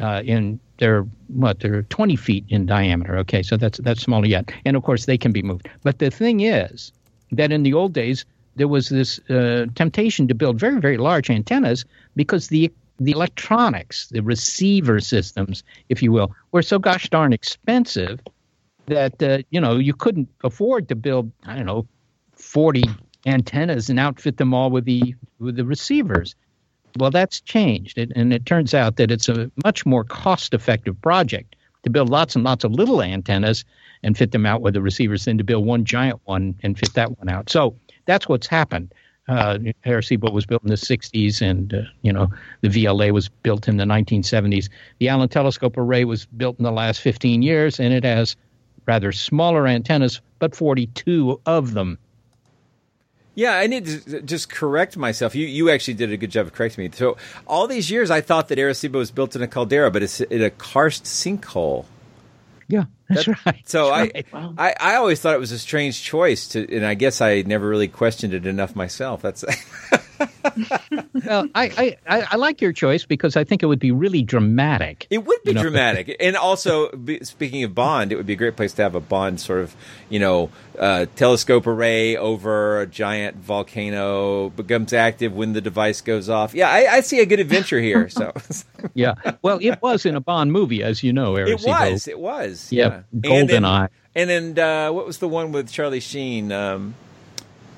Uh, 0.00 0.22
in 0.24 0.58
they're 0.78 1.02
what 1.28 1.60
they're 1.60 1.82
20 1.82 2.16
feet 2.16 2.44
in 2.48 2.66
diameter. 2.66 3.16
Okay, 3.18 3.42
so 3.42 3.56
that's 3.56 3.78
that's 3.78 4.02
smaller 4.02 4.26
yet, 4.26 4.50
and 4.64 4.76
of 4.76 4.82
course 4.82 5.06
they 5.06 5.16
can 5.16 5.30
be 5.30 5.42
moved. 5.42 5.68
But 5.82 5.98
the 5.98 6.10
thing 6.10 6.40
is 6.40 6.92
that 7.30 7.52
in 7.52 7.62
the 7.62 7.74
old 7.74 7.92
days 7.92 8.24
there 8.56 8.68
was 8.68 8.88
this 8.88 9.18
uh, 9.30 9.66
temptation 9.74 10.28
to 10.28 10.34
build 10.34 10.58
very, 10.58 10.80
very 10.80 10.96
large 10.96 11.30
antennas 11.30 11.84
because 12.16 12.48
the 12.48 12.72
the 13.00 13.10
electronics, 13.10 14.08
the 14.08 14.20
receiver 14.20 15.00
systems, 15.00 15.64
if 15.88 16.00
you 16.02 16.12
will, 16.12 16.32
were 16.52 16.62
so 16.62 16.78
gosh 16.78 17.08
darn 17.10 17.32
expensive 17.32 18.20
that 18.86 19.22
uh, 19.22 19.38
you 19.50 19.60
know 19.60 19.76
you 19.76 19.94
couldn't 19.94 20.28
afford 20.42 20.88
to 20.88 20.94
build 20.94 21.30
I 21.44 21.56
don't 21.56 21.66
know 21.66 21.86
forty 22.32 22.84
antennas 23.26 23.88
and 23.88 23.98
outfit 23.98 24.36
them 24.36 24.54
all 24.54 24.70
with 24.70 24.84
the 24.84 25.14
with 25.38 25.56
the 25.56 25.64
receivers. 25.64 26.34
Well, 26.98 27.10
that's 27.10 27.40
changed, 27.40 27.98
it, 27.98 28.12
and 28.14 28.32
it 28.32 28.46
turns 28.46 28.72
out 28.72 28.96
that 28.96 29.10
it's 29.10 29.28
a 29.28 29.50
much 29.64 29.84
more 29.84 30.04
cost-effective 30.04 31.00
project 31.02 31.56
to 31.82 31.90
build 31.90 32.08
lots 32.08 32.36
and 32.36 32.44
lots 32.44 32.62
of 32.62 32.72
little 32.72 33.02
antennas 33.02 33.64
and 34.04 34.16
fit 34.16 34.30
them 34.30 34.46
out 34.46 34.60
with 34.60 34.74
the 34.74 34.82
receivers 34.82 35.24
than 35.24 35.38
to 35.38 35.44
build 35.44 35.66
one 35.66 35.84
giant 35.84 36.20
one 36.24 36.54
and 36.62 36.78
fit 36.78 36.94
that 36.94 37.18
one 37.18 37.28
out. 37.28 37.50
So 37.50 37.74
that's 38.06 38.28
what's 38.28 38.46
happened. 38.46 38.92
Uh, 39.26 39.58
Arecibo 39.86 40.30
was 40.32 40.44
built 40.44 40.62
in 40.62 40.68
the 40.68 40.74
60s, 40.74 41.40
and 41.40 41.72
uh, 41.72 41.80
you 42.02 42.12
know 42.12 42.28
the 42.60 42.68
VLA 42.68 43.10
was 43.10 43.28
built 43.28 43.68
in 43.68 43.78
the 43.78 43.84
1970s. 43.84 44.68
The 44.98 45.08
Allen 45.08 45.28
Telescope 45.30 45.78
Array 45.78 46.04
was 46.04 46.26
built 46.26 46.58
in 46.58 46.64
the 46.64 46.72
last 46.72 47.00
15 47.00 47.40
years, 47.40 47.80
and 47.80 47.94
it 47.94 48.04
has 48.04 48.36
rather 48.86 49.12
smaller 49.12 49.66
antennas, 49.66 50.20
but 50.38 50.54
42 50.54 51.40
of 51.46 51.72
them. 51.72 51.98
Yeah, 53.36 53.56
I 53.56 53.66
need 53.66 53.86
to 53.86 54.22
just 54.22 54.48
correct 54.48 54.96
myself. 54.96 55.34
You 55.34 55.46
you 55.46 55.70
actually 55.70 55.94
did 55.94 56.12
a 56.12 56.16
good 56.16 56.30
job 56.30 56.46
of 56.46 56.52
correcting 56.52 56.84
me. 56.84 56.90
So 56.94 57.16
all 57.46 57.66
these 57.66 57.90
years, 57.90 58.10
I 58.10 58.20
thought 58.20 58.48
that 58.48 58.58
Arecibo 58.58 58.94
was 58.94 59.10
built 59.10 59.34
in 59.34 59.42
a 59.42 59.48
caldera, 59.48 59.90
but 59.90 60.02
it's 60.04 60.20
in 60.20 60.42
a 60.42 60.50
karst 60.50 61.04
sinkhole. 61.04 61.84
Yeah, 62.68 62.84
that's 63.08 63.26
That- 63.26 63.44
right. 63.44 63.68
So 63.68 63.88
That's 63.90 64.26
I, 64.32 64.38
right. 64.38 64.54
I 64.80 64.92
I 64.92 64.94
always 64.96 65.20
thought 65.20 65.34
it 65.34 65.40
was 65.40 65.52
a 65.52 65.58
strange 65.58 66.02
choice 66.02 66.48
to, 66.48 66.74
and 66.76 66.86
I 66.86 66.94
guess 66.94 67.20
I 67.20 67.42
never 67.42 67.68
really 67.68 67.88
questioned 67.88 68.32
it 68.34 68.46
enough 68.46 68.74
myself. 68.76 69.20
That's 69.20 69.44
well, 71.26 71.48
I, 71.54 71.96
I, 72.06 72.26
I, 72.30 72.36
like 72.36 72.60
your 72.60 72.72
choice 72.72 73.04
because 73.04 73.36
I 73.36 73.44
think 73.44 73.62
it 73.62 73.66
would 73.66 73.78
be 73.78 73.90
really 73.90 74.22
dramatic. 74.22 75.06
It 75.10 75.24
would 75.24 75.42
be 75.42 75.50
You 75.50 75.54
know? 75.54 75.62
dramatic, 75.62 76.16
and 76.20 76.36
also 76.36 76.90
speaking 77.22 77.64
of 77.64 77.74
Bond, 77.74 78.12
it 78.12 78.16
would 78.16 78.26
be 78.26 78.34
a 78.34 78.36
great 78.36 78.56
place 78.56 78.72
to 78.74 78.82
have 78.82 78.94
a 78.94 79.00
Bond 79.00 79.40
sort 79.40 79.60
of, 79.60 79.74
you 80.08 80.18
know, 80.18 80.50
uh, 80.78 81.06
telescope 81.16 81.66
array 81.66 82.16
over 82.16 82.80
a 82.80 82.86
giant 82.86 83.36
volcano 83.36 84.50
becomes 84.50 84.92
active 84.92 85.32
when 85.34 85.52
the 85.52 85.60
device 85.60 86.00
goes 86.00 86.28
off. 86.28 86.54
Yeah, 86.54 86.68
I, 86.70 86.86
I 86.96 87.00
see 87.00 87.20
a 87.20 87.26
good 87.26 87.40
adventure 87.40 87.80
here. 87.80 88.08
So 88.08 88.32
yeah. 88.94 89.14
Well, 89.42 89.58
it 89.60 89.80
was 89.82 90.06
in 90.06 90.14
a 90.14 90.20
Bond 90.20 90.52
movie, 90.52 90.82
as 90.82 91.02
you 91.02 91.12
know, 91.12 91.36
Eric. 91.36 91.60
it 91.60 91.66
was, 91.66 92.08
it 92.08 92.18
was, 92.18 92.72
Yeah, 92.72 93.02
And 93.24 93.48
then- 93.48 93.88
And 94.16 94.30
then 94.30 94.58
uh, 94.58 94.92
what 94.92 95.06
was 95.06 95.18
the 95.18 95.26
one 95.28 95.50
with 95.50 95.70
Charlie 95.72 95.98
Sheen? 96.00 96.52
Um, 96.52 96.94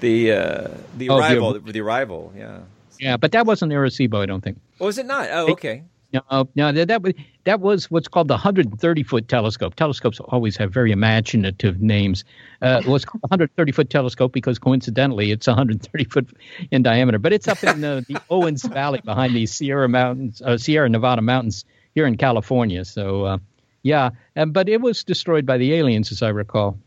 the 0.00 0.32
uh, 0.32 0.68
the 0.96 1.10
Oh, 1.10 1.18
arrival, 1.18 1.58
the, 1.58 1.80
arrival. 1.80 2.32
Yeah. 2.36 2.60
Yeah, 2.98 3.16
but 3.16 3.32
that 3.32 3.46
wasn't 3.46 3.72
Arecibo, 3.72 4.22
I 4.22 4.26
don't 4.26 4.42
think. 4.42 4.58
Was 4.78 4.96
it 4.98 5.06
not? 5.06 5.28
Oh, 5.30 5.52
okay. 5.52 5.82
No, 6.12 6.48
no, 6.54 6.72
that, 6.72 6.88
that 6.88 7.02
was 7.02 7.12
that 7.44 7.60
was 7.60 7.90
what's 7.90 8.08
called 8.08 8.28
the 8.28 8.34
130 8.34 9.02
foot 9.02 9.28
telescope. 9.28 9.74
Telescopes 9.74 10.20
always 10.20 10.56
have 10.56 10.72
very 10.72 10.92
imaginative 10.92 11.82
names. 11.82 12.24
Uh, 12.62 12.80
it 12.82 12.88
was 12.88 13.04
called 13.04 13.20
the 13.22 13.28
130 13.28 13.72
foot 13.72 13.90
telescope 13.90 14.32
because 14.32 14.58
coincidentally 14.58 15.30
it's 15.30 15.46
130 15.46 16.04
foot 16.04 16.28
in 16.70 16.82
diameter. 16.82 17.18
But 17.18 17.32
it's 17.32 17.48
up 17.48 17.62
in 17.62 17.80
the, 17.80 18.04
the 18.08 18.18
Owens 18.30 18.64
Valley 18.64 19.00
behind 19.04 19.34
the 19.34 19.46
Sierra 19.46 19.88
Mountains, 19.88 20.40
uh, 20.40 20.56
Sierra 20.56 20.88
Nevada 20.88 21.22
mountains 21.22 21.64
here 21.94 22.06
in 22.06 22.16
California. 22.16 22.84
So 22.84 23.24
uh, 23.24 23.38
yeah, 23.82 24.10
but 24.48 24.68
it 24.68 24.80
was 24.80 25.04
destroyed 25.04 25.44
by 25.44 25.58
the 25.58 25.74
aliens, 25.74 26.12
as 26.12 26.22
I 26.22 26.28
recall. 26.28 26.78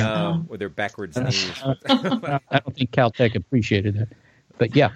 Uh, 0.00 0.40
with 0.48 0.60
their 0.60 0.68
backwards 0.68 1.16
knees. 1.16 1.50
I 1.64 2.40
don't 2.50 2.74
think 2.74 2.90
Caltech 2.90 3.34
appreciated 3.34 3.98
that, 3.98 4.08
but 4.58 4.74
yeah. 4.74 4.90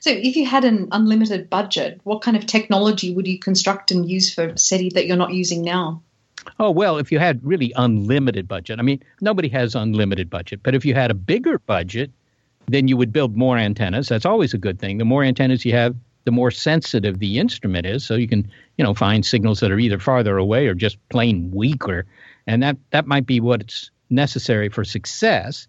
So, 0.00 0.10
if 0.10 0.36
you 0.36 0.46
had 0.46 0.64
an 0.64 0.88
unlimited 0.92 1.48
budget, 1.48 2.00
what 2.04 2.22
kind 2.22 2.36
of 2.36 2.46
technology 2.46 3.14
would 3.14 3.26
you 3.26 3.38
construct 3.38 3.90
and 3.90 4.08
use 4.08 4.32
for 4.32 4.56
SETI 4.56 4.90
that 4.90 5.06
you're 5.06 5.16
not 5.16 5.32
using 5.32 5.62
now? 5.62 6.02
Oh, 6.58 6.70
well, 6.70 6.98
if 6.98 7.12
you 7.12 7.18
had 7.18 7.44
really 7.44 7.72
unlimited 7.76 8.48
budget, 8.48 8.78
I 8.78 8.82
mean, 8.82 9.02
nobody 9.20 9.48
has 9.48 9.74
unlimited 9.74 10.30
budget, 10.30 10.60
but 10.62 10.74
if 10.74 10.84
you 10.84 10.94
had 10.94 11.10
a 11.10 11.14
bigger 11.14 11.58
budget, 11.58 12.10
then 12.66 12.88
you 12.88 12.96
would 12.96 13.12
build 13.12 13.36
more 13.36 13.56
antennas. 13.56 14.08
That's 14.08 14.26
always 14.26 14.54
a 14.54 14.58
good 14.58 14.78
thing. 14.78 14.98
The 14.98 15.04
more 15.04 15.24
antennas 15.24 15.64
you 15.64 15.72
have, 15.72 15.96
the 16.24 16.30
more 16.30 16.50
sensitive 16.50 17.18
the 17.18 17.38
instrument 17.38 17.86
is, 17.86 18.04
so 18.04 18.14
you 18.14 18.28
can, 18.28 18.50
you 18.76 18.84
know, 18.84 18.94
find 18.94 19.24
signals 19.24 19.60
that 19.60 19.70
are 19.70 19.78
either 19.78 19.98
farther 19.98 20.36
away 20.36 20.66
or 20.66 20.74
just 20.74 20.98
plain 21.08 21.50
weaker. 21.52 22.06
And 22.48 22.62
that 22.62 22.78
that 22.90 23.06
might 23.06 23.26
be 23.26 23.40
what's 23.40 23.90
necessary 24.10 24.70
for 24.70 24.82
success. 24.82 25.68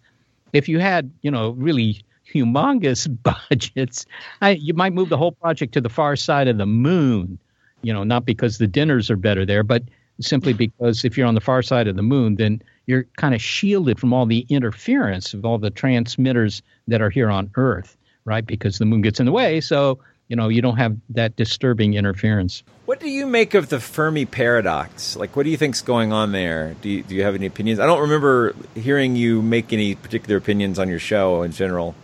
If 0.54 0.66
you 0.68 0.80
had, 0.80 1.12
you 1.20 1.30
know, 1.30 1.50
really 1.50 2.00
humongous 2.34 3.06
budgets, 3.50 4.06
I, 4.40 4.52
you 4.52 4.72
might 4.72 4.94
move 4.94 5.10
the 5.10 5.18
whole 5.18 5.32
project 5.32 5.74
to 5.74 5.80
the 5.82 5.90
far 5.90 6.16
side 6.16 6.48
of 6.48 6.56
the 6.56 6.66
moon. 6.66 7.38
You 7.82 7.92
know, 7.92 8.02
not 8.02 8.24
because 8.24 8.58
the 8.58 8.66
dinners 8.66 9.10
are 9.10 9.16
better 9.16 9.44
there, 9.44 9.62
but 9.62 9.84
simply 10.20 10.54
because 10.54 11.04
if 11.04 11.16
you're 11.16 11.26
on 11.26 11.34
the 11.34 11.40
far 11.40 11.62
side 11.62 11.86
of 11.86 11.96
the 11.96 12.02
moon, 12.02 12.36
then 12.36 12.62
you're 12.86 13.04
kind 13.16 13.34
of 13.34 13.42
shielded 13.42 14.00
from 14.00 14.12
all 14.12 14.26
the 14.26 14.46
interference 14.48 15.34
of 15.34 15.44
all 15.44 15.58
the 15.58 15.70
transmitters 15.70 16.62
that 16.88 17.00
are 17.00 17.10
here 17.10 17.30
on 17.30 17.50
Earth, 17.56 17.96
right? 18.24 18.46
Because 18.46 18.78
the 18.78 18.86
moon 18.86 19.02
gets 19.02 19.20
in 19.20 19.26
the 19.26 19.32
way, 19.32 19.60
so 19.60 19.98
you 20.30 20.36
know 20.36 20.48
you 20.48 20.62
don't 20.62 20.78
have 20.78 20.96
that 21.10 21.36
disturbing 21.36 21.94
interference. 21.94 22.62
What 22.86 23.00
do 23.00 23.10
you 23.10 23.26
make 23.26 23.54
of 23.54 23.68
the 23.68 23.80
Fermi 23.80 24.24
paradox? 24.24 25.16
Like, 25.16 25.36
what 25.36 25.42
do 25.42 25.50
you 25.50 25.56
think's 25.56 25.82
going 25.82 26.12
on 26.12 26.32
there? 26.32 26.74
Do 26.80 26.88
you, 26.88 27.02
do 27.02 27.14
you 27.14 27.24
have 27.24 27.34
any 27.34 27.46
opinions? 27.46 27.80
I 27.80 27.86
don't 27.86 28.00
remember 28.00 28.54
hearing 28.74 29.16
you 29.16 29.42
make 29.42 29.72
any 29.72 29.96
particular 29.96 30.36
opinions 30.36 30.78
on 30.78 30.88
your 30.88 31.00
show 31.00 31.42
in 31.42 31.52
general, 31.52 31.96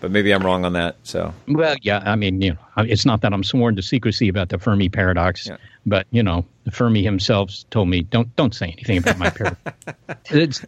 but 0.00 0.12
maybe 0.12 0.32
I'm 0.32 0.44
wrong 0.44 0.64
on 0.64 0.74
that. 0.74 0.96
So, 1.02 1.34
Well, 1.48 1.74
yeah, 1.82 2.02
I 2.04 2.14
mean, 2.14 2.40
you 2.40 2.52
know, 2.52 2.84
it's 2.84 3.04
not 3.04 3.22
that 3.22 3.32
I'm 3.32 3.42
sworn 3.42 3.74
to 3.74 3.82
secrecy 3.82 4.28
about 4.28 4.50
the 4.50 4.58
Fermi 4.58 4.88
paradox, 4.88 5.50
but 5.84 6.06
you 6.12 6.22
know, 6.22 6.44
Fermi 6.70 7.02
himself 7.02 7.50
told 7.70 7.88
me 7.88 8.02
don't 8.02 8.34
don't 8.36 8.54
say 8.54 8.66
anything 8.66 8.98
about 8.98 9.18
my 9.18 9.30
paradox. 9.30 9.60
it's 10.30 10.64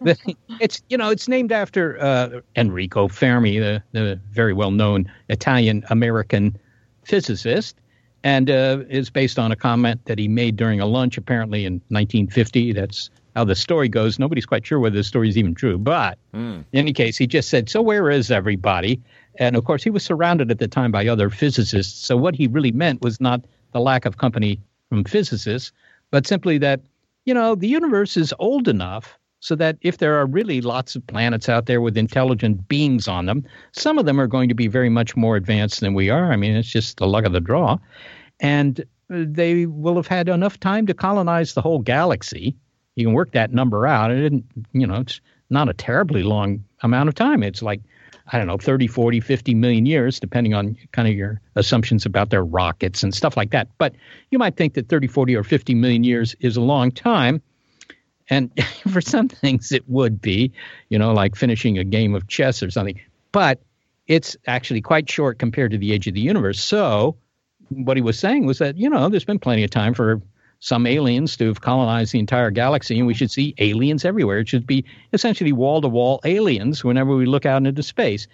it's 0.60 0.82
you 0.88 0.98
know, 0.98 1.10
it's 1.10 1.28
named 1.28 1.52
after 1.52 2.00
uh, 2.00 2.40
Enrico 2.56 3.06
Fermi, 3.06 3.60
the 3.60 3.82
the 3.92 4.20
very 4.32 4.52
well 4.52 4.72
known 4.72 5.10
Italian 5.28 5.84
American 5.88 6.58
physicist, 7.06 7.76
and 8.24 8.50
uh, 8.50 8.78
is 8.88 9.08
based 9.08 9.38
on 9.38 9.52
a 9.52 9.56
comment 9.56 10.04
that 10.06 10.18
he 10.18 10.26
made 10.26 10.56
during 10.56 10.80
a 10.80 10.86
lunch 10.86 11.16
apparently 11.16 11.64
in 11.64 11.74
1950. 11.88 12.72
That's 12.72 13.10
how 13.36 13.44
the 13.44 13.54
story 13.54 13.88
goes. 13.88 14.18
Nobody's 14.18 14.46
quite 14.46 14.66
sure 14.66 14.80
whether 14.80 14.96
the 14.96 15.04
story 15.04 15.28
is 15.28 15.38
even 15.38 15.54
true, 15.54 15.78
but 15.78 16.18
in 16.72 16.78
any 16.78 16.92
case, 16.92 17.16
he 17.16 17.26
just 17.26 17.48
said, 17.48 17.68
"So 17.68 17.80
where 17.80 18.10
is 18.10 18.30
everybody?" 18.30 19.00
And 19.38 19.54
of 19.54 19.64
course, 19.64 19.84
he 19.84 19.90
was 19.90 20.02
surrounded 20.02 20.50
at 20.50 20.58
the 20.58 20.68
time 20.68 20.90
by 20.90 21.06
other 21.06 21.30
physicists. 21.30 22.06
So 22.06 22.16
what 22.16 22.34
he 22.34 22.46
really 22.48 22.72
meant 22.72 23.02
was 23.02 23.20
not 23.20 23.44
the 23.72 23.80
lack 23.80 24.06
of 24.06 24.16
company 24.16 24.58
from 24.88 25.04
physicists, 25.04 25.72
but 26.10 26.26
simply 26.26 26.58
that 26.58 26.80
you 27.24 27.34
know 27.34 27.54
the 27.54 27.68
universe 27.68 28.16
is 28.16 28.34
old 28.38 28.66
enough 28.66 29.18
so 29.46 29.54
that 29.54 29.78
if 29.80 29.98
there 29.98 30.16
are 30.16 30.26
really 30.26 30.60
lots 30.60 30.96
of 30.96 31.06
planets 31.06 31.48
out 31.48 31.66
there 31.66 31.80
with 31.80 31.96
intelligent 31.96 32.66
beings 32.66 33.06
on 33.06 33.26
them, 33.26 33.44
some 33.70 33.96
of 33.96 34.04
them 34.04 34.20
are 34.20 34.26
going 34.26 34.48
to 34.48 34.56
be 34.56 34.66
very 34.66 34.88
much 34.88 35.14
more 35.14 35.36
advanced 35.36 35.78
than 35.78 35.94
we 35.94 36.10
are. 36.10 36.32
I 36.32 36.36
mean, 36.36 36.56
it's 36.56 36.68
just 36.68 36.96
the 36.96 37.06
luck 37.06 37.24
of 37.24 37.32
the 37.32 37.38
draw, 37.38 37.78
and 38.40 38.80
uh, 38.80 39.22
they 39.24 39.66
will 39.66 39.94
have 39.94 40.08
had 40.08 40.28
enough 40.28 40.58
time 40.58 40.84
to 40.88 40.94
colonize 40.94 41.54
the 41.54 41.62
whole 41.62 41.78
galaxy. 41.78 42.56
You 42.96 43.06
can 43.06 43.14
work 43.14 43.30
that 43.32 43.52
number 43.52 43.86
out. 43.86 44.10
It 44.10 44.20
didn't, 44.20 44.46
you 44.72 44.84
know, 44.84 44.96
it's 44.96 45.20
not 45.48 45.68
a 45.68 45.74
terribly 45.74 46.24
long 46.24 46.64
amount 46.82 47.08
of 47.08 47.14
time. 47.14 47.44
It's 47.44 47.62
like, 47.62 47.82
I 48.32 48.38
don't 48.38 48.48
know, 48.48 48.58
30, 48.58 48.88
40, 48.88 49.20
50 49.20 49.54
million 49.54 49.86
years, 49.86 50.18
depending 50.18 50.54
on 50.54 50.76
kind 50.90 51.06
of 51.06 51.14
your 51.14 51.40
assumptions 51.54 52.04
about 52.04 52.30
their 52.30 52.44
rockets 52.44 53.04
and 53.04 53.14
stuff 53.14 53.36
like 53.36 53.52
that. 53.52 53.68
But 53.78 53.94
you 54.32 54.40
might 54.40 54.56
think 54.56 54.74
that 54.74 54.88
30, 54.88 55.06
40, 55.06 55.36
or 55.36 55.44
50 55.44 55.72
million 55.76 56.02
years 56.02 56.34
is 56.40 56.56
a 56.56 56.60
long 56.60 56.90
time. 56.90 57.40
And 58.30 58.50
for 58.92 59.00
some 59.00 59.28
things, 59.28 59.72
it 59.72 59.88
would 59.88 60.20
be, 60.20 60.52
you 60.88 60.98
know, 60.98 61.12
like 61.12 61.36
finishing 61.36 61.78
a 61.78 61.84
game 61.84 62.14
of 62.14 62.26
chess 62.28 62.62
or 62.62 62.70
something. 62.70 63.00
But 63.32 63.60
it's 64.06 64.36
actually 64.46 64.80
quite 64.80 65.10
short 65.10 65.38
compared 65.38 65.72
to 65.72 65.78
the 65.78 65.92
age 65.92 66.06
of 66.06 66.14
the 66.14 66.20
universe. 66.20 66.62
So, 66.62 67.16
what 67.70 67.96
he 67.96 68.02
was 68.02 68.18
saying 68.18 68.46
was 68.46 68.58
that, 68.58 68.76
you 68.76 68.88
know, 68.88 69.08
there's 69.08 69.24
been 69.24 69.40
plenty 69.40 69.64
of 69.64 69.70
time 69.70 69.94
for 69.94 70.22
some 70.60 70.86
aliens 70.86 71.36
to 71.36 71.46
have 71.46 71.60
colonized 71.60 72.12
the 72.12 72.18
entire 72.18 72.50
galaxy, 72.50 72.98
and 72.98 73.06
we 73.06 73.14
should 73.14 73.30
see 73.30 73.54
aliens 73.58 74.04
everywhere. 74.04 74.38
It 74.38 74.48
should 74.48 74.66
be 74.66 74.84
essentially 75.12 75.52
wall 75.52 75.80
to 75.80 75.88
wall 75.88 76.20
aliens 76.24 76.82
whenever 76.82 77.14
we 77.14 77.26
look 77.26 77.44
out 77.44 77.66
into 77.66 77.82
space. 77.82 78.26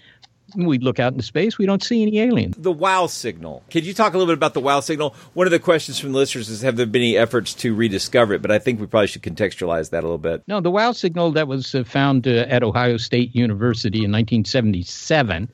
We 0.57 0.79
look 0.79 0.99
out 0.99 1.13
into 1.13 1.25
space, 1.25 1.59
we 1.59 1.67
don't 1.67 1.83
see 1.83 2.03
any 2.03 2.19
aliens. 2.21 2.57
the 2.59 2.73
wow 2.73 3.07
signal. 3.07 3.63
Could 3.71 3.87
you 3.87 3.95
talk 3.95 4.15
a 4.15 4.19
little 4.19 4.33
bit 4.33 4.39
about 4.39 4.55
the 4.55 4.61
wow 4.61 4.81
signal? 4.81 5.15
One 5.35 5.47
of 5.47 5.51
the 5.51 5.59
questions 5.59 5.99
from 5.99 6.13
the 6.13 6.19
listeners 6.19 6.49
is 6.49 6.63
have 6.63 6.77
there 6.77 6.87
been 6.87 7.03
any 7.03 7.17
efforts 7.17 7.55
to 7.55 7.75
rediscover 7.75 8.35
it? 8.35 8.43
But 8.43 8.51
I 8.51 8.59
think 8.59 8.81
we 8.81 8.87
probably 8.87 9.07
should 9.07 9.23
contextualize 9.23 9.91
that 9.91 10.01
a 10.01 10.07
little 10.07 10.19
bit. 10.19 10.43
No, 10.47 10.61
the 10.61 10.71
WOW 10.71 10.93
signal 10.93 11.33
that 11.33 11.49
was 11.49 11.75
uh, 11.75 11.85
found 11.85 12.27
uh, 12.27 12.47
at 12.49 12.63
Ohio 12.63 12.97
State 12.97 13.35
University 13.35 13.99
in 14.05 14.13
1977. 14.13 15.51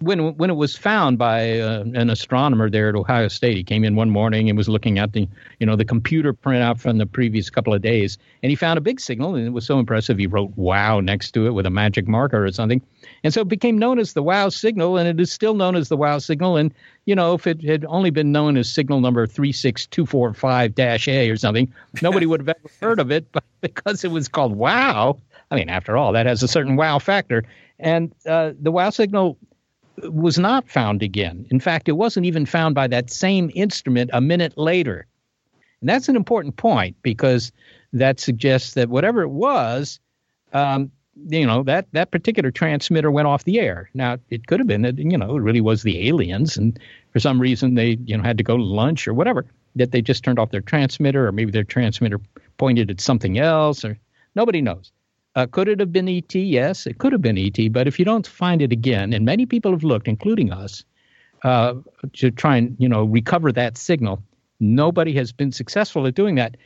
When 0.00 0.36
when 0.36 0.50
it 0.50 0.54
was 0.54 0.76
found 0.76 1.18
by 1.18 1.58
uh, 1.58 1.80
an 1.80 2.10
astronomer 2.10 2.70
there 2.70 2.88
at 2.88 2.94
Ohio 2.94 3.28
State, 3.28 3.56
he 3.56 3.64
came 3.64 3.84
in 3.84 3.96
one 3.96 4.10
morning 4.10 4.48
and 4.48 4.56
was 4.56 4.68
looking 4.68 4.98
at 4.98 5.12
the 5.12 5.28
you 5.58 5.66
know 5.66 5.76
the 5.76 5.84
computer 5.84 6.32
printout 6.32 6.78
from 6.78 6.98
the 6.98 7.06
previous 7.06 7.50
couple 7.50 7.74
of 7.74 7.82
days, 7.82 8.16
and 8.42 8.50
he 8.50 8.56
found 8.56 8.78
a 8.78 8.80
big 8.80 9.00
signal, 9.00 9.34
and 9.34 9.46
it 9.46 9.50
was 9.50 9.66
so 9.66 9.78
impressive 9.78 10.18
he 10.18 10.26
wrote 10.26 10.52
"Wow" 10.56 11.00
next 11.00 11.32
to 11.32 11.46
it 11.46 11.50
with 11.50 11.66
a 11.66 11.70
magic 11.70 12.06
marker 12.06 12.44
or 12.44 12.52
something, 12.52 12.80
and 13.24 13.34
so 13.34 13.40
it 13.40 13.48
became 13.48 13.78
known 13.78 13.98
as 13.98 14.12
the 14.12 14.22
WOW 14.22 14.48
signal, 14.48 14.96
and 14.96 15.08
it 15.08 15.20
is 15.20 15.32
still 15.32 15.54
known 15.54 15.74
as 15.74 15.88
the 15.88 15.96
WOW 15.96 16.18
signal. 16.18 16.56
And 16.56 16.72
you 17.04 17.14
know, 17.14 17.34
if 17.34 17.46
it 17.46 17.62
had 17.64 17.84
only 17.86 18.10
been 18.10 18.30
known 18.30 18.56
as 18.56 18.70
signal 18.70 19.00
number 19.00 19.26
three 19.26 19.52
six 19.52 19.86
two 19.86 20.06
four 20.06 20.32
five 20.34 20.74
dash 20.74 21.08
A 21.08 21.30
or 21.30 21.36
something, 21.36 21.72
nobody 22.02 22.26
would 22.26 22.40
have 22.40 22.48
ever 22.48 22.70
heard 22.80 23.00
of 23.00 23.10
it. 23.10 23.30
But 23.32 23.44
because 23.60 24.04
it 24.04 24.10
was 24.10 24.28
called 24.28 24.54
WOW, 24.54 25.18
I 25.50 25.56
mean, 25.56 25.68
after 25.68 25.96
all, 25.96 26.12
that 26.12 26.26
has 26.26 26.42
a 26.42 26.48
certain 26.48 26.76
wow 26.76 26.98
factor, 26.98 27.42
and 27.80 28.12
uh, 28.26 28.52
the 28.60 28.70
WOW 28.70 28.90
signal 28.90 29.36
was 30.04 30.38
not 30.38 30.68
found 30.68 31.02
again. 31.02 31.46
In 31.50 31.60
fact, 31.60 31.88
it 31.88 31.92
wasn't 31.92 32.26
even 32.26 32.46
found 32.46 32.74
by 32.74 32.86
that 32.88 33.10
same 33.10 33.50
instrument 33.54 34.10
a 34.12 34.20
minute 34.20 34.56
later. 34.56 35.06
And 35.80 35.88
that's 35.88 36.08
an 36.08 36.16
important 36.16 36.56
point 36.56 36.96
because 37.02 37.52
that 37.92 38.20
suggests 38.20 38.74
that 38.74 38.88
whatever 38.88 39.22
it 39.22 39.30
was, 39.30 40.00
um, 40.52 40.90
you 41.26 41.46
know 41.46 41.62
that 41.64 41.86
that 41.92 42.10
particular 42.10 42.50
transmitter 42.50 43.10
went 43.10 43.26
off 43.26 43.44
the 43.44 43.58
air. 43.58 43.90
Now 43.94 44.18
it 44.30 44.46
could 44.46 44.60
have 44.60 44.66
been 44.66 44.82
that 44.82 44.98
you 44.98 45.18
know 45.18 45.36
it 45.36 45.40
really 45.40 45.60
was 45.60 45.82
the 45.82 46.08
aliens, 46.08 46.56
and 46.56 46.78
for 47.12 47.20
some 47.20 47.40
reason 47.40 47.74
they 47.74 47.98
you 48.04 48.16
know 48.16 48.22
had 48.22 48.38
to 48.38 48.44
go 48.44 48.56
to 48.56 48.62
lunch 48.62 49.08
or 49.08 49.14
whatever 49.14 49.44
that 49.76 49.92
they 49.92 50.02
just 50.02 50.24
turned 50.24 50.38
off 50.38 50.50
their 50.50 50.60
transmitter, 50.60 51.26
or 51.26 51.32
maybe 51.32 51.50
their 51.50 51.64
transmitter 51.64 52.20
pointed 52.56 52.90
at 52.90 53.00
something 53.00 53.38
else, 53.38 53.84
or 53.84 53.98
nobody 54.34 54.60
knows. 54.60 54.92
Uh, 55.38 55.46
could 55.46 55.68
it 55.68 55.78
have 55.78 55.92
been 55.92 56.08
ET? 56.08 56.34
Yes, 56.34 56.84
it 56.84 56.98
could 56.98 57.12
have 57.12 57.22
been 57.22 57.38
ET. 57.38 57.72
But 57.72 57.86
if 57.86 57.96
you 57.96 58.04
don't 58.04 58.26
find 58.26 58.60
it 58.60 58.72
again, 58.72 59.12
and 59.12 59.24
many 59.24 59.46
people 59.46 59.70
have 59.70 59.84
looked, 59.84 60.08
including 60.08 60.50
us, 60.52 60.82
uh, 61.44 61.74
to 62.14 62.32
try 62.32 62.56
and 62.56 62.74
you 62.80 62.88
know 62.88 63.04
recover 63.04 63.52
that 63.52 63.78
signal, 63.78 64.20
nobody 64.58 65.12
has 65.12 65.30
been 65.30 65.52
successful 65.52 66.08
at 66.08 66.16
doing 66.16 66.34
that. 66.34 66.56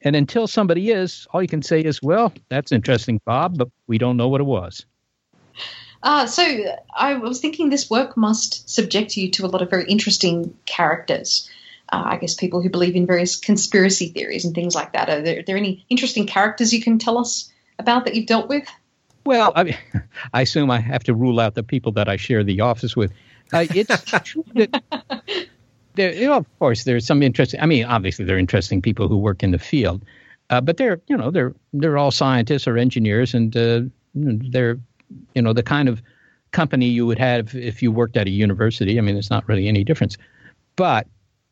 And 0.00 0.16
until 0.16 0.46
somebody 0.46 0.90
is, 0.92 1.26
all 1.32 1.42
you 1.42 1.48
can 1.48 1.60
say 1.60 1.82
is, 1.82 2.02
"Well, 2.02 2.32
that's 2.48 2.72
interesting, 2.72 3.20
Bob, 3.26 3.58
but 3.58 3.68
we 3.86 3.98
don't 3.98 4.16
know 4.16 4.28
what 4.28 4.40
it 4.40 4.44
was." 4.44 4.86
Uh, 6.02 6.24
so 6.24 6.42
I 6.96 7.12
was 7.12 7.38
thinking 7.38 7.68
this 7.68 7.90
work 7.90 8.16
must 8.16 8.66
subject 8.66 9.14
you 9.14 9.30
to 9.32 9.44
a 9.44 9.48
lot 9.48 9.60
of 9.60 9.68
very 9.68 9.84
interesting 9.84 10.56
characters. 10.64 11.50
Uh, 11.90 12.04
I 12.06 12.16
guess 12.16 12.34
people 12.34 12.62
who 12.62 12.70
believe 12.70 12.96
in 12.96 13.06
various 13.06 13.36
conspiracy 13.36 14.08
theories 14.08 14.46
and 14.46 14.54
things 14.54 14.74
like 14.74 14.94
that. 14.94 15.10
Are 15.10 15.20
there, 15.20 15.40
are 15.40 15.42
there 15.42 15.58
any 15.58 15.84
interesting 15.90 16.26
characters 16.26 16.72
you 16.72 16.80
can 16.80 16.98
tell 16.98 17.18
us 17.18 17.51
about 17.78 18.04
that 18.04 18.14
you've 18.14 18.26
dealt 18.26 18.48
with? 18.48 18.68
Well, 19.24 19.52
I, 19.54 19.64
mean, 19.64 19.78
I 20.32 20.42
assume 20.42 20.70
I 20.70 20.80
have 20.80 21.04
to 21.04 21.14
rule 21.14 21.40
out 21.40 21.54
the 21.54 21.62
people 21.62 21.92
that 21.92 22.08
I 22.08 22.16
share 22.16 22.42
the 22.44 22.60
office 22.60 22.96
with. 22.96 23.12
Uh, 23.52 23.66
it's 23.70 24.04
true 24.24 24.44
that 24.54 24.82
there, 25.94 26.14
you 26.14 26.26
know, 26.26 26.36
of 26.36 26.58
course, 26.58 26.84
there's 26.84 27.06
some 27.06 27.22
interesting. 27.22 27.60
I 27.60 27.66
mean, 27.66 27.84
obviously, 27.84 28.24
there 28.24 28.36
are 28.36 28.38
interesting 28.38 28.80
people 28.80 29.08
who 29.08 29.18
work 29.18 29.42
in 29.42 29.50
the 29.50 29.58
field, 29.58 30.04
uh, 30.50 30.60
but 30.60 30.76
they're, 30.76 31.00
you 31.06 31.16
know, 31.16 31.30
they're 31.30 31.54
they're 31.72 31.98
all 31.98 32.10
scientists 32.10 32.66
or 32.66 32.78
engineers, 32.78 33.34
and 33.34 33.56
uh, 33.56 33.82
they're, 34.14 34.78
you 35.34 35.42
know, 35.42 35.52
the 35.52 35.62
kind 35.62 35.88
of 35.88 36.02
company 36.52 36.86
you 36.86 37.06
would 37.06 37.18
have 37.18 37.54
if 37.54 37.82
you 37.82 37.92
worked 37.92 38.16
at 38.16 38.26
a 38.26 38.30
university. 38.30 38.98
I 38.98 39.02
mean, 39.02 39.16
it's 39.16 39.30
not 39.30 39.46
really 39.48 39.68
any 39.68 39.84
difference. 39.84 40.16
But 40.76 41.06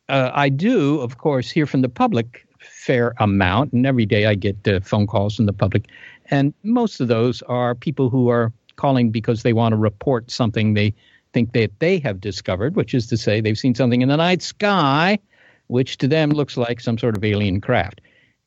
uh, 0.09 0.31
I 0.33 0.49
do, 0.49 1.01
of 1.01 1.19
course, 1.19 1.51
hear 1.51 1.67
from 1.67 1.83
the 1.83 1.89
public 1.89 2.47
fair 2.61 3.15
amount, 3.19 3.73
and 3.73 3.87
every 3.87 4.07
day 4.07 4.27
I 4.27 4.35
get 4.35 4.67
uh, 4.69 4.81
phone 4.81 5.07
calls 5.07 5.37
from 5.37 5.47
the 5.47 5.53
public, 5.53 5.87
and 6.31 6.55
most 6.63 7.01
of 7.01 7.09
those 7.09 7.43
are 7.43 7.75
people 7.75 8.11
who 8.11 8.29
are 8.29 8.53
calling 8.77 9.11
because 9.11 9.43
they 9.43 9.53
want 9.53 9.73
to 9.73 9.77
report 9.77 10.31
something 10.31 10.75
they 10.75 10.95
think 11.33 11.53
that 11.53 11.71
they 11.79 11.99
have 11.99 12.21
discovered, 12.21 12.77
which 12.77 12.95
is 12.95 13.07
to 13.09 13.17
say 13.17 13.41
they've 13.41 13.59
seen 13.59 13.75
something 13.75 14.03
in 14.03 14.09
the 14.09 14.17
night 14.17 14.43
sky, 14.43 15.19
which 15.69 15.99
to 15.99 16.09
them 16.09 16.31
looks 16.31 16.57
like 16.57 16.81
some 16.81 16.99
sort 16.99 17.17
of 17.17 17.25
alien 17.25 17.61
craft. 17.61 18.01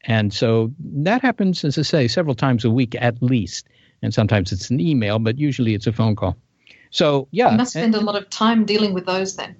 And 0.05 0.33
so 0.33 0.73
that 0.79 1.21
happens, 1.21 1.63
as 1.63 1.77
I 1.77 1.83
say, 1.83 2.07
several 2.07 2.35
times 2.35 2.65
a 2.65 2.69
week 2.69 2.95
at 2.99 3.21
least. 3.21 3.67
And 4.01 4.13
sometimes 4.13 4.51
it's 4.51 4.69
an 4.69 4.81
email, 4.81 5.17
but 5.17 5.37
usually 5.37 5.73
it's 5.75 5.87
a 5.87 5.93
phone 5.93 6.15
call. 6.15 6.35
So, 6.89 7.27
yeah. 7.31 7.51
You 7.51 7.57
must 7.57 7.71
spend 7.71 7.95
and, 7.95 8.03
a 8.03 8.05
lot 8.05 8.21
of 8.21 8.29
time 8.29 8.65
dealing 8.65 8.93
with 8.93 9.05
those 9.05 9.37
then. 9.37 9.55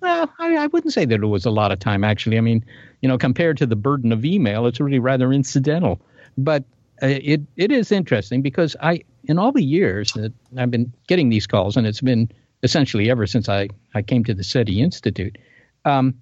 Well, 0.00 0.30
I, 0.38 0.56
I, 0.56 0.66
wouldn't 0.66 0.92
say 0.92 1.04
that 1.04 1.22
it 1.22 1.26
was 1.26 1.46
a 1.46 1.50
lot 1.50 1.72
of 1.72 1.78
time, 1.78 2.04
actually. 2.04 2.36
I 2.36 2.40
mean, 2.40 2.64
you 3.04 3.08
know, 3.08 3.18
compared 3.18 3.58
to 3.58 3.66
the 3.66 3.76
burden 3.76 4.12
of 4.12 4.24
email, 4.24 4.66
it's 4.66 4.80
really 4.80 4.98
rather 4.98 5.30
incidental. 5.30 6.00
But 6.38 6.64
uh, 7.02 7.08
it 7.08 7.42
it 7.56 7.70
is 7.70 7.92
interesting 7.92 8.40
because 8.40 8.74
I, 8.80 9.02
in 9.24 9.38
all 9.38 9.52
the 9.52 9.62
years 9.62 10.14
that 10.14 10.32
I've 10.56 10.70
been 10.70 10.90
getting 11.06 11.28
these 11.28 11.46
calls, 11.46 11.76
and 11.76 11.86
it's 11.86 12.00
been 12.00 12.30
essentially 12.62 13.10
ever 13.10 13.26
since 13.26 13.46
I, 13.46 13.68
I 13.94 14.00
came 14.00 14.24
to 14.24 14.32
the 14.32 14.42
SETI 14.42 14.80
Institute. 14.80 15.36
Um, 15.84 16.14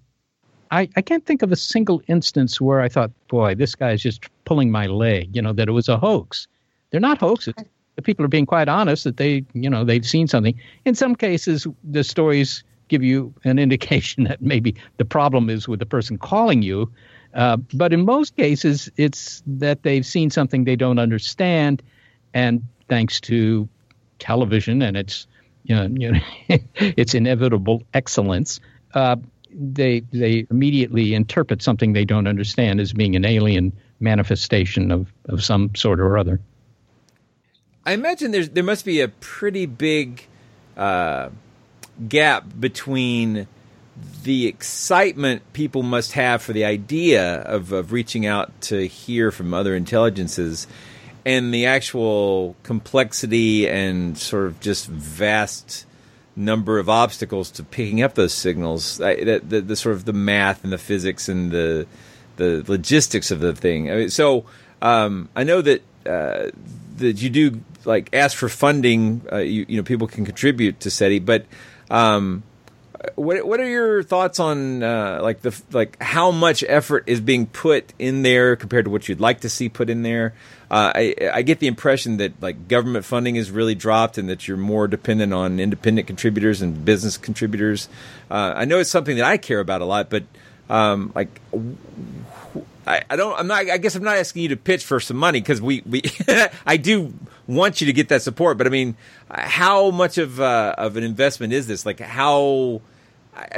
I, 0.73 0.89
I 0.97 1.03
can't 1.03 1.25
think 1.25 1.43
of 1.43 1.53
a 1.53 1.57
single 1.57 2.03
instance 2.09 2.61
where 2.61 2.81
I 2.81 2.89
thought, 2.89 3.13
boy, 3.29 3.55
this 3.55 3.77
guy 3.77 3.93
is 3.93 4.03
just 4.03 4.25
pulling 4.45 4.73
my 4.73 4.89
leg, 4.89 5.37
you 5.37 5.41
know, 5.41 5.53
that 5.53 5.69
it 5.69 5.73
was 5.73 5.89
a 5.89 5.97
hoax. 5.97 6.49
They're 6.91 7.01
not 7.01 7.19
hoaxes. 7.19 7.55
The 7.95 8.03
people 8.03 8.25
are 8.25 8.35
being 8.37 8.47
quite 8.47 8.69
honest 8.69 9.05
that 9.05 9.19
they, 9.19 9.45
you 9.53 9.71
know, 9.71 9.85
they've 9.85 10.05
seen 10.05 10.27
something. 10.27 10.59
In 10.85 10.97
some 10.97 11.15
cases, 11.15 11.65
the 11.85 12.03
stories 12.03 12.65
give 12.93 13.03
you 13.03 13.33
an 13.45 13.59
indication 13.59 14.25
that 14.29 14.41
maybe 14.41 14.77
the 14.99 15.05
problem 15.05 15.51
is 15.51 15.67
with 15.67 15.81
the 15.81 15.87
person 15.87 16.19
calling 16.19 16.63
you. 16.63 16.93
Uh, 17.35 17.57
but 17.73 17.93
in 17.93 18.05
most 18.05 18.37
cases, 18.37 18.91
it's 18.97 19.43
that 19.47 19.83
they've 19.83 20.05
seen 20.05 20.31
something 20.31 20.65
they 20.65 20.77
don't 20.77 20.99
understand. 20.99 21.83
And 22.35 22.63
thanks 22.89 23.21
to 23.23 23.69
television 24.19 24.83
and 24.83 24.97
its 24.97 25.27
you 25.65 25.75
know, 25.75 25.89
you 25.97 26.13
know 26.13 26.59
its 26.77 27.15
inevitable 27.15 27.83
excellence, 27.95 28.61
uh, 28.95 29.17
they 29.51 30.01
they 30.13 30.47
immediately 30.51 31.15
interpret 31.15 31.63
something 31.63 31.95
they 31.95 32.05
don't 32.05 32.27
understand 32.27 32.81
as 32.81 32.93
being 32.93 33.17
an 33.17 33.25
alien 33.25 33.73
manifestation 34.01 34.91
of, 34.91 35.13
of 35.27 35.43
some 35.43 35.75
sort 35.75 36.01
or 36.01 36.19
other. 36.19 36.41
I 37.87 37.93
imagine 37.93 38.31
there's 38.31 38.51
there 38.51 38.65
must 38.65 38.85
be 38.85 39.01
a 39.01 39.09
pretty 39.09 39.67
big 39.67 40.27
uh, 40.77 41.31
gap 42.09 42.45
between 42.59 43.47
the 44.23 44.47
excitement 44.47 45.43
people 45.53 45.83
must 45.83 46.13
have 46.13 46.43
for 46.43 46.53
the 46.53 46.65
idea 46.65 47.41
of, 47.43 47.73
of 47.73 47.93
reaching 47.93 48.27
out 48.27 48.59
to 48.63 48.87
hear 48.87 49.31
from 49.31 49.53
other 49.53 49.75
intelligences 49.75 50.67
and 51.25 51.53
the 51.53 51.67
actual 51.67 52.57
complexity 52.63 53.69
and 53.69 54.19
sort 54.19 54.47
of 54.47 54.61
just 54.61 54.87
vast 54.87 55.87
number 56.35 56.79
of 56.79 56.89
obstacles 56.89 57.51
to 57.51 57.63
picking 57.63 58.03
up 58.03 58.15
those 58.15 58.33
signals, 58.33 59.01
I, 59.01 59.17
the, 59.17 59.39
the, 59.41 59.61
the, 59.61 59.77
sort 59.77 59.95
of 59.95 60.05
the 60.05 60.13
math 60.13 60.65
and 60.65 60.73
the 60.73 60.79
physics 60.79 61.29
and 61.29 61.51
the 61.51 61.87
the 62.37 62.65
logistics 62.67 63.31
of 63.31 63.41
the 63.41 63.55
thing. 63.55 63.91
I 63.91 63.95
mean, 63.95 64.11
so 64.11 64.47
um, 64.81 65.29
I 65.37 65.45
know 65.45 65.61
that 65.61 65.83
uh, 66.07 66.51
that 66.97 67.21
you 67.21 67.31
do 67.31 67.61
like 67.85 68.09
ask 68.15 68.37
for 68.37 68.49
funding. 68.49 69.23
Uh, 69.31 69.39
you, 69.39 69.67
you 69.69 69.77
know, 69.77 69.83
people 69.83 70.07
can 70.07 70.25
contribute 70.25 70.81
to 70.81 70.91
SETI, 70.91 71.19
but 71.19 71.45
um, 71.91 72.43
what 73.17 73.45
what 73.47 73.61
are 73.61 73.69
your 73.69 74.03
thoughts 74.03 74.39
on 74.39 74.83
uh, 74.83 75.19
like 75.23 75.41
the 75.43 75.61
like 75.73 76.01
how 76.01 76.31
much 76.31 76.63
effort 76.67 77.05
is 77.07 77.21
being 77.21 77.47
put 77.47 77.93
in 77.99 78.23
there 78.23 78.57
compared 78.57 78.85
to 78.85 78.91
what 78.91 79.09
you'd 79.09 79.21
like 79.21 79.41
to 79.41 79.49
see 79.49 79.69
put 79.69 79.91
in 79.91 80.03
there? 80.03 80.35
Uh, 80.71 80.93
I, 80.95 81.15
I 81.33 81.43
get 81.43 81.59
the 81.59 81.67
impression 81.67 82.17
that 82.19 82.41
like 82.41 82.69
government 82.69 83.05
funding 83.05 83.37
is 83.37 83.51
really 83.51 83.75
dropped 83.75 84.19
and 84.19 84.29
that 84.29 84.49
you're 84.49 84.57
more 84.57 84.89
dependent 84.89 85.35
on 85.35 85.61
independent 85.61 86.07
contributors 86.07 86.63
and 86.63 86.85
business 86.85 87.19
contributors. 87.19 87.89
Uh, 88.31 88.55
I 88.57 88.65
know 88.65 88.79
it's 88.79 88.91
something 88.91 89.17
that 89.17 89.25
I 89.27 89.37
care 89.37 89.61
about 89.61 89.83
a 89.83 89.85
lot, 89.85 90.09
but 90.09 90.25
um, 90.71 91.13
like 91.15 91.41
I, 92.87 93.03
I, 93.09 93.17
don't. 93.17 93.39
I'm 93.39 93.47
not. 93.47 93.69
I 93.71 93.79
guess 93.79 93.95
I'm 93.95 94.03
not 94.03 94.17
asking 94.17 94.43
you 94.43 94.49
to 94.51 94.57
pitch 94.57 94.85
for 94.85 94.99
some 95.01 95.17
money 95.17 95.41
because 95.41 95.61
we 95.61 95.83
we 95.87 96.03
I 96.67 96.77
do 96.77 97.15
want 97.47 97.81
you 97.81 97.87
to 97.87 97.93
get 97.93 98.09
that 98.09 98.23
support. 98.23 98.59
But 98.59 98.67
I 98.67 98.71
mean, 98.71 98.97
how 99.31 99.91
much 99.91 100.19
of 100.19 100.41
uh, 100.41 100.75
of 100.79 100.97
an 100.97 101.05
investment 101.05 101.53
is 101.53 101.67
this? 101.67 101.87
Like 101.87 102.01
how 102.01 102.81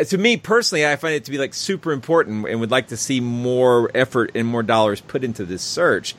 to 0.09 0.19
me 0.19 0.37
personally, 0.37 0.87
I 0.87 0.97
find 0.97 1.15
it 1.15 1.25
to 1.25 1.31
be 1.31 1.39
like 1.39 1.55
super 1.55 1.93
important 1.93 2.47
and 2.49 2.61
would 2.61 2.71
like 2.71 2.89
to 2.89 2.97
see 2.97 3.21
more 3.21 3.91
effort 3.95 4.33
and 4.35 4.47
more 4.47 4.63
dollars 4.63 5.01
put 5.01 5.25
into 5.25 5.45
this 5.45 5.63
search 5.63 6.15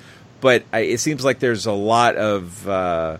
but 0.45 0.63
I, 0.71 0.81
it 0.81 0.99
seems 0.99 1.23
like 1.23 1.39
there's 1.39 1.65
a 1.65 1.71
lot 1.71 2.17
of 2.17 2.69
uh, 2.69 3.17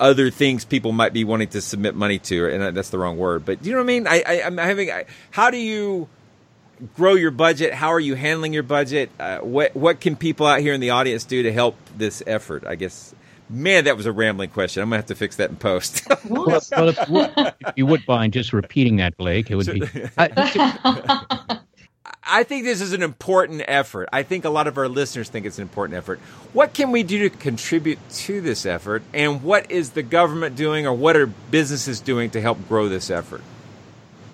other 0.00 0.30
things 0.30 0.64
people 0.64 0.92
might 0.92 1.12
be 1.12 1.22
wanting 1.22 1.48
to 1.48 1.60
submit 1.60 1.94
money 1.94 2.18
to, 2.20 2.48
and 2.48 2.74
that's 2.74 2.88
the 2.88 2.98
wrong 2.98 3.18
word. 3.18 3.44
But 3.44 3.64
you 3.66 3.72
know 3.72 3.78
what 3.78 3.84
I 3.84 3.86
mean? 3.86 4.06
I, 4.06 4.22
I, 4.26 4.32
am 4.46 4.56
having. 4.56 4.90
I, 4.90 5.04
how 5.30 5.50
do 5.50 5.58
you 5.58 6.08
grow 6.96 7.14
your 7.14 7.30
budget? 7.30 7.72
How 7.74 7.88
are 7.88 8.00
you 8.00 8.14
handling 8.14 8.52
your 8.52 8.62
budget? 8.62 9.10
Uh, 9.18 9.38
what 9.38 9.74
what 9.74 10.00
can 10.00 10.16
people 10.16 10.46
out 10.46 10.60
here 10.60 10.72
in 10.72 10.80
the 10.80 10.90
audience 10.90 11.24
do 11.24 11.42
to 11.42 11.52
help 11.52 11.76
this 11.96 12.22
effort? 12.26 12.66
I 12.66 12.74
guess. 12.74 13.14
Man, 13.50 13.84
that 13.84 13.96
was 13.96 14.06
a 14.06 14.12
rambling 14.12 14.48
question. 14.50 14.82
I'm 14.82 14.88
gonna 14.88 14.96
have 14.96 15.06
to 15.06 15.14
fix 15.14 15.36
that 15.36 15.50
in 15.50 15.56
post. 15.56 16.02
well, 16.28 16.46
well 16.46 16.88
if, 16.88 16.98
if, 17.08 17.54
you 17.76 17.84
would 17.84 18.06
mind 18.08 18.32
just 18.32 18.54
repeating 18.54 18.96
that, 18.96 19.16
Blake, 19.18 19.50
it 19.50 19.56
would 19.56 19.66
be. 19.66 19.82
I 22.26 22.42
think 22.42 22.64
this 22.64 22.80
is 22.80 22.94
an 22.94 23.02
important 23.02 23.62
effort. 23.68 24.08
I 24.12 24.22
think 24.22 24.46
a 24.46 24.50
lot 24.50 24.66
of 24.66 24.78
our 24.78 24.88
listeners 24.88 25.28
think 25.28 25.44
it's 25.44 25.58
an 25.58 25.62
important 25.62 25.98
effort. 25.98 26.20
What 26.54 26.72
can 26.72 26.90
we 26.90 27.02
do 27.02 27.28
to 27.28 27.30
contribute 27.30 27.98
to 28.10 28.40
this 28.40 28.64
effort? 28.64 29.02
And 29.12 29.42
what 29.42 29.70
is 29.70 29.90
the 29.90 30.02
government 30.02 30.56
doing 30.56 30.86
or 30.86 30.94
what 30.94 31.16
are 31.16 31.26
businesses 31.26 32.00
doing 32.00 32.30
to 32.30 32.40
help 32.40 32.66
grow 32.66 32.88
this 32.88 33.10
effort? 33.10 33.42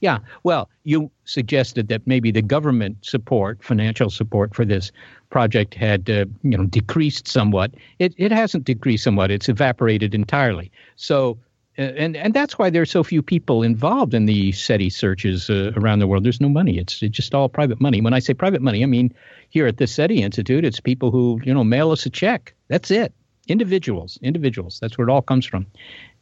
Yeah, 0.01 0.19
well, 0.43 0.71
you 0.85 1.11
suggested 1.25 1.89
that 1.89 2.07
maybe 2.07 2.31
the 2.31 2.43
government 2.43 2.97
support, 3.03 3.63
financial 3.63 4.11
support 4.11 4.55
for 4.55 4.65
this 4.65 4.93
project 5.29 5.75
had 5.75 6.09
uh, 6.11 6.25
you 6.43 6.57
know 6.57 6.65
decreased 6.65 7.29
somewhat. 7.29 7.73
It 7.99 8.15
it 8.17 8.33
hasn't 8.33 8.65
decreased 8.65 9.05
somewhat. 9.05 9.31
It's 9.31 9.49
evaporated 9.49 10.15
entirely. 10.15 10.73
So 10.97 11.39
and 11.77 12.17
and 12.17 12.35
that's 12.35 12.59
why 12.59 12.69
there's 12.69 12.91
so 12.91 13.03
few 13.03 13.23
people 13.23 13.63
involved 13.63 14.13
in 14.13 14.27
the 14.27 14.53
SETI 14.53 14.91
searches 14.91 15.49
uh, 15.49 15.73
around 15.77 16.01
the 16.01 16.07
world. 16.07 16.25
There's 16.25 16.41
no 16.41 16.49
money. 16.49 16.79
It's, 16.79 17.03
it's 17.03 17.17
just 17.17 17.35
all 17.35 17.49
private 17.49 17.81
money. 17.81 18.01
When 18.01 18.13
I 18.13 18.19
say 18.19 18.35
private 18.35 18.61
money, 18.61 18.83
I 18.83 18.87
mean 18.87 19.15
here 19.49 19.67
at 19.67 19.79
the 19.79 19.87
SETI 19.87 20.23
Institute, 20.23 20.65
it's 20.65 20.81
people 20.81 21.11
who 21.11 21.41
you 21.45 21.55
know 21.55 21.65
mail 21.65 21.91
us 21.91 22.05
a 22.07 22.11
check. 22.11 22.55
That's 22.69 22.91
it. 22.91 23.13
Individuals, 23.49 24.19
individuals. 24.23 24.79
That's 24.81 24.99
where 24.99 25.09
it 25.09 25.11
all 25.11 25.23
comes 25.23 25.47
from. 25.47 25.67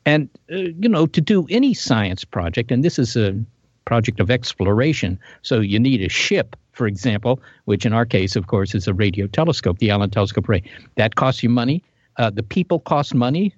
And 0.07 0.29
uh, 0.53 0.57
you 0.57 0.88
know, 0.88 1.07
to 1.07 1.21
do 1.21 1.47
any 1.51 1.75
science 1.75 2.25
project, 2.25 2.71
and 2.71 2.85
this 2.85 2.99
is 2.99 3.17
a 3.17 3.38
project 3.88 4.20
of 4.20 4.31
exploration, 4.31 5.18
so 5.40 5.61
you 5.61 5.81
need 5.81 6.03
a 6.03 6.11
ship, 6.11 6.57
for 6.72 6.87
example, 6.87 7.40
which 7.64 7.87
in 7.87 7.94
our 7.94 8.05
case, 8.05 8.37
of 8.37 8.46
course, 8.46 8.74
is 8.74 8.87
a 8.87 8.92
radio 8.92 9.27
telescope, 9.27 9.79
the 9.79 9.88
Allen 9.90 10.11
Telescope 10.11 10.46
Array. 10.46 10.62
That 10.96 11.14
costs 11.14 11.42
you 11.42 11.48
money. 11.48 11.83
Uh, 12.18 12.29
the 12.29 12.42
people 12.42 12.81
cost 12.81 13.14
money. 13.14 13.55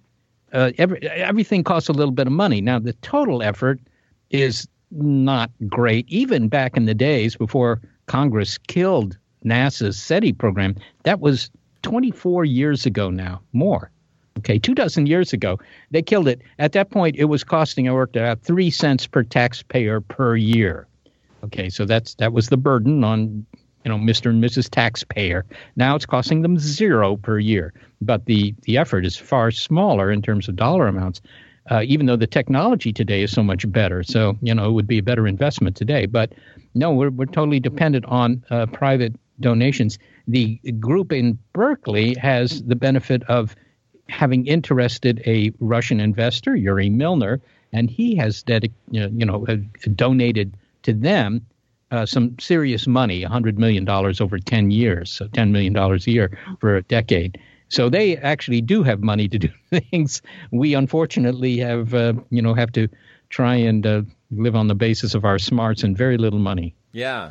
Uh, 0.53 0.71
every, 0.79 1.03
everything 1.09 1.65
costs 1.65 1.89
a 1.89 1.93
little 1.93 2.13
bit 2.13 2.29
of 2.29 2.33
money. 2.33 2.61
Now, 2.61 2.79
the 2.79 2.93
total 3.03 3.43
effort 3.43 3.81
is 4.31 4.69
not 4.93 5.51
great. 5.67 6.09
Even 6.09 6.47
back 6.47 6.77
in 6.77 6.85
the 6.85 6.95
days 6.95 7.35
before 7.35 7.81
Congress 8.07 8.57
killed 8.57 9.19
NASA's 9.45 10.01
SETI 10.01 10.33
program, 10.33 10.77
that 11.03 11.19
was 11.19 11.51
24 11.83 12.45
years 12.45 12.87
ago 12.87 13.11
now, 13.11 13.41
more. 13.53 13.91
Okay, 14.41 14.59
two 14.59 14.75
dozen 14.75 15.07
years 15.07 15.35
ago, 15.35 15.61
they 15.91 16.01
killed 16.01 16.27
it. 16.27 16.41
At 16.59 16.73
that 16.73 16.91
point, 16.91 17.17
it 17.17 17.27
was 17.27 17.45
costing, 17.45 17.87
I 17.91 17.93
worked 17.93 18.17
out, 18.17 18.41
three 18.41 18.71
cents 18.71 19.07
per 19.07 19.23
taxpayer 19.23 20.01
per 20.01 20.35
year. 20.35 20.87
Okay, 21.45 21.69
so 21.69 21.85
that's 21.85 22.15
that 22.15 22.33
was 22.33 22.49
the 22.49 22.57
burden 22.57 23.05
on 23.05 23.45
you 23.85 23.91
know 23.91 23.99
Mr. 23.99 24.31
and 24.31 24.43
Mrs. 24.43 24.71
Taxpayer. 24.71 25.45
Now 25.77 25.95
it's 25.95 26.07
costing 26.07 26.41
them 26.41 26.59
zero 26.59 27.19
per 27.19 27.39
year, 27.39 27.75
but 28.01 28.25
the 28.25 28.55
the 28.63 28.79
effort 28.79 29.05
is 29.05 29.15
far 29.15 29.51
smaller 29.51 30.11
in 30.11 30.23
terms 30.23 30.49
of 30.49 30.57
dollar 30.57 30.87
amounts. 30.87 31.21
Uh, 31.71 31.83
even 31.85 32.07
though 32.07 32.17
the 32.17 32.27
technology 32.27 32.95
today 32.95 33.23
is 33.23 33.31
so 33.31 33.43
much 33.43 33.71
better, 33.71 34.03
so 34.03 34.39
you 34.41 34.55
know 34.55 34.67
it 34.71 34.73
would 34.73 34.87
be 34.87 34.99
a 34.99 35.03
better 35.03 35.27
investment 35.27 35.77
today. 35.77 36.07
But 36.07 36.33
no, 36.75 36.93
we're 36.93 37.11
we're 37.11 37.27
totally 37.27 37.61
dependent 37.61 38.07
on 38.07 38.43
uh, 38.49 38.65
private 38.67 39.15
donations. 39.39 39.99
The 40.29 40.57
group 40.79 41.13
in 41.13 41.39
Berkeley 41.53 42.15
has 42.15 42.63
the 42.63 42.77
benefit 42.77 43.23
of 43.25 43.55
having 44.11 44.47
interested 44.47 45.23
a 45.27 45.53
Russian 45.61 46.01
investor, 46.01 46.57
Yuri 46.57 46.91
Milner, 46.91 47.41
and 47.73 47.89
he 47.89 48.17
has 48.17 48.43
dedic- 48.43 48.73
you 48.91 49.25
know, 49.25 49.47
donated 49.95 50.57
to 50.83 50.93
them 50.93 51.47
uh, 51.91 52.07
some 52.07 52.39
serious 52.39 52.87
money, 52.87 53.25
$100 53.25 53.59
million 53.59 53.89
over 53.89 54.39
10 54.39 54.71
years, 54.71 55.11
so 55.11 55.27
$10 55.29 55.51
million 55.51 55.77
a 55.77 55.97
year 56.11 56.39
for 56.61 56.77
a 56.77 56.83
decade. 56.83 57.39
So 57.69 57.89
they 57.89 58.17
actually 58.17 58.61
do 58.61 58.83
have 58.83 59.03
money 59.03 59.29
to 59.29 59.39
do 59.39 59.49
things. 59.71 60.23
We 60.51 60.75
unfortunately 60.75 61.59
have, 61.59 61.95
uh, 61.95 62.15
you 62.31 62.43
know, 62.43 62.55
have 62.55 62.73
to 62.73 62.89
try 63.29 63.55
and 63.55 63.87
uh, 63.87 64.03
live 64.31 64.57
on 64.57 64.69
the 64.69 64.75
basis 64.75 65.15
of 65.15 65.25
our 65.25 65.39
smarts 65.39 65.83
and 65.83 65.97
very 65.97 66.19
little 66.19 66.41
money. 66.41 66.75
Yeah. 66.93 67.31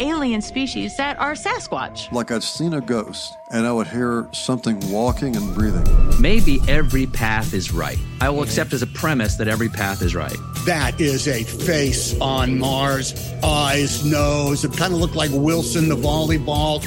alien 0.00 0.40
species 0.40 0.96
that 0.96 1.18
are 1.18 1.32
Sasquatch? 1.32 2.10
Like 2.12 2.30
I'd 2.30 2.42
seen 2.42 2.74
a 2.74 2.80
ghost 2.80 3.36
and 3.50 3.66
I 3.66 3.72
would 3.72 3.86
hear 3.86 4.28
something 4.32 4.78
walking 4.90 5.36
and 5.36 5.54
breathing. 5.54 5.84
Maybe 6.20 6.60
every 6.68 7.06
path 7.06 7.54
is 7.54 7.72
right. 7.72 7.98
I 8.20 8.30
will 8.30 8.42
accept 8.42 8.72
as 8.72 8.82
a 8.82 8.86
premise 8.86 9.36
that 9.36 9.46
every 9.46 9.68
path 9.68 10.02
is 10.02 10.14
right. 10.14 10.36
That 10.64 11.00
is 11.00 11.28
a 11.28 11.44
face 11.44 12.18
on 12.20 12.58
Mars, 12.58 13.14
eyes, 13.44 14.04
nose. 14.04 14.64
It 14.64 14.76
kind 14.76 14.92
of 14.92 14.98
looked 14.98 15.14
like 15.14 15.30
Wilson 15.32 15.88
the 15.88 15.96
volleyball. 15.96 16.82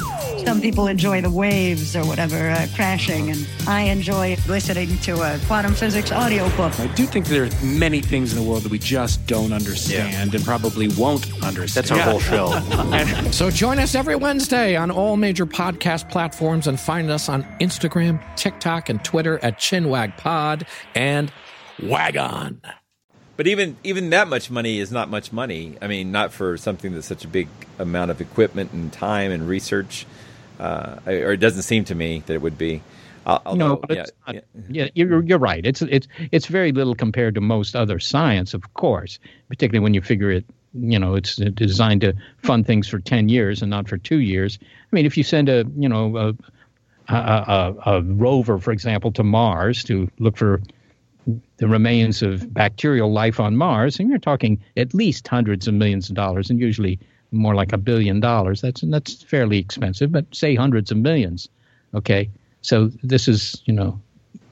Some 0.46 0.62
people 0.62 0.88
enjoy 0.88 1.22
the 1.22 1.30
waves 1.30 1.96
or 1.96 2.06
whatever 2.06 2.50
uh, 2.50 2.68
crashing, 2.74 3.30
and 3.30 3.48
I 3.68 3.84
enjoy 3.84 4.38
listening 4.48 4.98
to 5.00 5.22
a 5.22 5.40
quantum 5.46 5.74
physics 5.74 6.12
audiobook. 6.12 6.80
I 6.80 6.88
do 6.88 7.06
think 7.06 7.28
there 7.28 7.44
are 7.46 7.50
many 7.64 8.02
things 8.02 8.34
in 8.34 8.44
the 8.44 8.50
world 8.50 8.64
that 8.64 8.72
we 8.72 8.80
just 8.80 9.26
don't 9.28 9.54
understand 9.54 10.14
yeah. 10.14 10.38
and 10.38 10.46
probably 10.46 10.88
won't 10.88 11.32
understand. 11.44 11.88
That's 11.88 11.92
our 11.92 12.00
whole 12.00 12.20
show. 12.20 12.48
so 13.32 13.50
join 13.50 13.80
us 13.80 13.96
every 13.96 14.16
Wednesday 14.16 14.76
on 14.76 14.92
all 14.92 15.18
major 15.18 15.46
podcast 15.46 16.10
platforms 16.10 16.68
and 16.68 16.80
find 16.80 17.10
us 17.10 17.30
on 17.30 17.44
Instagram, 17.60 18.22
TikTok, 18.36 18.90
and 18.90 19.04
Twitter 19.04 19.40
at 19.44 19.60
ChinwagPod 19.60 20.68
and 20.96 21.32
Wagon. 21.82 22.62
But 23.38 23.48
even 23.48 23.78
even 23.84 24.10
that 24.10 24.28
much 24.28 24.52
money 24.52 24.80
is 24.80 24.92
not 24.92 25.10
much 25.10 25.32
money. 25.32 25.78
I 25.82 25.88
mean, 25.88 26.12
not 26.12 26.34
for 26.34 26.58
something 26.58 26.94
that's 26.94 27.08
such 27.08 27.24
a 27.24 27.28
big 27.28 27.48
amount 27.78 28.12
of 28.12 28.20
equipment 28.20 28.74
and 28.74 28.92
time 28.92 29.32
and 29.32 29.48
research 29.48 30.06
uh, 30.60 31.00
or 31.06 31.34
it 31.34 31.40
doesn't 31.40 31.64
seem 31.64 31.86
to 31.86 31.96
me 31.96 32.24
that 32.26 32.34
it 32.34 32.42
would 32.42 32.58
be. 32.58 32.82
Although, 33.26 33.56
no, 33.56 33.76
but 33.76 33.96
yeah, 33.96 34.06
not, 34.26 34.36
yeah, 34.36 34.42
yeah, 34.70 34.88
you're 34.96 35.24
you're 35.24 35.40
right. 35.40 35.64
It's 35.64 35.82
it's 35.84 36.08
it's 36.32 36.48
very 36.48 36.72
little 36.72 36.96
compared 36.96 37.36
to 37.36 37.42
most 37.42 37.76
other 37.76 38.00
science, 38.00 38.54
of 38.54 38.74
course. 38.74 39.20
Particularly 39.50 39.84
when 39.84 39.94
you 39.94 40.02
figure 40.02 40.32
it, 40.32 40.46
you 40.74 41.00
know, 41.00 41.16
it's 41.16 41.36
designed 41.36 42.02
to 42.02 42.14
fund 42.44 42.66
things 42.66 42.88
for 42.88 43.00
ten 43.00 43.30
years 43.30 43.62
and 43.62 43.70
not 43.70 43.88
for 43.88 43.98
two 43.98 44.20
years. 44.20 44.60
I 44.62 44.96
mean, 44.96 45.06
if 45.06 45.18
you 45.18 45.24
send 45.24 45.50
a 45.50 45.66
you 45.78 45.90
know 45.90 46.18
a, 46.18 46.28
a, 47.08 47.16
a, 47.16 47.76
a 47.86 48.02
rover, 48.02 48.60
for 48.60 48.72
example, 48.72 49.12
to 49.14 49.24
Mars 49.24 49.84
to 49.86 50.10
look 50.20 50.38
for 50.38 50.62
the 51.58 51.68
remains 51.68 52.22
of 52.22 52.52
bacterial 52.54 53.12
life 53.12 53.40
on 53.40 53.56
Mars, 53.56 54.00
and 54.00 54.10
you're 54.10 54.20
talking 54.20 54.60
at 54.78 54.94
least 54.94 55.28
hundreds 55.28 55.68
of 55.68 55.74
millions 55.74 56.10
of 56.10 56.16
dollars, 56.16 56.50
and 56.50 56.60
usually 56.60 57.00
more 57.32 57.56
like 57.56 57.74
a 57.74 57.78
billion 57.78 58.20
dollars. 58.20 58.62
That's 58.62 58.82
that's 58.82 59.24
fairly 59.24 59.58
expensive, 59.58 60.12
but 60.12 60.26
say 60.34 60.56
hundreds 60.56 60.92
of 60.92 60.98
millions. 60.98 61.50
Okay, 61.94 62.30
so 62.62 62.92
this 63.04 63.28
is 63.28 63.62
you 63.66 63.74
know 63.74 64.00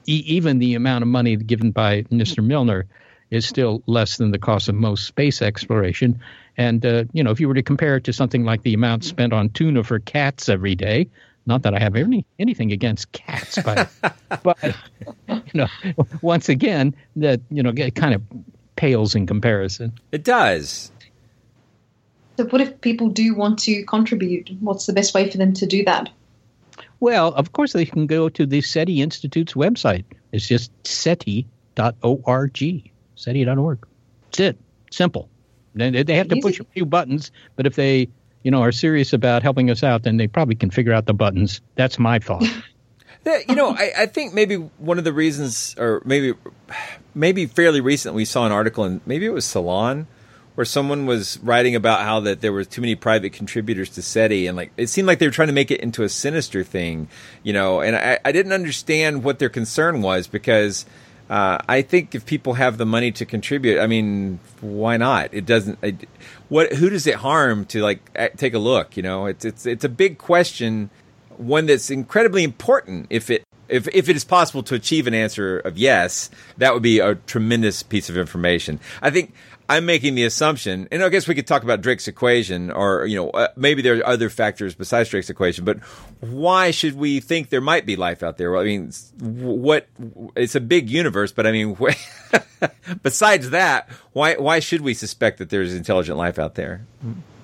e- 0.06 0.24
even 0.26 0.58
the 0.58 0.74
amount 0.74 1.02
of 1.02 1.08
money 1.08 1.36
given 1.36 1.70
by 1.70 2.02
Mr. 2.04 2.44
Milner 2.44 2.86
is 3.30 3.46
still 3.46 3.82
less 3.86 4.16
than 4.16 4.30
the 4.30 4.38
cost 4.38 4.68
of 4.68 4.74
most 4.74 5.06
space 5.06 5.42
exploration. 5.42 6.20
And 6.56 6.84
uh, 6.84 7.04
you 7.12 7.22
know, 7.22 7.30
if 7.30 7.40
you 7.40 7.48
were 7.48 7.54
to 7.54 7.62
compare 7.62 7.96
it 7.96 8.04
to 8.04 8.12
something 8.12 8.44
like 8.44 8.62
the 8.62 8.74
amount 8.74 9.04
spent 9.04 9.32
on 9.32 9.50
tuna 9.50 9.84
for 9.84 9.98
cats 9.98 10.48
every 10.48 10.74
day, 10.74 11.08
not 11.46 11.62
that 11.62 11.74
I 11.74 11.78
have 11.78 11.96
any 11.96 12.26
anything 12.38 12.72
against 12.72 13.12
cats, 13.12 13.58
but 13.64 13.90
but 14.42 14.58
you 15.28 15.42
know, 15.54 15.68
once 16.22 16.48
again, 16.48 16.94
that 17.16 17.40
you 17.50 17.62
know, 17.62 17.72
it 17.76 17.94
kind 17.94 18.14
of 18.14 18.22
pales 18.76 19.14
in 19.14 19.26
comparison. 19.26 19.92
It 20.12 20.24
does. 20.24 20.92
So, 22.36 22.44
what 22.46 22.60
if 22.60 22.80
people 22.80 23.08
do 23.08 23.34
want 23.34 23.58
to 23.60 23.84
contribute? 23.84 24.50
What's 24.60 24.86
the 24.86 24.92
best 24.92 25.12
way 25.14 25.28
for 25.28 25.38
them 25.38 25.52
to 25.54 25.66
do 25.66 25.84
that? 25.84 26.10
Well, 27.00 27.34
of 27.34 27.52
course, 27.52 27.72
they 27.72 27.84
can 27.84 28.06
go 28.06 28.28
to 28.28 28.46
the 28.46 28.60
SETI 28.60 29.02
Institute's 29.02 29.54
website. 29.54 30.04
It's 30.32 30.46
just 30.46 30.70
SETI.org. 30.86 31.42
SETI.org. 33.18 33.86
That's 34.26 34.40
it. 34.40 34.58
Simple. 34.90 35.28
They, 35.74 36.02
they 36.02 36.16
have 36.16 36.28
to 36.28 36.36
Easy. 36.36 36.42
push 36.42 36.60
a 36.60 36.64
few 36.64 36.86
buttons, 36.86 37.30
but 37.56 37.66
if 37.66 37.76
they, 37.76 38.08
you 38.42 38.50
know, 38.50 38.62
are 38.62 38.72
serious 38.72 39.12
about 39.12 39.42
helping 39.42 39.70
us 39.70 39.82
out, 39.82 40.02
then 40.02 40.16
they 40.16 40.26
probably 40.26 40.54
can 40.54 40.70
figure 40.70 40.92
out 40.92 41.06
the 41.06 41.14
buttons. 41.14 41.60
That's 41.74 41.98
my 41.98 42.18
thought. 42.18 42.44
you 43.48 43.54
know, 43.54 43.70
I, 43.70 43.92
I, 43.98 44.06
think 44.06 44.32
maybe 44.32 44.56
one 44.56 44.98
of 44.98 45.04
the 45.04 45.12
reasons, 45.12 45.74
or 45.78 46.02
maybe, 46.04 46.34
maybe 47.14 47.46
fairly 47.46 47.80
recent, 47.80 48.14
we 48.14 48.24
saw 48.24 48.46
an 48.46 48.52
article, 48.52 48.84
and 48.84 49.00
maybe 49.06 49.26
it 49.26 49.32
was 49.32 49.44
Salon, 49.44 50.06
where 50.54 50.64
someone 50.64 51.06
was 51.06 51.38
writing 51.40 51.76
about 51.76 52.00
how 52.00 52.20
that 52.20 52.40
there 52.40 52.52
were 52.52 52.64
too 52.64 52.80
many 52.80 52.94
private 52.94 53.32
contributors 53.32 53.90
to 53.90 54.02
SETI, 54.02 54.46
and 54.46 54.56
like 54.56 54.72
it 54.76 54.88
seemed 54.88 55.06
like 55.06 55.18
they 55.18 55.26
were 55.26 55.32
trying 55.32 55.48
to 55.48 55.54
make 55.54 55.70
it 55.70 55.80
into 55.80 56.02
a 56.02 56.08
sinister 56.08 56.64
thing, 56.64 57.08
you 57.42 57.52
know. 57.52 57.80
And 57.80 57.94
I, 57.94 58.18
I 58.24 58.32
didn't 58.32 58.52
understand 58.52 59.22
what 59.22 59.38
their 59.38 59.50
concern 59.50 60.02
was 60.02 60.26
because 60.26 60.86
uh, 61.28 61.58
I 61.68 61.82
think 61.82 62.14
if 62.14 62.24
people 62.24 62.54
have 62.54 62.78
the 62.78 62.86
money 62.86 63.12
to 63.12 63.26
contribute, 63.26 63.80
I 63.80 63.86
mean, 63.86 64.40
why 64.60 64.96
not? 64.96 65.32
It 65.32 65.44
doesn't. 65.44 65.78
What? 66.48 66.72
Who 66.74 66.88
does 66.88 67.06
it 67.06 67.16
harm 67.16 67.66
to 67.66 67.82
like 67.82 68.00
take 68.36 68.54
a 68.54 68.58
look? 68.58 68.96
You 68.96 69.02
know, 69.02 69.26
it's 69.26 69.44
it's 69.44 69.66
it's 69.66 69.84
a 69.84 69.90
big 69.90 70.18
question, 70.18 70.88
one 71.36 71.66
that's 71.66 71.90
incredibly 71.90 72.44
important. 72.44 73.08
If 73.10 73.28
it 73.28 73.44
if 73.68 73.86
if 73.88 74.08
it 74.08 74.16
is 74.16 74.24
possible 74.24 74.62
to 74.64 74.74
achieve 74.74 75.06
an 75.06 75.14
answer 75.14 75.58
of 75.58 75.76
yes, 75.76 76.30
that 76.56 76.72
would 76.72 76.82
be 76.82 76.98
a 76.98 77.16
tremendous 77.16 77.82
piece 77.82 78.08
of 78.08 78.16
information. 78.16 78.80
I 79.02 79.10
think 79.10 79.34
I'm 79.70 79.84
making 79.84 80.14
the 80.14 80.24
assumption, 80.24 80.88
and 80.90 81.02
I 81.02 81.10
guess 81.10 81.28
we 81.28 81.34
could 81.34 81.46
talk 81.46 81.62
about 81.62 81.82
Drake's 81.82 82.08
equation, 82.08 82.70
or 82.70 83.04
you 83.04 83.16
know, 83.16 83.30
uh, 83.30 83.48
maybe 83.54 83.82
there 83.82 83.98
are 83.98 84.06
other 84.06 84.30
factors 84.30 84.74
besides 84.74 85.10
Drake's 85.10 85.28
equation. 85.28 85.66
But 85.66 85.80
why 86.20 86.70
should 86.70 86.96
we 86.96 87.20
think 87.20 87.50
there 87.50 87.60
might 87.60 87.84
be 87.84 87.94
life 87.94 88.22
out 88.22 88.38
there? 88.38 88.50
Well, 88.50 88.62
I 88.62 88.64
mean, 88.64 88.92
what? 89.20 89.86
It's 90.34 90.54
a 90.54 90.60
big 90.60 90.88
universe, 90.88 91.32
but 91.32 91.46
I 91.46 91.52
mean, 91.52 91.76
besides 93.02 93.50
that, 93.50 93.90
why 94.14 94.36
why 94.36 94.60
should 94.60 94.80
we 94.80 94.94
suspect 94.94 95.36
that 95.38 95.50
there's 95.50 95.74
intelligent 95.74 96.16
life 96.16 96.38
out 96.38 96.54
there? 96.54 96.86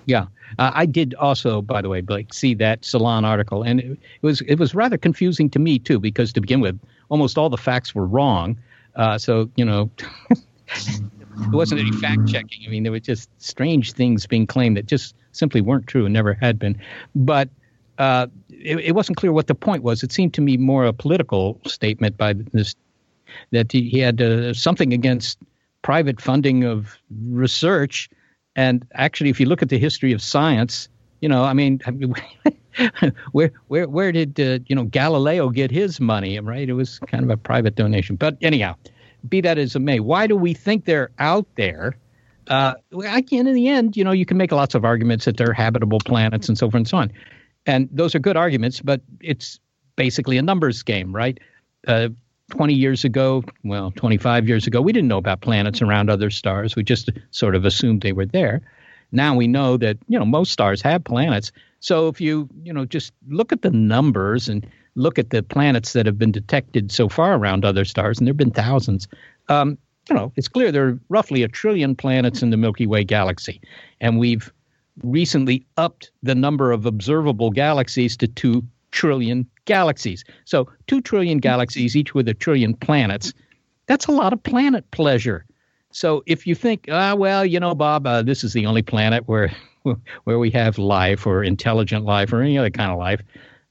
Yeah, 0.07 0.27
uh, 0.59 0.71
I 0.75 0.87
did 0.87 1.15
also, 1.15 1.61
by 1.61 1.83
the 1.83 1.91
way, 1.91 2.01
Blake, 2.01 2.33
see 2.33 2.55
that 2.55 2.87
Salon 2.87 3.27
article, 3.27 3.63
and 3.63 3.81
it, 3.81 3.91
it, 3.93 3.99
was 4.23 4.41
it 4.43 4.57
was 4.57 4.75
rather 4.75 4.97
confusing 4.97 5.51
to 5.51 5.59
me 5.59 5.79
too, 5.79 5.99
because 5.99 6.33
to 6.35 6.41
begin 6.41 6.61
with, 6.61 6.79
almost 7.11 7.37
all 7.37 7.51
the 7.51 7.59
facts 7.59 7.95
were 7.95 8.07
wrong. 8.07 8.59
Uh, 8.97 9.19
so 9.19 9.51
you 9.57 9.65
know, 9.65 9.91
there 11.39 11.51
wasn't 11.51 11.81
any 11.81 11.93
fact 11.93 12.27
checking. 12.27 12.67
I 12.67 12.71
mean, 12.71 12.83
there 12.83 12.93
were 12.93 13.01
just 13.01 13.29
strange 13.39 13.93
things 13.93 14.27
being 14.27 14.47
claimed 14.47 14.77
that 14.77 14.87
just 14.87 15.15
simply 15.33 15.61
weren't 15.61 15.87
true 15.87 16.05
and 16.05 16.13
never 16.13 16.35
had 16.35 16.59
been. 16.59 16.81
But 17.15 17.49
uh, 17.99 18.27
it, 18.51 18.79
it, 18.79 18.93
wasn't 18.95 19.17
clear 19.17 19.33
what 19.33 19.47
the 19.47 19.55
point 19.55 19.83
was. 19.83 20.03
It 20.03 20.13
seemed 20.13 20.35
to 20.35 20.41
me 20.41 20.57
more 20.57 20.85
a 20.85 20.93
political 20.93 21.61
statement 21.67 22.17
by 22.17 22.33
this 22.53 22.75
that 23.51 23.73
he, 23.73 23.89
he 23.89 23.99
had 23.99 24.21
uh, 24.21 24.55
something 24.55 24.93
against 24.93 25.39
private 25.83 26.21
funding 26.21 26.65
of 26.65 26.97
research. 27.29 28.09
And 28.57 28.87
actually, 28.95 29.31
if 29.31 29.41
you 29.41 29.47
look 29.47 29.63
at 29.63 29.69
the 29.69 29.79
history 29.79 30.13
of 30.13 30.23
science, 30.23 30.89
you 31.21 31.29
know, 31.29 31.45
I 31.45 31.53
mean, 31.53 31.81
where 33.33 33.53
where 33.69 33.89
where 33.89 34.13
did 34.13 34.39
uh, 34.41 34.59
you 34.67 34.75
know 34.75 34.85
Galileo 34.85 35.49
get 35.51 35.71
his 35.71 36.01
money? 36.01 36.39
Right, 36.41 36.69
it 36.69 36.75
was 36.75 36.99
kind 37.01 37.25
of 37.25 37.31
a 37.31 37.37
private 37.37 37.77
donation. 37.77 38.17
But 38.17 38.37
anyhow, 38.43 38.77
be 39.29 39.41
that 39.41 39.59
as 39.59 39.75
it 39.77 39.81
may, 39.81 40.01
why 40.01 40.27
do 40.27 40.37
we 40.37 40.55
think 40.55 40.85
they're 40.85 41.11
out 41.19 41.47
there? 41.57 41.97
Uh, 42.49 42.75
again, 43.07 43.47
in 43.47 43.55
the 43.55 43.69
end, 43.69 43.97
you 43.97 44.05
know, 44.05 44.13
you 44.13 44.27
can 44.27 44.37
make 44.37 44.53
lots 44.53 44.75
of 44.75 44.85
arguments 44.85 45.25
that 45.25 45.37
they're 45.37 45.55
habitable 45.55 45.99
planets 45.99 46.49
and 46.49 46.59
so 46.59 46.67
forth 46.67 46.75
and 46.75 46.89
so 46.89 46.99
on, 46.99 47.13
and 47.67 47.89
those 47.91 48.15
are 48.15 48.19
good 48.19 48.37
arguments. 48.37 48.81
But 48.81 49.01
it's 49.21 49.59
basically 49.97 50.37
a 50.37 50.43
numbers 50.43 50.83
game, 50.83 51.15
right? 51.15 51.39
Uh, 51.87 52.09
20 52.51 52.75
years 52.75 53.05
ago, 53.05 53.43
well, 53.65 53.91
25 53.93 54.47
years 54.49 54.67
ago, 54.67 54.81
we 54.81 54.93
didn't 54.93 55.09
know 55.09 55.19
about 55.19 55.41
planets 55.41 55.81
around 55.81 56.11
other 56.11 56.31
stars. 56.31 56.77
We 56.77 56.83
just 56.83 57.11
sort 57.31 57.55
of 57.55 57.65
assumed 57.65 58.03
they 58.03 58.13
were 58.13 58.27
there. 58.27 58.61
Now 59.13 59.35
we 59.35 59.47
know 59.47 59.77
that, 59.79 59.97
you 60.09 60.19
know, 60.19 60.25
most 60.25 60.53
stars 60.53 60.83
have 60.83 61.05
planets. 61.05 61.53
So 61.81 62.09
if 62.09 62.21
you, 62.21 62.49
you 62.63 62.73
know, 62.73 62.85
just 62.85 63.13
look 63.29 63.53
at 63.53 63.63
the 63.63 63.71
numbers 63.71 64.49
and 64.49 64.67
look 64.95 65.19
at 65.19 65.31
the 65.31 65.43
planets 65.43 65.93
that 65.93 66.07
have 66.07 66.19
been 66.19 66.33
detected 66.33 66.93
so 66.93 67.09
far 67.09 67.35
around 67.35 67.65
other 67.65 67.85
stars, 67.85 68.19
and 68.19 68.27
there 68.27 68.33
have 68.33 68.39
been 68.39 68.51
thousands, 68.51 69.09
um, 69.49 69.79
you 70.09 70.15
know, 70.15 70.33
it's 70.37 70.49
clear 70.49 70.71
there 70.71 70.87
are 70.87 71.01
roughly 71.09 71.43
a 71.43 71.49
trillion 71.49 71.97
planets 71.97 72.43
in 72.43 72.51
the 72.51 72.57
Milky 72.57 72.87
Way 72.87 73.05
galaxy. 73.05 73.61
And 74.01 74.19
we've 74.19 74.53
recently 75.03 75.67
upped 75.77 76.11
the 76.23 76.35
number 76.35 76.73
of 76.73 76.87
observable 76.87 77.51
galaxies 77.51 78.17
to 78.19 78.29
2 78.29 78.63
trillion 78.91 79.49
galaxies. 79.65 80.25
So 80.45 80.69
2 80.87 81.01
trillion 81.01 81.39
galaxies, 81.39 81.97
each 81.97 82.15
with 82.15 82.29
a 82.29 82.35
trillion 82.35 82.75
planets. 82.75 83.33
That's 83.87 84.07
a 84.07 84.13
lot 84.13 84.33
of 84.33 84.43
planet 84.43 84.89
pleasure. 84.91 85.45
So 85.91 86.23
if 86.27 86.47
you 86.47 86.55
think, 86.55 86.87
ah, 86.91 87.15
well, 87.15 87.45
you 87.45 87.61
know, 87.61 87.75
Bob, 87.75 88.07
uh, 88.07 88.23
this 88.23 88.45
is 88.45 88.53
the 88.53 88.67
only 88.67 88.83
planet 88.83 89.27
where 89.27 89.55
where 90.25 90.39
we 90.39 90.51
have 90.51 90.79
life 90.79 91.27
or 91.27 91.45
intelligent 91.45 92.05
life 92.05 92.33
or 92.33 92.41
any 92.41 92.57
other 92.57 92.71
kind 92.71 92.91
of 92.91 92.99
life, 92.99 93.21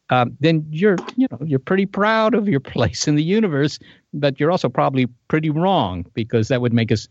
um, 0.10 0.38
then 0.39 0.66
you're 0.70 0.97
you 1.16 1.28
know 1.32 1.39
you're 1.45 1.60
pretty 1.60 1.86
proud 1.86 2.34
of 2.34 2.47
your 2.47 2.60
place 2.74 3.08
in 3.08 3.16
the 3.16 3.24
universe, 3.24 3.80
but 4.14 4.39
you're 4.39 4.51
also 4.51 4.70
probably 4.70 5.08
pretty 5.28 5.49
wrong 5.49 6.06
because 6.14 6.47
that 6.49 6.62
would 6.62 6.74
make 6.74 6.91
us 6.91 7.08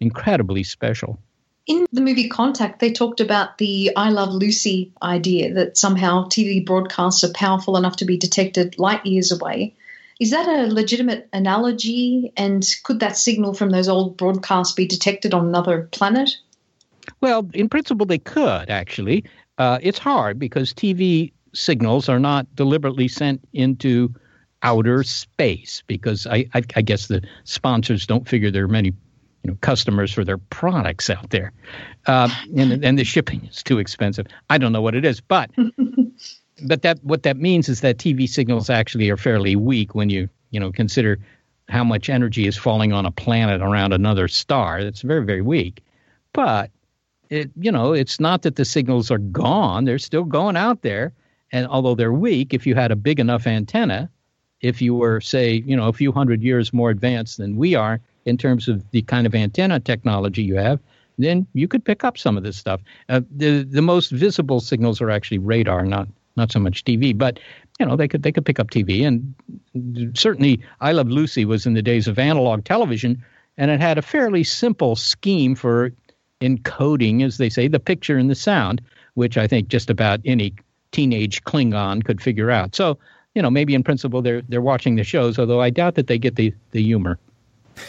incredibly 0.00 0.62
special. 0.62 1.18
In 1.66 1.84
the 1.90 2.00
movie 2.00 2.28
Contact, 2.28 2.78
they 2.78 2.92
talked 2.92 3.20
about 3.20 3.58
the 3.58 3.90
I 3.96 4.10
Love 4.10 4.32
Lucy 4.32 4.92
idea 5.02 5.52
that 5.54 5.76
somehow 5.76 6.28
TV 6.28 6.64
broadcasts 6.64 7.24
are 7.24 7.32
powerful 7.32 7.76
enough 7.76 7.96
to 7.96 8.04
be 8.04 8.16
detected 8.16 8.78
light 8.78 9.04
years 9.04 9.32
away. 9.32 9.74
Is 10.20 10.30
that 10.30 10.48
a 10.48 10.72
legitimate 10.72 11.28
analogy? 11.32 12.32
And 12.36 12.64
could 12.84 13.00
that 13.00 13.16
signal 13.16 13.52
from 13.52 13.70
those 13.70 13.88
old 13.88 14.16
broadcasts 14.16 14.74
be 14.74 14.86
detected 14.86 15.34
on 15.34 15.46
another 15.46 15.88
planet? 15.90 16.36
Well, 17.20 17.48
in 17.52 17.68
principle, 17.68 18.06
they 18.06 18.18
could 18.18 18.70
actually. 18.70 19.24
Uh, 19.58 19.78
it's 19.82 19.98
hard 19.98 20.38
because 20.38 20.72
TV 20.72 21.32
signals 21.56 22.08
are 22.08 22.18
not 22.18 22.46
deliberately 22.54 23.08
sent 23.08 23.40
into 23.52 24.14
outer 24.62 25.02
space 25.02 25.82
because 25.86 26.26
I, 26.26 26.46
I, 26.54 26.62
I 26.74 26.82
guess 26.82 27.06
the 27.06 27.22
sponsors 27.44 28.06
don't 28.06 28.28
figure 28.28 28.50
there 28.50 28.64
are 28.64 28.68
many 28.68 28.92
you 29.42 29.52
know, 29.52 29.58
customers 29.60 30.12
for 30.12 30.24
their 30.24 30.38
products 30.38 31.08
out 31.08 31.30
there, 31.30 31.52
uh, 32.06 32.28
and 32.56 32.84
and 32.84 32.98
the 32.98 33.04
shipping 33.04 33.44
is 33.44 33.62
too 33.62 33.78
expensive. 33.78 34.26
I 34.50 34.58
don't 34.58 34.72
know 34.72 34.82
what 34.82 34.96
it 34.96 35.04
is, 35.04 35.20
but 35.20 35.50
but 36.66 36.82
that 36.82 36.98
what 37.04 37.22
that 37.22 37.36
means 37.36 37.68
is 37.68 37.80
that 37.82 37.98
TV 37.98 38.28
signals 38.28 38.68
actually 38.68 39.08
are 39.08 39.16
fairly 39.16 39.54
weak 39.54 39.94
when 39.94 40.10
you 40.10 40.28
you 40.50 40.58
know 40.58 40.72
consider 40.72 41.20
how 41.68 41.84
much 41.84 42.08
energy 42.08 42.48
is 42.48 42.56
falling 42.56 42.92
on 42.92 43.06
a 43.06 43.12
planet 43.12 43.60
around 43.62 43.92
another 43.92 44.26
star. 44.26 44.82
That's 44.82 45.02
very 45.02 45.24
very 45.24 45.42
weak, 45.42 45.84
but 46.32 46.72
it 47.30 47.50
you 47.54 47.70
know 47.70 47.92
it's 47.92 48.18
not 48.18 48.42
that 48.42 48.56
the 48.56 48.64
signals 48.64 49.12
are 49.12 49.18
gone; 49.18 49.84
they're 49.84 50.00
still 50.00 50.24
going 50.24 50.56
out 50.56 50.82
there. 50.82 51.12
And 51.52 51.66
although 51.66 51.94
they're 51.94 52.12
weak, 52.12 52.52
if 52.52 52.66
you 52.66 52.74
had 52.74 52.90
a 52.90 52.96
big 52.96 53.20
enough 53.20 53.46
antenna, 53.46 54.10
if 54.60 54.80
you 54.80 54.94
were 54.94 55.20
say 55.20 55.62
you 55.66 55.76
know 55.76 55.88
a 55.88 55.92
few 55.92 56.12
hundred 56.12 56.42
years 56.42 56.72
more 56.72 56.90
advanced 56.90 57.38
than 57.38 57.56
we 57.56 57.74
are 57.74 58.00
in 58.24 58.36
terms 58.36 58.68
of 58.68 58.88
the 58.90 59.02
kind 59.02 59.26
of 59.26 59.34
antenna 59.34 59.78
technology 59.78 60.42
you 60.42 60.56
have, 60.56 60.80
then 61.18 61.46
you 61.52 61.68
could 61.68 61.84
pick 61.84 62.04
up 62.04 62.18
some 62.18 62.36
of 62.36 62.42
this 62.42 62.56
stuff. 62.56 62.80
Uh, 63.08 63.20
the 63.30 63.62
the 63.62 63.82
most 63.82 64.10
visible 64.10 64.60
signals 64.60 65.00
are 65.00 65.10
actually 65.10 65.38
radar, 65.38 65.84
not 65.84 66.08
not 66.36 66.52
so 66.52 66.58
much 66.58 66.84
TV, 66.84 67.16
but 67.16 67.38
you 67.78 67.86
know 67.86 67.96
they 67.96 68.08
could 68.08 68.22
they 68.22 68.32
could 68.32 68.44
pick 68.44 68.58
up 68.58 68.70
TV, 68.70 69.06
and 69.06 69.34
certainly 70.18 70.60
I 70.80 70.92
Love 70.92 71.08
Lucy 71.08 71.44
was 71.44 71.66
in 71.66 71.74
the 71.74 71.82
days 71.82 72.08
of 72.08 72.18
analog 72.18 72.64
television, 72.64 73.22
and 73.56 73.70
it 73.70 73.80
had 73.80 73.98
a 73.98 74.02
fairly 74.02 74.44
simple 74.44 74.96
scheme 74.96 75.54
for 75.54 75.92
encoding, 76.40 77.24
as 77.24 77.38
they 77.38 77.48
say, 77.48 77.68
the 77.68 77.80
picture 77.80 78.18
and 78.18 78.30
the 78.30 78.34
sound, 78.34 78.82
which 79.14 79.38
I 79.38 79.46
think 79.46 79.68
just 79.68 79.88
about 79.88 80.20
any 80.24 80.54
teenage 80.96 81.44
Klingon 81.44 82.02
could 82.02 82.22
figure 82.22 82.50
out. 82.50 82.74
So 82.74 82.98
you 83.34 83.42
know 83.42 83.50
maybe 83.50 83.74
in 83.74 83.82
principle 83.82 84.22
they're 84.22 84.42
they're 84.42 84.62
watching 84.62 84.96
the 84.96 85.04
shows, 85.04 85.38
although 85.38 85.60
I 85.60 85.70
doubt 85.70 85.94
that 85.96 86.06
they 86.06 86.18
get 86.18 86.36
the 86.36 86.54
the 86.72 86.82
humor. 86.82 87.18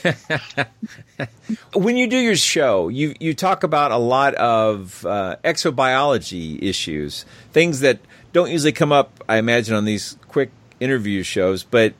when 1.73 1.95
you 1.95 2.07
do 2.07 2.17
your 2.17 2.35
show, 2.35 2.89
you 2.89 3.15
you 3.21 3.33
talk 3.33 3.63
about 3.63 3.91
a 3.91 3.97
lot 3.97 4.35
of 4.35 5.05
uh, 5.05 5.37
exobiology 5.45 6.61
issues, 6.61 7.25
things 7.53 7.79
that 7.79 7.99
don't 8.33 8.51
usually 8.51 8.73
come 8.73 8.91
up, 8.91 9.23
I 9.29 9.37
imagine, 9.37 9.73
on 9.75 9.85
these 9.85 10.17
quick 10.27 10.51
interview 10.81 11.23
shows. 11.23 11.63
But 11.63 11.93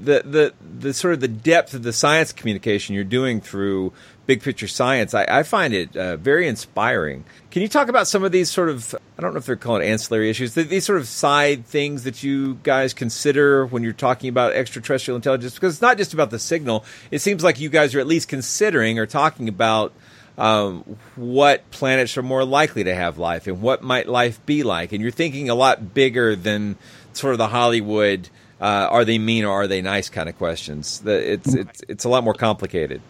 the 0.00 0.22
the 0.24 0.54
the 0.78 0.94
sort 0.94 1.14
of 1.14 1.20
the 1.20 1.26
depth 1.26 1.74
of 1.74 1.82
the 1.82 1.92
science 1.92 2.32
communication 2.32 2.94
you're 2.94 3.02
doing 3.02 3.40
through 3.40 3.92
big 4.28 4.42
picture 4.42 4.68
science, 4.68 5.14
I, 5.14 5.24
I 5.26 5.42
find 5.42 5.72
it 5.72 5.96
uh, 5.96 6.18
very 6.18 6.46
inspiring. 6.46 7.24
Can 7.50 7.62
you 7.62 7.68
talk 7.68 7.88
about 7.88 8.06
some 8.06 8.24
of 8.24 8.30
these 8.30 8.50
sort 8.50 8.68
of, 8.68 8.94
I 9.16 9.22
don't 9.22 9.32
know 9.32 9.38
if 9.38 9.46
they're 9.46 9.56
called 9.56 9.80
ancillary 9.80 10.28
issues, 10.28 10.52
these 10.52 10.84
sort 10.84 10.98
of 10.98 11.08
side 11.08 11.64
things 11.64 12.04
that 12.04 12.22
you 12.22 12.56
guys 12.62 12.92
consider 12.92 13.64
when 13.64 13.82
you're 13.82 13.94
talking 13.94 14.28
about 14.28 14.52
extraterrestrial 14.52 15.16
intelligence? 15.16 15.54
Because 15.54 15.76
it's 15.76 15.82
not 15.82 15.96
just 15.96 16.12
about 16.12 16.28
the 16.28 16.38
signal. 16.38 16.84
It 17.10 17.20
seems 17.20 17.42
like 17.42 17.58
you 17.58 17.70
guys 17.70 17.94
are 17.94 18.00
at 18.00 18.06
least 18.06 18.28
considering 18.28 18.98
or 18.98 19.06
talking 19.06 19.48
about 19.48 19.94
um, 20.36 20.84
what 21.16 21.68
planets 21.70 22.18
are 22.18 22.22
more 22.22 22.44
likely 22.44 22.84
to 22.84 22.94
have 22.94 23.16
life 23.16 23.46
and 23.46 23.62
what 23.62 23.82
might 23.82 24.10
life 24.10 24.44
be 24.44 24.62
like. 24.62 24.92
And 24.92 25.00
you're 25.00 25.10
thinking 25.10 25.48
a 25.48 25.54
lot 25.54 25.94
bigger 25.94 26.36
than 26.36 26.76
sort 27.14 27.32
of 27.32 27.38
the 27.38 27.48
Hollywood, 27.48 28.28
uh, 28.60 28.88
are 28.90 29.06
they 29.06 29.18
mean 29.18 29.46
or 29.46 29.62
are 29.62 29.66
they 29.66 29.80
nice 29.80 30.10
kind 30.10 30.28
of 30.28 30.36
questions. 30.36 31.02
It's, 31.06 31.54
it's, 31.54 31.82
it's 31.88 32.04
a 32.04 32.10
lot 32.10 32.24
more 32.24 32.34
complicated. 32.34 33.00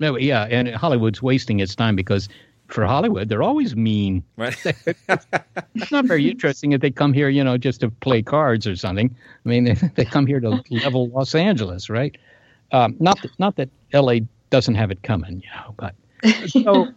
No, 0.00 0.16
yeah, 0.16 0.48
and 0.50 0.68
Hollywood's 0.68 1.22
wasting 1.22 1.60
its 1.60 1.76
time 1.76 1.94
because 1.94 2.28
for 2.68 2.86
Hollywood, 2.86 3.28
they're 3.28 3.42
always 3.42 3.76
mean. 3.76 4.24
Right. 4.36 4.56
it's 4.64 5.92
not 5.92 6.06
very 6.06 6.30
interesting 6.30 6.72
if 6.72 6.80
they 6.80 6.90
come 6.90 7.12
here, 7.12 7.28
you 7.28 7.44
know, 7.44 7.58
just 7.58 7.80
to 7.80 7.90
play 7.90 8.22
cards 8.22 8.66
or 8.66 8.76
something. 8.76 9.14
I 9.44 9.48
mean, 9.48 9.64
they, 9.64 9.74
they 9.94 10.04
come 10.04 10.26
here 10.26 10.40
to 10.40 10.62
level 10.70 11.08
Los 11.10 11.34
Angeles, 11.34 11.90
right? 11.90 12.16
Um, 12.72 12.96
not 12.98 13.20
that, 13.22 13.38
not 13.38 13.56
that 13.56 13.68
L.A. 13.92 14.26
doesn't 14.50 14.74
have 14.74 14.90
it 14.90 15.02
coming, 15.02 15.42
you 15.42 15.50
know, 15.54 15.74
but 15.76 15.94
so 16.48 16.92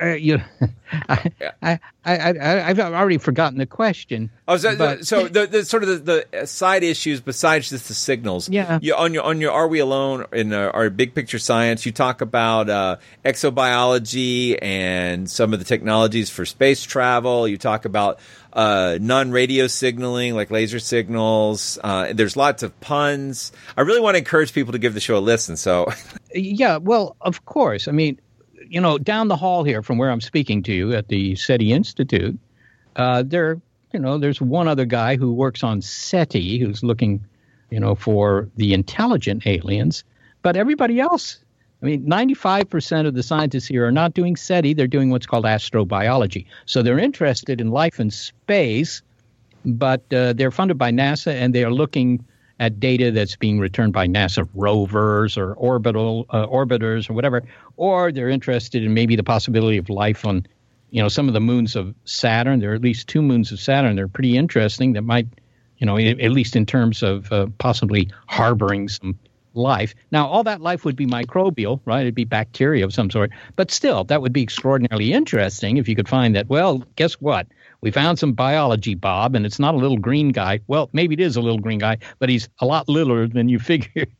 uh, 0.00 0.06
you, 0.08 0.40
I, 0.92 1.30
I, 1.62 1.78
I, 2.04 2.30
I, 2.36 2.74
have 2.74 2.80
already 2.80 3.18
forgotten 3.18 3.58
the 3.58 3.66
question. 3.66 4.30
Oh, 4.48 4.56
so, 4.56 4.76
but, 4.76 5.06
so 5.06 5.28
the, 5.28 5.46
the 5.46 5.64
sort 5.64 5.84
of 5.84 6.04
the, 6.04 6.26
the, 6.32 6.46
side 6.46 6.82
issues 6.82 7.20
besides 7.20 7.70
just 7.70 7.88
the 7.88 7.94
signals. 7.94 8.48
Yeah. 8.48 8.80
You, 8.82 8.94
on 8.96 9.14
your 9.14 9.22
on 9.22 9.40
your 9.40 9.52
Are 9.52 9.68
We 9.68 9.78
Alone 9.78 10.26
in 10.32 10.52
our 10.52 10.90
big 10.90 11.14
picture 11.14 11.38
science, 11.38 11.86
you 11.86 11.92
talk 11.92 12.20
about 12.20 12.68
uh, 12.68 12.96
exobiology 13.24 14.58
and 14.60 15.30
some 15.30 15.52
of 15.52 15.60
the 15.60 15.64
technologies 15.64 16.28
for 16.28 16.44
space 16.44 16.82
travel. 16.82 17.46
You 17.46 17.56
talk 17.56 17.84
about 17.84 18.18
uh, 18.52 18.98
non-radio 19.00 19.66
signaling 19.66 20.34
like 20.34 20.50
laser 20.50 20.78
signals. 20.78 21.78
Uh, 21.82 22.12
there's 22.12 22.36
lots 22.36 22.62
of 22.62 22.78
puns. 22.80 23.52
I 23.76 23.82
really 23.82 24.00
want 24.00 24.14
to 24.14 24.18
encourage 24.18 24.52
people 24.52 24.72
to 24.72 24.78
give 24.78 24.94
the 24.94 25.00
show 25.00 25.18
a 25.18 25.20
listen. 25.20 25.56
So, 25.56 25.92
yeah, 26.34 26.78
well, 26.78 27.16
of 27.20 27.44
course. 27.44 27.88
I 27.88 27.92
mean, 27.92 28.18
you 28.68 28.80
know, 28.80 28.98
down 28.98 29.28
the 29.28 29.36
hall 29.36 29.64
here 29.64 29.82
from 29.82 29.98
where 29.98 30.10
I'm 30.10 30.20
speaking 30.20 30.62
to 30.64 30.72
you 30.72 30.92
at 30.94 31.08
the 31.08 31.36
SETI 31.36 31.72
Institute, 31.72 32.38
uh, 32.96 33.22
there, 33.26 33.60
you 33.92 34.00
know, 34.00 34.18
there's 34.18 34.40
one 34.40 34.68
other 34.68 34.84
guy 34.84 35.16
who 35.16 35.32
works 35.32 35.62
on 35.62 35.80
SETI 35.80 36.58
who's 36.58 36.82
looking, 36.82 37.24
you 37.70 37.80
know, 37.80 37.94
for 37.94 38.48
the 38.56 38.74
intelligent 38.74 39.46
aliens, 39.46 40.04
but 40.42 40.56
everybody 40.56 41.00
else 41.00 41.38
I 41.84 41.86
mean, 41.86 42.06
95% 42.06 43.06
of 43.06 43.12
the 43.12 43.22
scientists 43.22 43.66
here 43.66 43.86
are 43.86 43.92
not 43.92 44.14
doing 44.14 44.36
SETI, 44.36 44.72
they're 44.72 44.86
doing 44.86 45.10
what's 45.10 45.26
called 45.26 45.44
astrobiology. 45.44 46.46
So 46.64 46.82
they're 46.82 46.98
interested 46.98 47.60
in 47.60 47.72
life 47.72 48.00
in 48.00 48.10
space, 48.10 49.02
but 49.66 50.00
uh, 50.10 50.32
they're 50.32 50.50
funded 50.50 50.78
by 50.78 50.90
NASA 50.92 51.34
and 51.34 51.54
they 51.54 51.62
are 51.62 51.70
looking 51.70 52.24
at 52.60 52.78
data 52.78 53.10
that's 53.10 53.36
being 53.36 53.58
returned 53.58 53.92
by 53.92 54.06
NASA 54.06 54.48
rovers 54.54 55.36
or 55.36 55.54
orbital 55.54 56.26
uh, 56.30 56.46
orbiters 56.46 57.10
or 57.10 57.14
whatever, 57.14 57.42
or 57.76 58.12
they're 58.12 58.28
interested 58.28 58.84
in 58.84 58.94
maybe 58.94 59.16
the 59.16 59.24
possibility 59.24 59.76
of 59.76 59.90
life 59.90 60.24
on, 60.24 60.46
you 60.90 61.02
know, 61.02 61.08
some 61.08 61.26
of 61.26 61.34
the 61.34 61.40
moons 61.40 61.74
of 61.74 61.94
Saturn. 62.04 62.60
There 62.60 62.72
are 62.72 62.74
at 62.74 62.82
least 62.82 63.08
two 63.08 63.22
moons 63.22 63.50
of 63.50 63.58
Saturn. 63.58 63.96
They're 63.96 64.08
pretty 64.08 64.36
interesting. 64.36 64.92
That 64.92 65.02
might, 65.02 65.26
you 65.78 65.86
know, 65.86 65.98
at 65.98 66.30
least 66.30 66.54
in 66.54 66.64
terms 66.64 67.02
of 67.02 67.32
uh, 67.32 67.48
possibly 67.58 68.10
harboring 68.26 68.88
some 68.88 69.18
life. 69.54 69.94
Now, 70.10 70.26
all 70.28 70.44
that 70.44 70.60
life 70.60 70.84
would 70.84 70.96
be 70.96 71.06
microbial, 71.06 71.80
right? 71.84 72.02
It'd 72.02 72.14
be 72.14 72.24
bacteria 72.24 72.84
of 72.84 72.92
some 72.92 73.10
sort. 73.10 73.30
But 73.56 73.70
still, 73.70 74.04
that 74.04 74.20
would 74.20 74.32
be 74.32 74.42
extraordinarily 74.42 75.12
interesting 75.12 75.76
if 75.76 75.88
you 75.88 75.96
could 75.96 76.08
find 76.08 76.36
that. 76.36 76.48
Well, 76.48 76.84
guess 76.96 77.14
what? 77.14 77.46
We 77.84 77.90
found 77.90 78.18
some 78.18 78.32
biology, 78.32 78.94
Bob, 78.94 79.34
and 79.34 79.44
it's 79.44 79.58
not 79.58 79.74
a 79.74 79.76
little 79.76 79.98
green 79.98 80.30
guy. 80.30 80.60
Well, 80.68 80.88
maybe 80.94 81.12
it 81.12 81.20
is 81.20 81.36
a 81.36 81.42
little 81.42 81.58
green 81.58 81.78
guy, 81.78 81.98
but 82.18 82.30
he's 82.30 82.48
a 82.60 82.64
lot 82.64 82.88
littler 82.88 83.28
than 83.28 83.50
you 83.50 83.58
figured. 83.72 84.10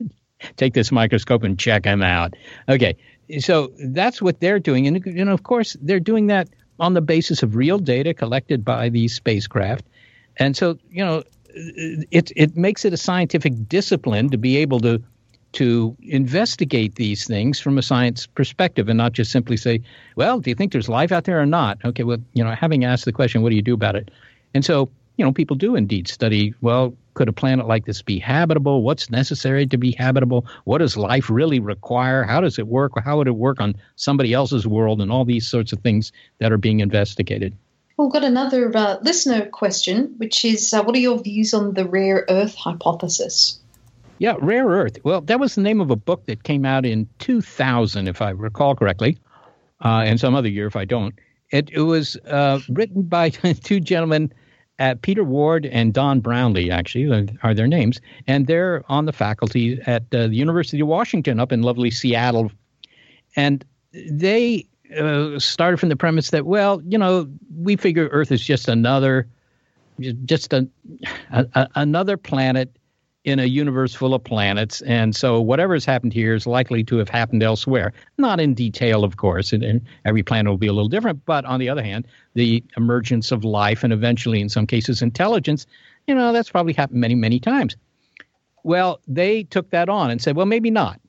Take 0.56 0.74
this 0.74 0.92
microscope 0.92 1.42
and 1.42 1.58
check 1.58 1.86
him 1.86 2.02
out. 2.02 2.34
Okay, 2.68 2.94
so 3.38 3.72
that's 3.86 4.20
what 4.20 4.38
they're 4.40 4.58
doing. 4.58 4.86
And, 4.86 5.04
and 5.06 5.30
of 5.30 5.44
course, 5.44 5.78
they're 5.80 5.98
doing 5.98 6.26
that 6.26 6.50
on 6.78 6.92
the 6.92 7.00
basis 7.00 7.42
of 7.42 7.56
real 7.56 7.78
data 7.78 8.12
collected 8.12 8.66
by 8.66 8.90
these 8.90 9.14
spacecraft. 9.14 9.86
And 10.36 10.54
so, 10.54 10.76
you 10.90 11.02
know, 11.02 11.22
it, 11.54 12.32
it 12.36 12.58
makes 12.58 12.84
it 12.84 12.92
a 12.92 12.98
scientific 12.98 13.66
discipline 13.66 14.28
to 14.28 14.36
be 14.36 14.58
able 14.58 14.80
to 14.80 15.02
to 15.54 15.96
investigate 16.02 16.96
these 16.96 17.26
things 17.26 17.60
from 17.60 17.78
a 17.78 17.82
science 17.82 18.26
perspective 18.26 18.88
and 18.88 18.98
not 18.98 19.12
just 19.12 19.30
simply 19.30 19.56
say, 19.56 19.80
well, 20.16 20.40
do 20.40 20.50
you 20.50 20.54
think 20.54 20.72
there's 20.72 20.88
life 20.88 21.12
out 21.12 21.24
there 21.24 21.40
or 21.40 21.46
not? 21.46 21.78
Okay, 21.84 22.02
well, 22.02 22.18
you 22.32 22.44
know, 22.44 22.50
having 22.50 22.84
asked 22.84 23.04
the 23.04 23.12
question, 23.12 23.42
what 23.42 23.50
do 23.50 23.56
you 23.56 23.62
do 23.62 23.74
about 23.74 23.96
it? 23.96 24.10
And 24.52 24.64
so, 24.64 24.90
you 25.16 25.24
know, 25.24 25.32
people 25.32 25.56
do 25.56 25.76
indeed 25.76 26.08
study, 26.08 26.54
well, 26.60 26.94
could 27.14 27.28
a 27.28 27.32
planet 27.32 27.68
like 27.68 27.84
this 27.84 28.02
be 28.02 28.18
habitable? 28.18 28.82
What's 28.82 29.10
necessary 29.10 29.66
to 29.68 29.78
be 29.78 29.92
habitable? 29.92 30.46
What 30.64 30.78
does 30.78 30.96
life 30.96 31.30
really 31.30 31.60
require? 31.60 32.24
How 32.24 32.40
does 32.40 32.58
it 32.58 32.66
work? 32.66 32.92
How 33.04 33.18
would 33.18 33.28
it 33.28 33.36
work 33.36 33.60
on 33.60 33.76
somebody 33.94 34.32
else's 34.32 34.66
world? 34.66 35.00
And 35.00 35.12
all 35.12 35.24
these 35.24 35.46
sorts 35.46 35.72
of 35.72 35.80
things 35.80 36.10
that 36.40 36.50
are 36.50 36.58
being 36.58 36.80
investigated. 36.80 37.56
Well, 37.96 38.08
got 38.08 38.24
another 38.24 38.76
uh, 38.76 38.98
listener 39.02 39.46
question, 39.46 40.14
which 40.16 40.44
is 40.44 40.72
uh, 40.72 40.82
what 40.82 40.96
are 40.96 41.00
your 41.00 41.22
views 41.22 41.54
on 41.54 41.74
the 41.74 41.84
rare 41.84 42.24
earth 42.28 42.56
hypothesis? 42.56 43.60
Yeah, 44.18 44.36
Rare 44.40 44.66
Earth. 44.66 44.98
Well, 45.02 45.20
that 45.22 45.40
was 45.40 45.54
the 45.54 45.60
name 45.60 45.80
of 45.80 45.90
a 45.90 45.96
book 45.96 46.26
that 46.26 46.44
came 46.44 46.64
out 46.64 46.86
in 46.86 47.08
2000, 47.18 48.08
if 48.08 48.22
I 48.22 48.30
recall 48.30 48.76
correctly, 48.76 49.18
uh, 49.84 50.04
and 50.06 50.20
some 50.20 50.34
other 50.34 50.48
year 50.48 50.66
if 50.66 50.76
I 50.76 50.84
don't. 50.84 51.14
It, 51.50 51.70
it 51.70 51.82
was 51.82 52.16
uh, 52.28 52.60
written 52.68 53.02
by 53.02 53.30
two 53.62 53.80
gentlemen, 53.80 54.32
uh, 54.78 54.94
Peter 55.02 55.24
Ward 55.24 55.66
and 55.66 55.92
Don 55.92 56.20
Brownlee, 56.20 56.70
actually, 56.70 57.28
are 57.42 57.54
their 57.54 57.66
names. 57.66 58.00
And 58.26 58.46
they're 58.46 58.84
on 58.88 59.04
the 59.04 59.12
faculty 59.12 59.80
at 59.86 60.02
uh, 60.14 60.28
the 60.28 60.34
University 60.34 60.80
of 60.80 60.88
Washington 60.88 61.40
up 61.40 61.52
in 61.52 61.62
lovely 61.62 61.90
Seattle. 61.90 62.50
And 63.36 63.64
they 63.92 64.66
uh, 64.98 65.38
started 65.38 65.78
from 65.78 65.88
the 65.88 65.96
premise 65.96 66.30
that, 66.30 66.46
well, 66.46 66.80
you 66.86 66.98
know, 66.98 67.28
we 67.56 67.76
figure 67.76 68.08
Earth 68.08 68.30
is 68.32 68.42
just 68.42 68.68
another, 68.68 69.28
just 70.24 70.52
a, 70.52 70.68
a 71.30 71.68
another 71.76 72.16
planet 72.16 72.76
in 73.24 73.38
a 73.38 73.46
universe 73.46 73.94
full 73.94 74.14
of 74.14 74.22
planets. 74.22 74.82
And 74.82 75.16
so 75.16 75.40
whatever 75.40 75.72
has 75.72 75.84
happened 75.84 76.12
here 76.12 76.34
is 76.34 76.46
likely 76.46 76.84
to 76.84 76.96
have 76.98 77.08
happened 77.08 77.42
elsewhere. 77.42 77.92
Not 78.18 78.38
in 78.38 78.52
detail, 78.54 79.02
of 79.02 79.16
course, 79.16 79.52
and, 79.52 79.62
and, 79.62 79.80
every 80.04 80.22
planet 80.22 80.50
will 80.50 80.58
be 80.58 80.66
a 80.66 80.72
little 80.72 80.90
different. 80.90 81.24
But 81.24 81.44
on 81.46 81.58
the 81.58 81.68
other 81.68 81.82
hand, 81.82 82.06
the 82.34 82.62
emergence 82.76 83.32
of 83.32 83.42
life 83.42 83.82
and 83.82 83.92
eventually, 83.92 84.40
in 84.40 84.50
some 84.50 84.66
cases, 84.66 85.00
intelligence, 85.00 85.66
you 86.06 86.14
know, 86.14 86.32
that's 86.32 86.50
probably 86.50 86.74
happened 86.74 87.00
many, 87.00 87.14
many 87.14 87.40
times. 87.40 87.76
Well, 88.62 89.00
they 89.08 89.44
took 89.44 89.70
that 89.70 89.88
on 89.88 90.10
and 90.10 90.20
said, 90.20 90.36
well, 90.36 90.46
maybe 90.46 90.70
not. 90.70 91.00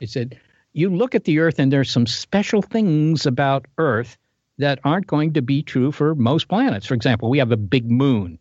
They 0.00 0.06
said, 0.06 0.38
you 0.72 0.90
look 0.90 1.14
at 1.14 1.24
the 1.24 1.38
Earth 1.38 1.58
and 1.58 1.72
there's 1.72 1.90
some 1.90 2.06
special 2.06 2.60
things 2.60 3.24
about 3.24 3.66
Earth 3.78 4.16
that 4.58 4.80
aren't 4.84 5.06
going 5.06 5.32
to 5.34 5.42
be 5.42 5.62
true 5.62 5.92
for 5.92 6.14
most 6.14 6.48
planets. 6.48 6.86
For 6.86 6.94
example, 6.94 7.30
we 7.30 7.38
have 7.38 7.52
a 7.52 7.56
big 7.56 7.90
moon 7.90 8.38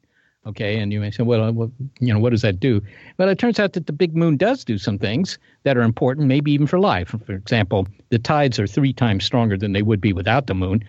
Okay, 0.48 0.78
and 0.78 0.94
you 0.94 1.00
may 1.00 1.10
say, 1.10 1.24
well, 1.24 1.52
well, 1.52 1.72
you 2.00 2.14
know, 2.14 2.20
what 2.20 2.30
does 2.30 2.44
that 2.44 2.60
do? 2.60 2.80
Well, 3.18 3.30
it 3.30 3.40
turns 3.40 3.60
out 3.60 3.74
that 3.74 3.88
the 3.88 3.94
big 3.94 4.16
moon 4.16 4.38
does 4.38 4.64
do 4.64 4.78
some 4.78 5.00
things 5.00 5.40
that 5.64 5.76
are 5.76 5.82
important, 5.82 6.28
maybe 6.28 6.52
even 6.52 6.68
for 6.68 6.80
life. 6.80 7.16
For 7.26 7.34
example, 7.34 7.88
the 8.10 8.20
tides 8.20 8.60
are 8.60 8.68
three 8.68 8.94
times 8.94 9.26
stronger 9.26 9.58
than 9.58 9.74
they 9.74 9.82
would 9.82 10.00
be 10.00 10.14
without 10.14 10.46
the 10.46 10.54
moon, 10.54 10.84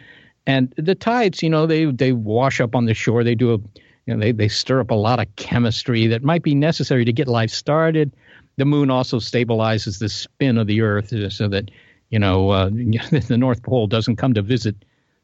and 0.46 0.72
the 0.76 0.94
tides, 0.94 1.42
you 1.42 1.48
know, 1.48 1.66
they 1.66 1.86
they 1.86 2.12
wash 2.12 2.60
up 2.60 2.74
on 2.74 2.84
the 2.84 2.92
shore. 2.92 3.24
They 3.24 3.34
do 3.34 3.54
a, 3.54 3.58
you 4.04 4.14
know, 4.14 4.18
they 4.18 4.30
they 4.30 4.48
stir 4.48 4.80
up 4.80 4.90
a 4.90 4.94
lot 4.94 5.20
of 5.20 5.34
chemistry 5.36 6.06
that 6.06 6.22
might 6.22 6.42
be 6.42 6.54
necessary 6.54 7.06
to 7.06 7.12
get 7.12 7.26
life 7.26 7.50
started. 7.50 8.12
The 8.58 8.66
moon 8.66 8.90
also 8.90 9.18
stabilizes 9.18 9.98
the 9.98 10.08
spin 10.10 10.58
of 10.58 10.66
the 10.66 10.82
Earth 10.82 11.12
so 11.32 11.48
that 11.48 11.70
you 12.10 12.18
know 12.18 12.50
uh, 12.50 12.68
the 13.28 13.38
North 13.38 13.62
Pole 13.62 13.86
doesn't 13.86 14.16
come 14.16 14.34
to 14.34 14.42
visit 14.42 14.76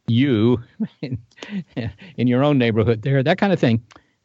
you 0.08 0.58
in, 1.02 1.18
in 2.16 2.26
your 2.26 2.42
own 2.42 2.56
neighborhood 2.56 3.02
there, 3.02 3.22
that 3.22 3.36
kind 3.36 3.52
of 3.52 3.60
thing 3.60 3.82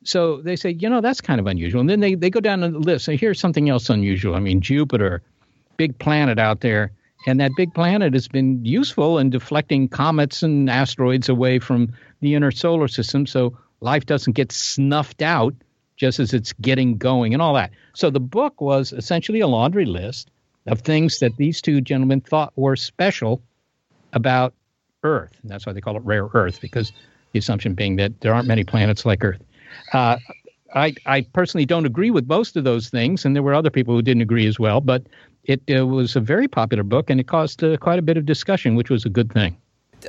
so 0.07 0.41
they 0.41 0.55
say, 0.55 0.71
you 0.71 0.89
know, 0.89 1.01
that's 1.01 1.19
kind 1.19 1.39
of 1.39 1.47
unusual. 1.47 1.81
And 1.81 1.89
then 1.89 1.99
they, 1.99 2.15
they 2.15 2.29
go 2.29 2.39
down 2.39 2.61
the 2.61 2.69
list. 2.69 3.05
So 3.05 3.17
here's 3.17 3.39
something 3.39 3.69
else 3.69 3.89
unusual. 3.89 4.35
I 4.35 4.39
mean, 4.39 4.61
Jupiter, 4.61 5.21
big 5.75 5.97
planet 5.99 6.39
out 6.39 6.61
there. 6.61 6.91
And 7.25 7.41
that 7.41 7.51
big 7.57 7.73
planet 7.73 8.13
has 8.13 8.27
been 8.27 8.63
useful 8.63 9.17
in 9.17 9.31
deflecting 9.31 9.89
comets 9.89 10.43
and 10.43 10.69
asteroids 10.69 11.27
away 11.27 11.59
from 11.59 11.93
the 12.21 12.35
inner 12.35 12.51
solar 12.51 12.87
system. 12.87 13.25
So 13.25 13.57
life 13.81 14.05
doesn't 14.05 14.33
get 14.33 14.51
snuffed 14.51 15.21
out 15.21 15.53
just 15.97 16.19
as 16.19 16.33
it's 16.33 16.53
getting 16.53 16.97
going 16.97 17.33
and 17.33 17.41
all 17.41 17.55
that. 17.55 17.71
So 17.93 18.09
the 18.09 18.19
book 18.21 18.61
was 18.61 18.93
essentially 18.93 19.41
a 19.41 19.47
laundry 19.47 19.85
list 19.85 20.29
of 20.67 20.81
things 20.81 21.19
that 21.19 21.35
these 21.35 21.61
two 21.61 21.81
gentlemen 21.81 22.21
thought 22.21 22.53
were 22.55 22.75
special 22.75 23.41
about 24.13 24.53
Earth. 25.03 25.33
And 25.41 25.51
that's 25.51 25.65
why 25.65 25.73
they 25.73 25.81
call 25.81 25.97
it 25.97 26.03
rare 26.03 26.29
Earth, 26.33 26.61
because 26.61 26.93
the 27.33 27.39
assumption 27.39 27.73
being 27.73 27.97
that 27.97 28.21
there 28.21 28.33
aren't 28.33 28.47
many 28.47 28.63
planets 28.63 29.05
like 29.05 29.23
Earth. 29.23 29.41
Uh, 29.93 30.17
I, 30.73 30.93
I 31.05 31.21
personally 31.21 31.65
don't 31.65 31.85
agree 31.85 32.11
with 32.11 32.27
most 32.27 32.57
of 32.57 32.63
those 32.63 32.89
things, 32.89 33.25
and 33.25 33.35
there 33.35 33.43
were 33.43 33.53
other 33.53 33.69
people 33.69 33.95
who 33.95 34.01
didn't 34.01 34.21
agree 34.21 34.47
as 34.47 34.59
well. 34.59 34.81
But 34.81 35.03
it 35.45 35.61
uh, 35.73 35.85
was 35.87 36.15
a 36.15 36.19
very 36.19 36.47
popular 36.47 36.83
book, 36.83 37.09
and 37.09 37.19
it 37.19 37.27
caused 37.27 37.63
uh, 37.63 37.77
quite 37.77 37.99
a 37.99 38.01
bit 38.01 38.17
of 38.17 38.25
discussion, 38.25 38.75
which 38.75 38.89
was 38.89 39.05
a 39.05 39.09
good 39.09 39.31
thing. 39.31 39.57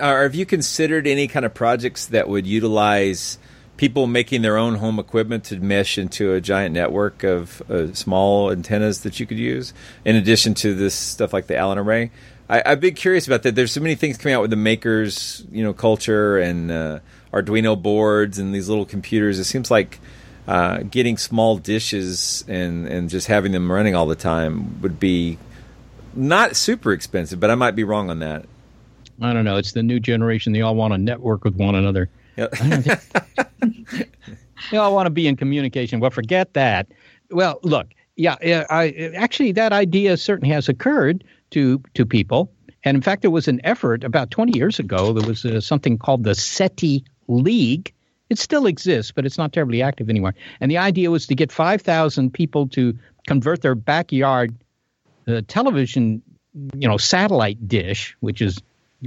Uh, 0.01 0.23
have 0.23 0.35
you 0.35 0.45
considered 0.45 1.07
any 1.07 1.29
kind 1.29 1.47
of 1.47 1.55
projects 1.55 2.07
that 2.07 2.29
would 2.29 2.47
utilize 2.47 3.39
people 3.77 4.09
making 4.09 4.43
their 4.43 4.57
own 4.57 4.75
home 4.75 4.99
equipment 4.99 5.45
to 5.45 5.57
mesh 5.61 5.97
into 5.97 6.35
a 6.35 6.41
giant 6.41 6.75
network 6.75 7.23
of 7.23 7.63
uh, 7.71 7.93
small 7.95 8.51
antennas 8.51 9.03
that 9.03 9.19
you 9.21 9.27
could 9.27 9.39
use, 9.39 9.73
in 10.05 10.17
addition 10.17 10.53
to 10.53 10.75
this 10.75 10.95
stuff 10.95 11.33
like 11.33 11.47
the 11.47 11.57
Allen 11.57 11.79
array? 11.79 12.11
I, 12.51 12.63
have 12.71 12.81
been 12.81 12.95
curious 12.95 13.27
about 13.27 13.43
that. 13.45 13.55
There's 13.55 13.73
so 13.73 13.81
many 13.81 13.95
things 13.95 14.17
coming 14.17 14.35
out 14.35 14.41
with 14.41 14.51
the 14.51 14.57
makers, 14.57 15.45
you 15.51 15.63
know, 15.63 15.73
culture 15.73 16.39
and 16.39 16.71
uh, 16.71 16.99
Arduino 17.33 17.81
boards 17.81 18.39
and 18.39 18.55
these 18.55 18.69
little 18.69 18.87
computers. 18.87 19.39
It 19.39 19.45
seems 19.45 19.71
like 19.71 19.99
uh, 20.47 20.79
getting 20.79 21.19
small 21.19 21.59
dishes 21.59 22.45
and 22.49 22.87
and 22.87 23.11
just 23.11 23.27
having 23.27 23.53
them 23.53 23.71
running 23.71 23.95
all 23.95 24.07
the 24.07 24.17
time 24.17 24.81
would 24.81 24.99
be 24.99 25.39
not 26.15 26.57
super 26.57 26.93
expensive, 26.93 27.39
but 27.39 27.51
I 27.51 27.55
might 27.55 27.77
be 27.77 27.85
wrong 27.85 28.11
on 28.11 28.21
that. 28.21 28.47
I 29.21 29.33
don't 29.33 29.45
know. 29.45 29.57
It's 29.57 29.73
the 29.73 29.83
new 29.83 30.01
generation. 30.01 30.53
They 30.53 30.63
all 30.63 30.75
want 30.75 30.95
to 30.95 30.99
network 30.99 31.45
with 31.45 31.57
one 31.57 31.75
another. 31.75 32.09
Yep. 32.37 32.53
they 34.71 34.77
all 34.77 34.95
want 34.95 35.07
to 35.07 35.11
be 35.11 35.27
in 35.27 35.37
communication. 35.37 36.01
Well, 36.01 36.11
forget 36.11 36.55
that. 36.55 36.89
Well, 37.31 37.59
look, 37.63 37.89
yeah, 38.17 38.37
I, 38.71 39.13
actually 39.17 39.53
that 39.53 39.73
idea 39.73 40.17
certainly 40.17 40.53
has 40.55 40.69
occurred 40.69 41.25
to 41.51 41.83
to 41.95 42.07
people, 42.07 42.51
and 42.85 42.97
in 42.97 43.03
fact, 43.03 43.23
there 43.23 43.31
was 43.31 43.49
an 43.49 43.61
effort 43.65 44.03
about 44.03 44.31
20 44.31 44.57
years 44.57 44.79
ago. 44.79 45.13
There 45.13 45.29
was 45.29 45.45
uh, 45.45 45.61
something 45.61 45.99
called 45.99 46.25
the 46.25 46.35
SETI 46.35 47.05
league. 47.29 47.93
It 48.31 48.39
still 48.39 48.67
exists, 48.67 49.13
but 49.13 49.25
it's 49.25 49.39
not 49.39 49.53
terribly 49.53 49.81
active 49.81 50.11
anymore. 50.11 50.35
And 50.61 50.71
the 50.71 50.79
idea 50.79 51.11
was 51.11 51.27
to 51.29 51.35
get 51.35 51.51
5,000 51.51 52.33
people 52.33 52.69
to 52.69 52.99
convert 53.27 53.63
their 53.63 53.75
backyard 53.75 54.55
uh, 55.27 55.43
television, 55.49 56.23
you 56.75 56.89
know, 56.89 56.97
satellite 56.97 57.69
dish, 57.69 58.17
which 58.21 58.43
is 58.43 58.59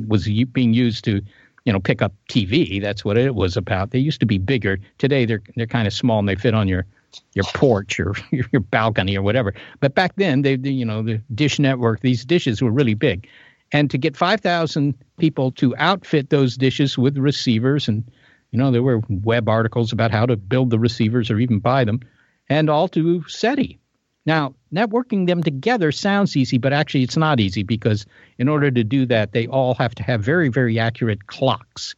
was 0.07 0.26
being 0.53 0.74
used 0.74 1.03
to, 1.03 1.22
you 1.65 1.74
know, 1.74 1.80
pick 1.80 2.01
up 2.01 2.13
TV. 2.30 2.82
That's 2.82 3.03
what 3.03 3.17
it 3.17 3.36
was 3.36 3.57
about. 3.57 3.91
They 3.91 3.99
used 3.99 4.22
to 4.22 4.26
be 4.26 4.38
bigger. 4.38 4.80
Today 4.97 5.26
they're 5.26 5.41
they're 5.55 5.67
kind 5.67 5.88
of 5.88 5.93
small 5.93 6.19
and 6.19 6.30
they 6.30 6.36
fit 6.36 6.53
on 6.53 6.67
your 6.67 6.86
your 7.34 7.45
porch 7.55 7.99
or 7.99 8.15
your 8.32 8.61
balcony 8.61 9.17
or 9.17 9.22
whatever. 9.22 9.53
But 9.80 9.95
back 9.95 10.13
then, 10.15 10.43
they, 10.43 10.55
they 10.55 10.69
you 10.69 10.86
know 10.86 11.01
the 11.01 11.22
Dish 11.34 11.59
Network, 11.59 12.01
these 12.01 12.26
dishes 12.26 12.61
were 12.61 12.72
really 12.72 12.93
big, 12.93 13.28
and 13.72 13.89
to 13.91 13.97
get 13.97 14.17
5,000 14.17 14.95
people 15.17 15.51
to 15.51 15.76
outfit 15.78 16.30
those 16.30 16.57
dishes 16.57 16.97
with 16.97 17.17
receivers, 17.17 17.88
and 17.88 18.03
you 18.51 18.59
know 18.59 18.72
there 18.72 18.84
were 18.84 19.01
web 19.09 19.47
articles 19.47 19.93
about 19.93 20.11
how 20.11 20.26
to 20.26 20.36
build 20.36 20.69
the 20.69 20.80
receivers 20.80 21.32
or 21.32 21.39
even 21.39 21.59
buy 21.59 21.84
them, 21.84 22.01
and 22.49 22.69
all 22.69 22.88
to 22.89 23.24
SETI. 23.28 23.80
Now, 24.26 24.53
networking 24.74 25.26
them 25.26 25.41
together 25.41 25.91
sounds 25.91 26.38
easy, 26.38 26.57
but 26.57 26.74
actually 26.74 27.03
it's 27.03 27.17
not 27.17 27.39
easy 27.39 27.63
because 27.63 28.05
in 28.38 28.47
order 28.47 28.69
to 28.69 28.84
do 28.84 29.05
that, 29.07 29.32
they 29.32 29.47
all 29.47 29.74
have 29.76 29.95
to 29.95 30.03
have 30.03 30.22
very, 30.22 30.49
very 30.49 30.78
accurate 30.78 31.28
clocks. 31.28 31.95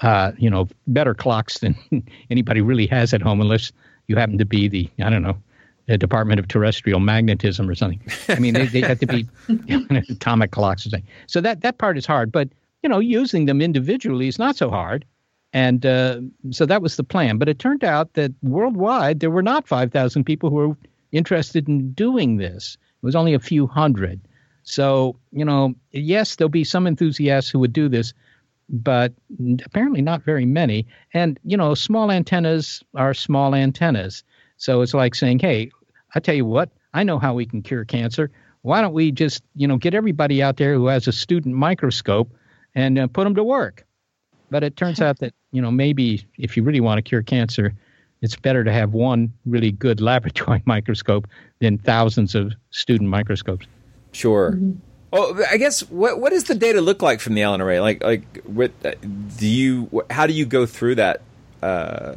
Uh, 0.00 0.32
you 0.38 0.50
know, 0.50 0.66
better 0.86 1.14
clocks 1.14 1.58
than 1.58 1.76
anybody 2.30 2.60
really 2.60 2.86
has 2.86 3.12
at 3.14 3.22
home, 3.22 3.40
unless 3.40 3.70
you 4.08 4.16
happen 4.16 4.38
to 4.38 4.46
be 4.46 4.66
the, 4.66 4.88
I 5.00 5.10
don't 5.10 5.22
know, 5.22 5.36
the 5.86 5.98
Department 5.98 6.40
of 6.40 6.48
Terrestrial 6.48 7.00
Magnetism 7.00 7.68
or 7.68 7.74
something. 7.74 8.00
I 8.28 8.38
mean, 8.38 8.54
they, 8.54 8.66
they 8.66 8.80
have 8.80 9.00
to 9.00 9.06
be 9.06 9.28
atomic 10.10 10.52
clocks 10.52 10.86
or 10.86 10.90
something. 10.90 11.08
So 11.26 11.40
that, 11.40 11.62
that 11.62 11.78
part 11.78 11.98
is 11.98 12.06
hard, 12.06 12.30
but, 12.30 12.48
you 12.82 12.88
know, 12.88 12.98
using 12.98 13.46
them 13.46 13.60
individually 13.60 14.28
is 14.28 14.38
not 14.38 14.56
so 14.56 14.70
hard. 14.70 15.04
And 15.52 15.84
uh, 15.84 16.20
so 16.50 16.64
that 16.66 16.82
was 16.82 16.96
the 16.96 17.04
plan. 17.04 17.38
But 17.38 17.48
it 17.48 17.58
turned 17.58 17.82
out 17.82 18.14
that 18.14 18.32
worldwide, 18.42 19.20
there 19.20 19.30
were 19.30 19.42
not 19.42 19.66
5,000 19.66 20.24
people 20.24 20.48
who 20.50 20.56
were 20.56 20.76
interested 21.12 21.68
in 21.68 21.92
doing 21.92 22.36
this. 22.36 22.76
It 23.02 23.06
was 23.06 23.16
only 23.16 23.34
a 23.34 23.40
few 23.40 23.66
hundred. 23.66 24.20
So, 24.62 25.16
you 25.32 25.44
know, 25.44 25.74
yes, 25.90 26.36
there'll 26.36 26.48
be 26.48 26.64
some 26.64 26.86
enthusiasts 26.86 27.50
who 27.50 27.58
would 27.58 27.72
do 27.72 27.88
this, 27.88 28.12
but 28.68 29.12
apparently 29.64 30.02
not 30.02 30.22
very 30.22 30.46
many. 30.46 30.86
And, 31.12 31.38
you 31.44 31.56
know, 31.56 31.74
small 31.74 32.10
antennas 32.12 32.84
are 32.94 33.14
small 33.14 33.54
antennas. 33.54 34.22
So 34.60 34.82
it's 34.82 34.92
like 34.92 35.14
saying, 35.14 35.38
hey, 35.38 35.70
I 36.14 36.20
tell 36.20 36.34
you 36.34 36.44
what, 36.44 36.68
I 36.92 37.02
know 37.02 37.18
how 37.18 37.32
we 37.32 37.46
can 37.46 37.62
cure 37.62 37.86
cancer. 37.86 38.30
Why 38.60 38.82
don't 38.82 38.92
we 38.92 39.10
just, 39.10 39.42
you 39.56 39.66
know, 39.66 39.78
get 39.78 39.94
everybody 39.94 40.42
out 40.42 40.58
there 40.58 40.74
who 40.74 40.86
has 40.88 41.08
a 41.08 41.12
student 41.12 41.54
microscope 41.54 42.30
and 42.74 42.98
uh, 42.98 43.06
put 43.06 43.24
them 43.24 43.34
to 43.36 43.42
work? 43.42 43.86
But 44.50 44.62
it 44.62 44.76
turns 44.76 45.00
out 45.00 45.20
that, 45.20 45.32
you 45.50 45.62
know, 45.62 45.70
maybe 45.70 46.28
if 46.36 46.58
you 46.58 46.62
really 46.62 46.80
want 46.80 46.98
to 46.98 47.02
cure 47.02 47.22
cancer, 47.22 47.72
it's 48.20 48.36
better 48.36 48.62
to 48.62 48.70
have 48.70 48.92
one 48.92 49.32
really 49.46 49.72
good 49.72 49.98
laboratory 50.02 50.62
microscope 50.66 51.26
than 51.60 51.78
thousands 51.78 52.34
of 52.34 52.52
student 52.68 53.08
microscopes. 53.08 53.66
Sure. 54.12 54.52
Mm-hmm. 54.52 54.72
Well, 55.10 55.42
I 55.50 55.56
guess 55.56 55.80
what 55.88 56.20
what 56.20 56.30
does 56.30 56.44
the 56.44 56.54
data 56.54 56.82
look 56.82 57.00
like 57.02 57.20
from 57.20 57.34
the 57.34 57.42
Allen 57.42 57.60
array? 57.60 57.80
Like 57.80 58.04
like 58.04 58.42
what 58.44 58.70
do 59.38 59.48
you 59.48 60.04
how 60.08 60.26
do 60.28 60.32
you 60.32 60.44
go 60.44 60.66
through 60.66 60.96
that 60.96 61.22
uh, 61.62 62.16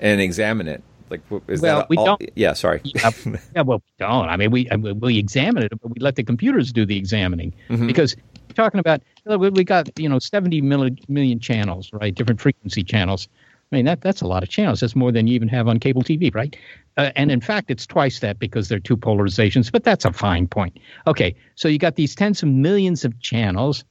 and 0.00 0.20
examine 0.20 0.66
it? 0.66 0.82
Like 1.10 1.20
is 1.48 1.60
well, 1.62 1.80
that 1.80 1.88
we 1.90 1.96
all, 1.96 2.04
don't. 2.04 2.22
Yeah, 2.34 2.52
sorry. 2.52 2.80
yeah, 2.84 3.10
yeah, 3.54 3.62
well, 3.62 3.78
we 3.78 3.92
don't. 3.98 4.28
I 4.28 4.36
mean, 4.36 4.50
we 4.50 4.68
we 5.00 5.18
examine 5.18 5.62
it, 5.62 5.72
but 5.80 5.90
we 5.90 6.00
let 6.00 6.16
the 6.16 6.24
computers 6.24 6.72
do 6.72 6.84
the 6.84 6.96
examining 6.96 7.54
Mhm. 7.68 7.86
because 7.86 8.16
you're 8.48 8.54
talking 8.54 8.80
about 8.80 9.02
we 9.24 9.50
we 9.50 9.64
got 9.64 9.88
you 9.98 10.08
know 10.08 10.18
70 10.18 10.60
million, 10.62 10.98
million 11.08 11.38
channels, 11.38 11.90
right? 11.92 12.14
Different 12.14 12.40
frequency 12.40 12.82
channels. 12.82 13.28
I 13.72 13.76
mean, 13.76 13.84
that 13.86 14.00
that's 14.00 14.20
a 14.20 14.26
lot 14.26 14.42
of 14.42 14.48
channels. 14.48 14.80
That's 14.80 14.94
more 14.96 15.12
than 15.12 15.26
you 15.26 15.34
even 15.34 15.48
have 15.48 15.68
on 15.68 15.78
cable 15.78 16.02
TV, 16.02 16.34
right? 16.34 16.56
Uh, 16.96 17.10
and 17.16 17.30
in 17.30 17.40
fact, 17.40 17.70
it's 17.70 17.86
twice 17.86 18.20
that 18.20 18.38
because 18.38 18.68
there 18.68 18.76
are 18.76 18.80
two 18.80 18.96
polarizations. 18.96 19.70
But 19.70 19.84
that's 19.84 20.04
a 20.04 20.12
fine 20.12 20.46
point. 20.46 20.78
Okay, 21.06 21.34
so 21.56 21.68
you 21.68 21.78
got 21.78 21.96
these 21.96 22.14
tens 22.14 22.42
of 22.42 22.48
millions 22.48 23.04
of 23.04 23.18
channels, 23.20 23.84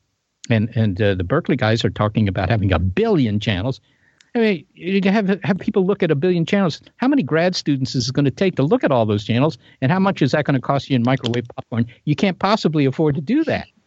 and 0.49 0.70
and 0.76 1.01
uh, 1.01 1.16
the 1.16 1.24
Berkeley 1.24 1.55
guys 1.55 1.86
are 1.86 1.89
talking 1.89 2.28
about 2.28 2.49
having 2.49 2.72
a 2.74 2.80
billion 2.80 3.39
channels. 3.39 3.80
I 4.36 4.39
mean, 4.39 4.65
you 4.73 5.01
have 5.09 5.39
have 5.43 5.59
people 5.59 5.86
look 5.86 6.03
at 6.03 6.11
a 6.11 6.15
billion 6.15 6.45
channels. 6.45 6.81
How 6.97 7.07
many 7.07 7.23
grad 7.23 7.55
students 7.55 7.95
is 7.95 8.09
it 8.09 8.13
going 8.13 8.25
to 8.25 8.31
take 8.31 8.55
to 8.57 8.63
look 8.63 8.83
at 8.83 8.91
all 8.91 9.05
those 9.05 9.23
channels, 9.23 9.57
and 9.81 9.91
how 9.91 9.99
much 9.99 10.21
is 10.21 10.31
that 10.31 10.43
going 10.43 10.55
to 10.55 10.61
cost 10.61 10.89
you 10.89 10.97
in 10.97 11.03
microwave 11.03 11.45
popcorn? 11.55 11.86
You 12.03 12.17
can't 12.17 12.38
possibly 12.38 12.86
afford 12.86 13.15
to 13.15 13.21
do 13.21 13.43
that. 13.45 13.67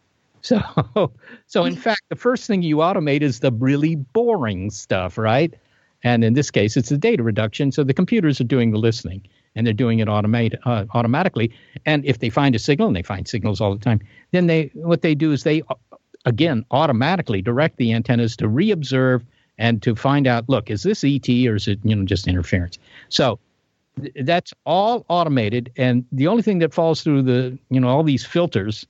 So, 0.41 1.11
so 1.47 1.65
in 1.65 1.75
fact, 1.75 2.03
the 2.07 2.15
first 2.15 2.47
thing 2.47 2.61
you 2.61 2.77
automate 2.77 3.23
is 3.23 3.41
the 3.41 3.51
really 3.51 3.95
boring 3.95 4.69
stuff, 4.69 5.17
right? 5.17 5.53
And 6.01 6.23
in 6.23 6.33
this 6.33 6.49
case, 6.49 6.77
it's 6.77 6.87
the 6.87 6.97
data 6.97 7.23
reduction. 7.23 7.73
So 7.73 7.83
the 7.83 7.93
computers 7.93 8.39
are 8.39 8.45
doing 8.45 8.71
the 8.71 8.77
listening, 8.77 9.27
and 9.53 9.67
they're 9.67 9.73
doing 9.73 9.99
it 9.99 10.07
automate, 10.07 10.55
uh, 10.63 10.85
automatically. 10.93 11.51
And 11.85 12.05
if 12.05 12.19
they 12.19 12.29
find 12.29 12.55
a 12.55 12.59
signal, 12.59 12.87
and 12.87 12.95
they 12.95 13.03
find 13.03 13.27
signals 13.27 13.59
all 13.59 13.73
the 13.73 13.83
time, 13.83 13.99
then 14.31 14.47
they 14.47 14.71
what 14.75 15.01
they 15.01 15.13
do 15.13 15.33
is 15.33 15.43
they 15.43 15.61
uh, 15.67 15.75
again 16.23 16.63
automatically 16.71 17.41
direct 17.41 17.75
the 17.75 17.91
antennas 17.91 18.37
to 18.37 18.47
reobserve 18.47 19.23
and 19.59 19.83
to 19.83 19.93
find 19.93 20.25
out, 20.25 20.47
look, 20.47 20.71
is 20.71 20.81
this 20.81 21.03
ET 21.03 21.29
or 21.29 21.55
is 21.55 21.67
it 21.67 21.79
you 21.83 21.95
know 21.95 22.05
just 22.05 22.27
interference? 22.27 22.79
So 23.09 23.39
th- 24.01 24.13
that's 24.21 24.53
all 24.65 25.05
automated, 25.09 25.71
and 25.77 26.05
the 26.11 26.27
only 26.27 26.41
thing 26.41 26.59
that 26.59 26.73
falls 26.73 27.03
through 27.03 27.23
the 27.23 27.59
you 27.69 27.79
know 27.79 27.89
all 27.89 28.03
these 28.03 28.25
filters 28.25 28.87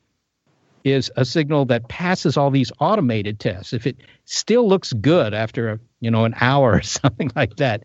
is 0.86 1.12
a 1.18 1.26
signal 1.26 1.66
that 1.66 1.90
passes 1.90 2.38
all 2.38 2.52
these 2.52 2.72
automated 2.80 3.40
tests. 3.40 3.74
If 3.74 3.86
it 3.86 3.98
still 4.24 4.68
looks 4.68 4.94
good 4.94 5.34
after 5.34 5.72
a, 5.72 5.80
you 6.00 6.12
know 6.12 6.24
an 6.24 6.36
hour 6.40 6.74
or 6.76 6.82
something 6.84 7.32
like 7.36 7.58
that, 7.58 7.84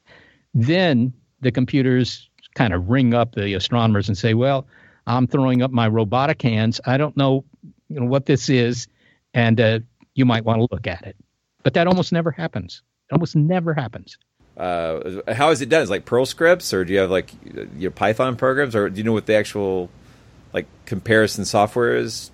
then 0.53 1.13
the 1.41 1.51
computers 1.51 2.29
kind 2.55 2.73
of 2.73 2.89
ring 2.89 3.15
up 3.15 3.35
the 3.35 3.55
astronomers 3.55 4.09
and 4.09 4.17
say, 4.17 4.35
"Well, 4.35 4.67
I'm 5.07 5.27
throwing 5.27 5.63
up 5.63 5.71
my 5.71 5.89
robotic 5.89 6.43
hands. 6.43 6.83
I 6.85 6.99
don't 6.99 7.17
know, 7.17 7.45
you 7.89 8.01
know 8.01 8.07
what 8.07 8.27
this 8.27 8.51
is, 8.51 8.89
and 9.33 9.59
uh, 9.59 9.81
you 10.15 10.27
might 10.27 10.45
want 10.45 10.59
to 10.59 10.69
look 10.71 10.87
at 10.87 11.07
it." 11.07 11.17
But 11.65 11.75
that 11.75 11.89
almost 11.89 12.13
never 12.13 12.31
happens. 12.31 12.83
It 13.11 13.15
almost 13.15 13.35
never 13.35 13.75
happens. 13.75 14.17
Uh, 14.57 15.21
how 15.33 15.51
is 15.51 15.61
it 15.61 15.69
done? 15.69 15.83
Is 15.83 15.91
it 15.91 15.93
like 15.93 16.05
Perl 16.05 16.27
scripts, 16.27 16.73
or 16.73 16.85
do 16.85 16.93
you 16.93 17.01
have 17.01 17.11
like 17.11 17.31
your 17.77 17.91
Python 17.91 18.37
programs, 18.37 18.77
or 18.77 18.89
do 18.89 18.99
you 18.99 19.03
know 19.03 19.13
what 19.13 19.27
the 19.27 19.35
actual 19.35 19.91
like 20.53 20.67
comparison 20.87 21.45
software 21.45 21.97
is? 21.97 22.31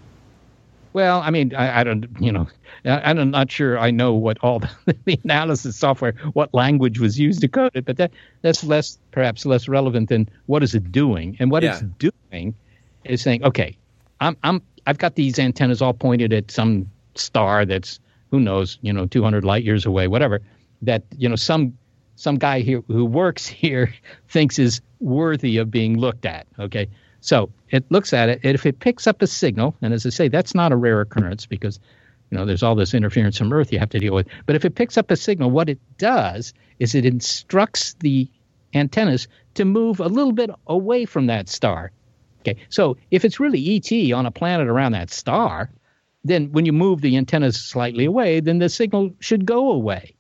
Well, 0.93 1.20
I 1.20 1.31
mean, 1.31 1.55
I, 1.55 1.81
I 1.81 1.85
don't, 1.85 2.09
you 2.20 2.33
know, 2.33 2.49
I, 2.85 3.11
I'm 3.11 3.31
not 3.31 3.51
sure 3.51 3.78
I 3.78 3.91
know 3.91 4.12
what 4.12 4.39
all 4.43 4.59
the, 4.59 4.70
the 5.05 5.18
analysis 5.24 5.76
software, 5.76 6.14
what 6.33 6.53
language 6.53 6.99
was 6.99 7.18
used 7.18 7.41
to 7.43 7.49
code 7.49 7.72
it, 7.74 7.85
but 7.85 7.97
that 7.97 8.11
that's 8.43 8.64
less, 8.64 8.99
perhaps 9.12 9.47
less 9.47 9.68
relevant 9.68 10.09
than 10.09 10.28
what 10.47 10.62
is 10.62 10.74
it 10.74 10.91
doing. 10.91 11.37
And 11.39 11.51
what 11.51 11.62
it's 11.62 11.81
doing 11.99 12.55
is 13.05 13.22
saying, 13.22 13.45
okay, 13.45 13.76
I'm, 14.20 14.37
I'm, 14.43 14.62
I've 14.87 14.99
got 14.99 15.14
these 15.14 15.39
antennas 15.39 15.81
all 15.81 15.95
pointed 15.95 16.33
at 16.33 16.51
some 16.51 16.91
star 17.14 17.64
that's 17.64 18.01
who 18.31 18.41
knows, 18.41 18.78
you 18.81 18.93
know, 18.93 19.07
200 19.07 19.45
light 19.45 19.64
years 19.64 19.87
away, 19.87 20.09
whatever. 20.09 20.41
That 20.83 21.05
you 21.16 21.28
know, 21.28 21.37
some 21.37 21.76
some 22.16 22.37
guy 22.37 22.61
here 22.61 22.83
who 22.87 23.05
works 23.05 23.47
here 23.62 23.93
thinks 24.28 24.59
is 24.59 24.81
worthy 25.01 25.59
of 25.59 25.70
being 25.70 25.99
looked 25.99 26.26
at. 26.26 26.47
Okay, 26.59 26.89
so 27.20 27.51
it 27.70 27.85
looks 27.91 28.12
at 28.12 28.28
it, 28.28 28.41
if 28.43 28.66
it 28.66 28.81
picks 28.81 29.07
up 29.07 29.22
a 29.22 29.26
signal, 29.26 29.76
and 29.83 29.93
as 29.93 30.07
I 30.07 30.11
say, 30.11 30.28
that's 30.28 30.55
not 30.55 30.72
a 30.72 30.76
rare 30.76 31.01
occurrence 31.01 31.47
because 31.47 31.78
you 32.31 32.39
know 32.39 32.45
there's 32.45 32.62
all 32.62 32.74
this 32.74 32.95
interference 32.95 33.39
from 33.39 33.53
Earth 33.53 33.72
you 33.72 33.78
have 33.78 33.91
to 33.91 33.99
deal 33.99 34.14
with. 34.14 34.28
But 34.47 34.57
if 34.57 34.64
it 34.64 34.74
picks 34.74 34.97
up 34.97 35.11
a 35.11 35.16
signal, 35.16 35.51
what 35.51 35.68
it 35.68 35.78
does 35.99 36.55
is 36.78 36.95
it 36.95 37.05
instructs 37.05 37.95
the 38.01 38.28
antennas 38.72 39.28
to 39.55 39.64
move 39.64 40.01
a 40.01 40.07
little 40.07 40.33
bit 40.33 40.51
away 40.66 41.05
from 41.05 41.26
that 41.26 41.49
star. 41.49 41.91
Okay, 42.41 42.57
so 42.70 42.97
if 43.11 43.24
it's 43.24 43.39
really 43.39 43.76
ET 43.76 44.12
on 44.12 44.24
a 44.24 44.31
planet 44.31 44.68
around 44.68 44.93
that 44.93 45.11
star, 45.11 45.70
then 46.25 46.53
when 46.53 46.66
you 46.66 46.73
move 46.73 47.01
the 47.01 47.16
antennas 47.16 47.57
slightly 47.57 48.05
away, 48.05 48.41
then 48.41 48.59
the 48.59 48.68
signal 48.68 49.11
should 49.21 49.47
go 49.47 49.71
away. 49.71 50.14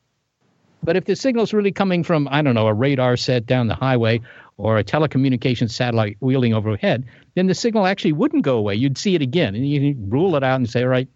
But 0.82 0.96
if 0.96 1.04
the 1.04 1.16
signal's 1.16 1.52
really 1.52 1.72
coming 1.72 2.02
from, 2.02 2.26
I 2.30 2.40
don't 2.40 2.54
know, 2.54 2.66
a 2.66 2.74
radar 2.74 3.16
set 3.16 3.46
down 3.46 3.66
the 3.66 3.74
highway 3.74 4.20
or 4.56 4.78
a 4.78 4.84
telecommunications 4.84 5.70
satellite 5.70 6.16
wheeling 6.20 6.54
overhead, 6.54 7.04
then 7.34 7.46
the 7.46 7.54
signal 7.54 7.86
actually 7.86 8.12
wouldn't 8.12 8.44
go 8.44 8.56
away. 8.56 8.74
You'd 8.74 8.98
see 8.98 9.14
it 9.14 9.22
again, 9.22 9.54
and 9.54 9.68
you 9.68 9.94
rule 10.08 10.36
it 10.36 10.42
out 10.42 10.56
and 10.56 10.68
say, 10.68 10.82
all 10.82 10.88
right, 10.88 11.08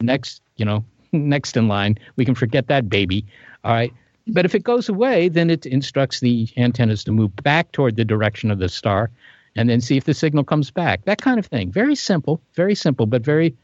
next, 0.00 0.42
you 0.56 0.64
know, 0.64 0.84
next 1.12 1.56
in 1.56 1.68
line, 1.68 1.98
we 2.16 2.24
can 2.24 2.34
forget 2.34 2.68
that 2.68 2.88
baby. 2.88 3.26
All 3.64 3.72
right. 3.72 3.92
But 4.26 4.44
if 4.44 4.54
it 4.54 4.62
goes 4.62 4.88
away, 4.88 5.28
then 5.28 5.50
it 5.50 5.66
instructs 5.66 6.20
the 6.20 6.48
antennas 6.56 7.04
to 7.04 7.12
move 7.12 7.34
back 7.36 7.72
toward 7.72 7.96
the 7.96 8.04
direction 8.04 8.50
of 8.50 8.58
the 8.58 8.68
star 8.68 9.10
and 9.56 9.68
then 9.68 9.80
see 9.80 9.96
if 9.96 10.04
the 10.04 10.14
signal 10.14 10.44
comes 10.44 10.70
back. 10.70 11.04
That 11.04 11.20
kind 11.20 11.38
of 11.38 11.46
thing. 11.46 11.72
Very 11.72 11.96
simple, 11.96 12.40
very 12.54 12.74
simple, 12.74 13.06
but 13.06 13.22
very, 13.22 13.54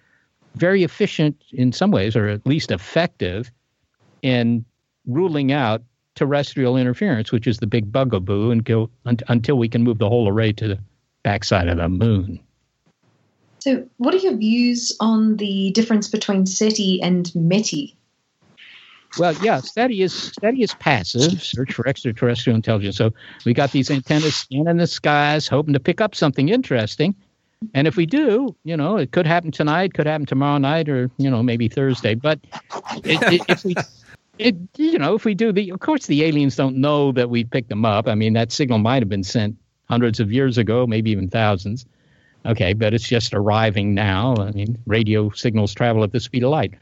very 0.57 0.82
efficient 0.82 1.42
in 1.52 1.72
some 1.72 1.90
ways, 1.90 2.16
or 2.16 2.28
at 2.28 2.46
least 2.46 2.70
effective 2.70 3.50
in 4.22 4.64
ruling 5.07 5.52
out 5.52 5.82
terrestrial 6.14 6.76
interference, 6.76 7.30
which 7.30 7.46
is 7.46 7.59
the 7.59 7.66
big 7.66 7.92
bugaboo, 7.92 8.50
until, 8.50 8.90
un- 9.04 9.18
until 9.28 9.59
we 9.59 9.68
can 9.68 9.84
move 9.84 9.98
the 9.98 10.09
whole 10.09 10.28
array 10.28 10.52
to 10.52 10.68
the 10.68 10.78
backside 11.22 11.68
of 11.68 11.76
the 11.76 11.88
moon. 11.88 12.40
So, 13.59 13.86
what 13.98 14.14
are 14.14 14.18
your 14.18 14.36
views 14.36 14.96
on 15.00 15.36
the 15.36 15.72
difference 15.72 16.09
between 16.09 16.46
SETI 16.46 17.02
and 17.02 17.26
METI? 17.34 17.94
Well, 19.18 19.34
yeah, 19.42 19.61
SETI 19.61 20.02
is 20.02 20.32
SETI 20.40 20.62
is 20.62 20.74
passive, 20.74 21.42
search 21.42 21.72
for 21.72 21.88
extraterrestrial 21.88 22.54
intelligence. 22.54 22.96
So 22.96 23.12
we 23.44 23.54
got 23.54 23.72
these 23.72 23.90
antennas 23.90 24.36
scanning 24.36 24.76
the 24.76 24.86
skies, 24.86 25.48
hoping 25.48 25.72
to 25.72 25.80
pick 25.80 26.00
up 26.00 26.14
something 26.14 26.48
interesting. 26.48 27.14
And 27.74 27.86
if 27.86 27.96
we 27.96 28.07
do, 28.07 28.54
you 28.64 28.76
know, 28.76 28.96
it 28.96 29.12
could 29.12 29.26
happen 29.26 29.50
tonight, 29.50 29.94
could 29.94 30.07
happen 30.07 30.26
tomorrow 30.26 30.59
night, 30.59 30.88
or 30.88 31.11
you 31.16 31.30
know, 31.30 31.42
maybe 31.42 31.68
Thursday. 31.68 32.14
But 32.14 32.40
it, 33.04 33.22
it, 33.32 33.42
if 33.48 33.64
we, 33.64 33.74
it, 34.38 34.57
you 34.76 34.98
know, 34.98 35.14
if 35.14 35.24
we 35.24 35.34
do 35.34 35.52
the, 35.52 35.70
of 35.70 35.80
course, 35.80 36.07
the 36.07 36.24
aliens 36.24 36.57
don't 36.57 36.76
know 36.76 37.12
that 37.12 37.30
we 37.30 37.44
picked 37.44 37.68
them 37.68 37.84
up. 37.84 38.09
I 38.09 38.14
mean, 38.14 38.34
that 38.34 38.52
signal 38.52 38.78
might 38.78 39.02
have 39.02 39.09
been 39.09 39.24
sent 39.24 39.57
hundreds 39.88 40.20
of 40.20 40.32
years 40.32 40.59
ago, 40.59 40.86
maybe 40.86 41.11
even 41.11 41.28
thousands. 41.28 41.86
Okay, 42.44 42.74
but 42.74 42.94
it's 42.94 43.09
just 43.09 43.34
arriving 43.34 43.94
now. 43.94 44.36
I 44.36 44.52
mean, 44.52 44.78
radio 44.86 45.30
signals 45.30 45.74
travel 45.74 46.04
at 46.04 46.12
the 46.12 46.20
speed 46.20 46.44
of 46.44 46.50
light. 46.50 46.74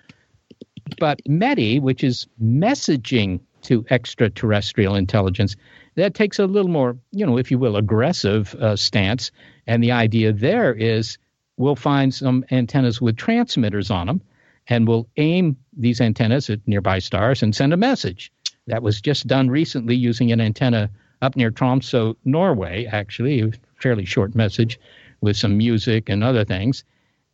But 0.98 1.20
METI, 1.26 1.80
which 1.80 2.04
is 2.04 2.26
messaging 2.42 3.40
to 3.62 3.84
extraterrestrial 3.90 4.94
intelligence. 4.94 5.56
That 5.97 6.14
takes 6.14 6.38
a 6.38 6.47
little 6.47 6.70
more, 6.70 6.97
you 7.12 7.24
know, 7.26 7.38
if 7.38 7.51
you 7.51 7.59
will, 7.59 7.76
aggressive 7.76 8.55
uh, 8.57 8.76
stance. 8.76 9.30
And 9.66 9.82
the 9.82 9.92
idea 9.92 10.32
there 10.32 10.72
is 10.74 11.18
we'll 11.57 11.76
find 11.76 12.12
some 12.12 12.45
antennas 12.51 13.01
with 13.01 13.16
transmitters 13.16 13.90
on 13.90 14.07
them 14.09 14.20
and 14.68 14.88
we'll 14.88 15.09
aim 15.16 15.57
these 15.76 16.01
antennas 16.01 16.51
at 16.51 16.66
nearby 16.66 16.99
stars 16.99 17.42
and 17.42 17.55
send 17.55 17.72
a 17.72 17.76
message. 17.76 18.32
That 18.66 18.82
was 18.82 19.01
just 19.01 19.26
done 19.26 19.51
recently 19.51 19.95
using 19.95 20.32
an 20.32 20.40
antenna 20.40 20.90
up 21.20 21.36
near 21.36 21.51
Tromsø, 21.51 22.16
Norway, 22.24 22.86
actually, 22.86 23.40
a 23.40 23.51
fairly 23.76 24.05
short 24.05 24.34
message 24.34 24.78
with 25.20 25.36
some 25.36 25.57
music 25.57 26.09
and 26.09 26.24
other 26.24 26.45
things. 26.45 26.84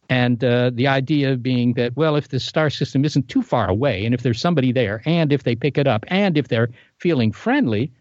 And 0.08 0.42
uh, 0.42 0.70
the 0.74 0.88
idea 0.88 1.36
being 1.36 1.74
that, 1.74 1.96
well, 1.96 2.16
if 2.16 2.28
the 2.28 2.40
star 2.40 2.68
system 2.68 3.04
isn't 3.04 3.28
too 3.28 3.42
far 3.42 3.68
away, 3.68 4.04
and 4.04 4.12
if 4.12 4.22
there's 4.22 4.40
somebody 4.40 4.72
there, 4.72 5.02
and 5.06 5.32
if 5.32 5.44
they 5.44 5.54
pick 5.54 5.78
it 5.78 5.86
up, 5.86 6.04
and 6.08 6.36
if 6.36 6.48
they're 6.48 6.70
feeling 6.98 7.30
friendly, 7.30 7.92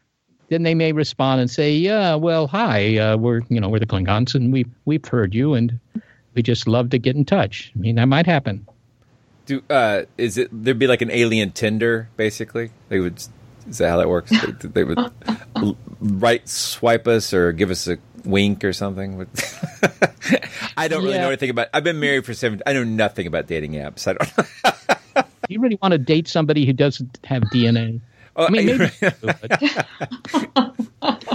then 0.50 0.64
they 0.64 0.76
may 0.76 0.92
respond 0.92 1.42
and 1.42 1.50
say, 1.50 1.74
"Yeah, 1.74 2.16
well, 2.16 2.48
hi, 2.48 2.98
uh, 2.98 3.18
we're 3.18 3.42
you 3.50 3.60
know 3.60 3.70
we're 3.70 3.80
the 3.80 3.86
Klingons, 3.86 4.36
and 4.36 4.52
we 4.52 4.66
we've 4.86 5.06
heard 5.06 5.34
you, 5.34 5.54
and 5.54 5.80
we 6.34 6.42
just 6.44 6.68
love 6.68 6.90
to 6.92 6.98
get 6.98 7.16
in 7.16 7.26
touch." 7.26 7.72
I 7.76 7.80
mean, 7.80 7.96
that 7.96 8.06
might 8.06 8.26
happen. 8.26 8.68
Do 9.46 9.62
uh, 9.70 10.04
is 10.18 10.38
it 10.38 10.50
there'd 10.52 10.78
be 10.80 10.88
like 10.88 11.02
an 11.02 11.12
alien 11.12 11.52
Tinder 11.52 12.10
basically? 12.18 12.72
They 12.90 13.00
would 13.00 13.18
is 13.68 13.78
that 13.78 13.90
how 13.90 13.98
that 13.98 14.10
works? 14.10 14.32
they, 14.32 14.68
they 14.68 14.84
would 14.84 15.00
right 16.02 16.48
swipe 16.48 17.08
us 17.08 17.34
or 17.34 17.52
give 17.52 17.70
us 17.72 17.88
a 17.88 17.98
wink 18.26 18.64
or 18.64 18.74
something. 18.74 19.26
I 20.78 20.88
don't 20.88 21.04
really 21.04 21.16
Yeah. 21.16 21.22
know 21.22 21.28
anything 21.28 21.50
about. 21.50 21.68
I've 21.74 21.84
been 21.84 22.00
married 22.00 22.26
for 22.26 22.34
seven. 22.34 22.62
I 22.66 22.74
know 22.74 22.84
nothing 22.84 23.28
about 23.28 23.48
dating 23.48 23.74
apps. 23.74 24.08
I 24.08 24.14
don't. 24.14 25.24
Do 25.24 25.24
you 25.50 25.60
really 25.60 25.78
want 25.82 25.92
to 25.94 25.98
date 25.98 26.28
somebody 26.28 26.66
who 26.66 26.74
doesn't 26.74 27.20
have 27.24 27.44
DNA? 27.44 28.02
Oh, 28.40 28.46
I 28.46 28.50
mean, 28.52 28.66
maybe. 28.66 28.84
I- 28.86 28.90
you 29.02 29.12
do, 29.12 29.34
but- 31.00 31.26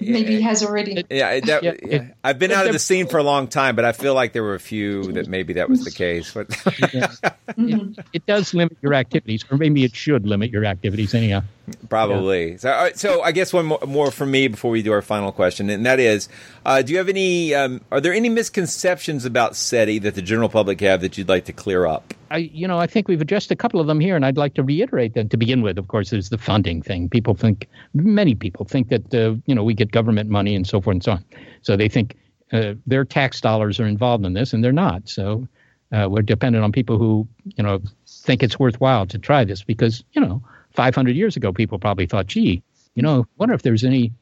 Maybe 0.00 0.36
he 0.36 0.42
has 0.42 0.62
already. 0.62 1.02
Yeah, 1.08 1.28
I- 1.28 1.40
that, 1.40 1.62
yeah. 1.88 2.08
I've 2.22 2.38
been 2.38 2.50
out 2.52 2.66
of 2.66 2.72
the 2.72 2.78
scene 2.78 3.06
for 3.06 3.16
a 3.18 3.22
long 3.22 3.46
time, 3.48 3.74
but 3.76 3.84
I 3.86 3.92
feel 3.92 4.12
like 4.14 4.32
there 4.32 4.42
were 4.42 4.54
a 4.56 4.60
few 4.60 5.12
that 5.12 5.28
maybe 5.28 5.54
that 5.54 5.70
was 5.70 5.84
the 5.84 5.90
case. 5.90 6.34
But 6.34 6.48
it, 6.78 7.98
it 8.12 8.26
does 8.26 8.52
limit 8.52 8.76
your 8.82 8.92
activities, 8.94 9.44
or 9.50 9.56
maybe 9.56 9.84
it 9.84 9.94
should 9.96 10.26
limit 10.26 10.50
your 10.50 10.64
activities 10.66 11.14
anyhow. 11.14 11.42
Probably. 11.88 12.58
So, 12.58 12.70
all 12.70 12.82
right, 12.84 12.98
so 12.98 13.22
I 13.22 13.32
guess 13.32 13.52
one 13.52 13.66
more, 13.66 13.78
more 13.86 14.10
from 14.10 14.30
me 14.30 14.48
before 14.48 14.70
we 14.70 14.82
do 14.82 14.92
our 14.92 15.02
final 15.02 15.32
question, 15.32 15.70
and 15.70 15.86
that 15.86 15.98
is, 15.98 16.28
uh, 16.66 16.82
do 16.82 16.92
you 16.92 16.98
have 16.98 17.08
any? 17.08 17.54
Um, 17.54 17.80
are 17.90 18.00
there 18.00 18.12
any 18.12 18.28
misconceptions 18.28 19.24
about 19.24 19.56
SETI 19.56 19.98
that 20.00 20.14
the 20.14 20.22
general 20.22 20.48
public 20.48 20.80
have 20.80 21.00
that 21.00 21.16
you'd 21.16 21.28
like 21.28 21.46
to 21.46 21.52
clear 21.52 21.86
up? 21.86 22.12
I, 22.30 22.38
you 22.38 22.66
know, 22.66 22.78
I 22.78 22.86
think 22.86 23.08
we've 23.08 23.20
addressed 23.20 23.50
a 23.50 23.56
couple 23.56 23.80
of 23.80 23.86
them 23.86 24.00
here, 24.00 24.16
and 24.16 24.26
I'd 24.26 24.36
like 24.36 24.54
to 24.54 24.62
reiterate 24.62 25.14
them. 25.14 25.28
To 25.28 25.36
begin 25.36 25.62
with, 25.62 25.78
of 25.78 25.88
course, 25.88 26.10
there's 26.10 26.30
the 26.30 26.38
funding 26.38 26.82
thing. 26.82 27.08
People 27.08 27.34
think, 27.34 27.68
many 27.94 28.34
people 28.34 28.66
think 28.66 28.88
that, 28.88 29.14
uh, 29.14 29.36
you 29.46 29.54
know, 29.54 29.62
we 29.62 29.72
get 29.72 29.92
government 29.92 30.28
money 30.28 30.54
and 30.54 30.66
so 30.66 30.80
forth 30.80 30.94
and 30.94 31.04
so 31.04 31.12
on. 31.12 31.24
So 31.62 31.76
they 31.76 31.88
think 31.88 32.16
uh, 32.52 32.74
their 32.86 33.04
tax 33.04 33.40
dollars 33.40 33.78
are 33.80 33.86
involved 33.86 34.26
in 34.26 34.32
this, 34.32 34.52
and 34.52 34.64
they're 34.64 34.72
not. 34.72 35.08
So 35.08 35.46
uh, 35.92 36.08
we're 36.10 36.22
dependent 36.22 36.64
on 36.64 36.72
people 36.72 36.98
who, 36.98 37.28
you 37.56 37.62
know, 37.62 37.80
think 38.06 38.42
it's 38.42 38.58
worthwhile 38.58 39.06
to 39.06 39.18
try 39.18 39.44
this 39.44 39.62
because, 39.62 40.02
you 40.12 40.20
know, 40.20 40.42
500 40.74 41.16
years 41.16 41.36
ago, 41.36 41.52
people 41.52 41.78
probably 41.78 42.06
thought, 42.06 42.26
gee, 42.26 42.62
you 42.94 43.02
know, 43.02 43.26
wonder 43.38 43.54
if 43.54 43.62
there's 43.62 43.84
any 43.84 44.12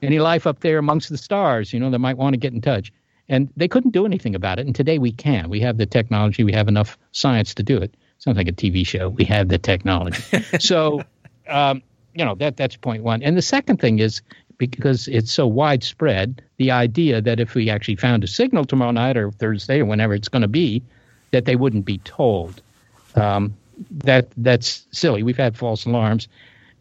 any 0.00 0.20
life 0.20 0.46
up 0.46 0.60
there 0.60 0.78
amongst 0.78 1.08
the 1.08 1.18
stars, 1.18 1.72
you 1.72 1.80
know, 1.80 1.90
that 1.90 1.98
might 1.98 2.16
want 2.16 2.32
to 2.32 2.38
get 2.38 2.52
in 2.52 2.60
touch. 2.60 2.92
And 3.28 3.48
they 3.56 3.66
couldn't 3.66 3.90
do 3.90 4.06
anything 4.06 4.34
about 4.34 4.58
it. 4.58 4.66
And 4.66 4.74
today 4.74 4.98
we 4.98 5.10
can. 5.10 5.50
We 5.50 5.60
have 5.60 5.76
the 5.76 5.86
technology, 5.86 6.44
we 6.44 6.52
have 6.52 6.68
enough 6.68 6.96
science 7.12 7.52
to 7.54 7.62
do 7.62 7.76
it. 7.78 7.94
Sounds 8.18 8.36
like 8.36 8.48
a 8.48 8.52
TV 8.52 8.86
show. 8.86 9.08
We 9.08 9.24
have 9.24 9.48
the 9.48 9.58
technology. 9.58 10.22
so, 10.60 11.02
um, 11.48 11.82
you 12.14 12.24
know, 12.24 12.34
that 12.36 12.56
that's 12.56 12.76
point 12.76 13.02
one. 13.02 13.22
And 13.22 13.36
the 13.36 13.42
second 13.42 13.78
thing 13.78 13.98
is 13.98 14.22
because 14.56 15.08
it's 15.08 15.32
so 15.32 15.46
widespread, 15.46 16.42
the 16.56 16.70
idea 16.70 17.20
that 17.20 17.38
if 17.38 17.54
we 17.54 17.70
actually 17.70 17.96
found 17.96 18.24
a 18.24 18.26
signal 18.26 18.64
tomorrow 18.64 18.90
night 18.90 19.16
or 19.16 19.30
Thursday 19.30 19.80
or 19.80 19.84
whenever 19.84 20.14
it's 20.14 20.28
going 20.28 20.42
to 20.42 20.48
be, 20.48 20.82
that 21.30 21.44
they 21.44 21.54
wouldn't 21.54 21.84
be 21.84 21.98
told. 21.98 22.60
Um, 23.14 23.54
that 23.90 24.28
that's 24.36 24.86
silly. 24.92 25.22
We've 25.22 25.36
had 25.36 25.56
false 25.56 25.84
alarms, 25.86 26.28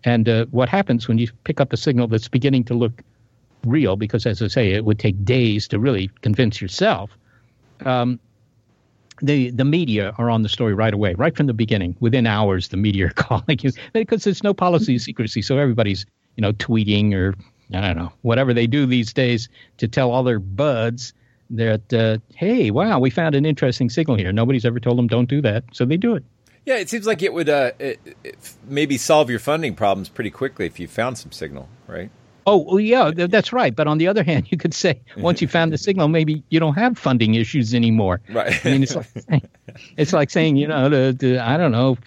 and 0.04 0.28
uh, 0.28 0.46
what 0.52 0.70
happens 0.70 1.08
when 1.08 1.18
you 1.18 1.28
pick 1.44 1.60
up 1.60 1.74
a 1.74 1.78
signal 1.78 2.08
that's 2.08 2.28
beginning 2.28 2.64
to 2.66 2.74
look 2.74 3.02
real? 3.66 3.96
Because, 3.96 4.26
as 4.26 4.42
I 4.42 4.48
say, 4.48 4.72
it 4.72 4.86
would 4.86 5.00
take 5.00 5.24
days 5.24 5.68
to 5.70 5.80
really 5.80 6.10
convince 6.22 6.62
yourself. 6.62 7.12
Um, 7.86 8.20
the 9.22 9.50
the 9.52 9.66
media 9.66 10.14
are 10.18 10.30
on 10.30 10.44
the 10.44 10.50
story 10.50 10.74
right 10.74 10.94
away, 10.94 11.14
right 11.16 11.36
from 11.36 11.48
the 11.48 11.54
beginning. 11.54 11.96
Within 12.00 12.28
hours, 12.28 12.70
the 12.70 12.78
media 12.78 13.08
are 13.08 13.10
calling 13.16 13.60
you 13.62 13.72
because 13.94 14.24
there's 14.24 14.44
no 14.44 14.54
policy 14.54 14.96
of 14.96 15.02
secrecy, 15.02 15.42
so 15.42 15.58
everybody's 15.58 16.06
you 16.36 16.42
know 16.42 16.54
tweeting 16.54 17.14
or 17.14 17.36
I 17.74 17.82
don't 17.82 17.98
know 17.98 18.14
whatever 18.22 18.54
they 18.54 18.68
do 18.68 18.86
these 18.86 19.14
days 19.14 19.50
to 19.78 19.88
tell 19.88 20.12
all 20.12 20.24
their 20.24 20.40
buds 20.40 21.14
that 21.50 21.94
uh, 21.94 22.18
hey, 22.36 22.72
wow, 22.72 23.00
we 23.00 23.10
found 23.10 23.36
an 23.36 23.46
interesting 23.46 23.90
signal 23.90 24.18
here. 24.18 24.32
Nobody's 24.32 24.66
ever 24.66 24.80
told 24.80 24.98
them 24.98 25.08
don't 25.08 25.30
do 25.30 25.42
that, 25.42 25.64
so 25.72 25.86
they 25.86 25.98
do 25.98 26.16
it. 26.16 26.24
Yeah, 26.68 26.76
it 26.76 26.90
seems 26.90 27.08
like 27.08 27.22
it 27.22 27.32
would 27.32 27.48
uh, 27.48 27.72
it, 27.80 27.98
it 28.26 28.54
maybe 28.68 28.98
solve 28.98 29.30
your 29.30 29.40
funding 29.40 29.74
problems 29.74 30.10
pretty 30.10 30.30
quickly 30.30 30.66
if 30.66 30.82
you 30.82 30.90
found 30.90 31.18
some 31.18 31.32
signal, 31.32 31.70
right? 31.88 32.10
Oh, 32.46 32.58
well, 32.58 32.80
yeah, 32.82 33.10
th- 33.10 33.30
that's 33.30 33.54
right. 33.54 33.74
But 33.74 33.88
on 33.88 34.00
the 34.00 34.10
other 34.10 34.22
hand, 34.32 34.52
you 34.52 34.58
could 34.58 34.74
say 34.74 35.00
once 35.16 35.42
you 35.42 35.48
found 35.48 35.72
the 35.72 35.78
signal, 35.78 36.10
maybe 36.10 36.44
you 36.50 36.60
don't 36.60 36.74
have 36.74 36.98
funding 36.98 37.36
issues 37.36 37.74
anymore. 37.74 38.20
Right. 38.28 38.54
I 38.66 38.70
mean, 38.70 38.84
it's 38.84 38.98
like 38.98 39.08
it's 39.98 40.12
like 40.12 40.30
saying, 40.30 40.58
you 40.58 40.68
know, 40.68 40.90
to, 40.90 41.14
to, 41.14 41.40
I 41.40 41.56
don't 41.56 41.72
know, 41.72 41.98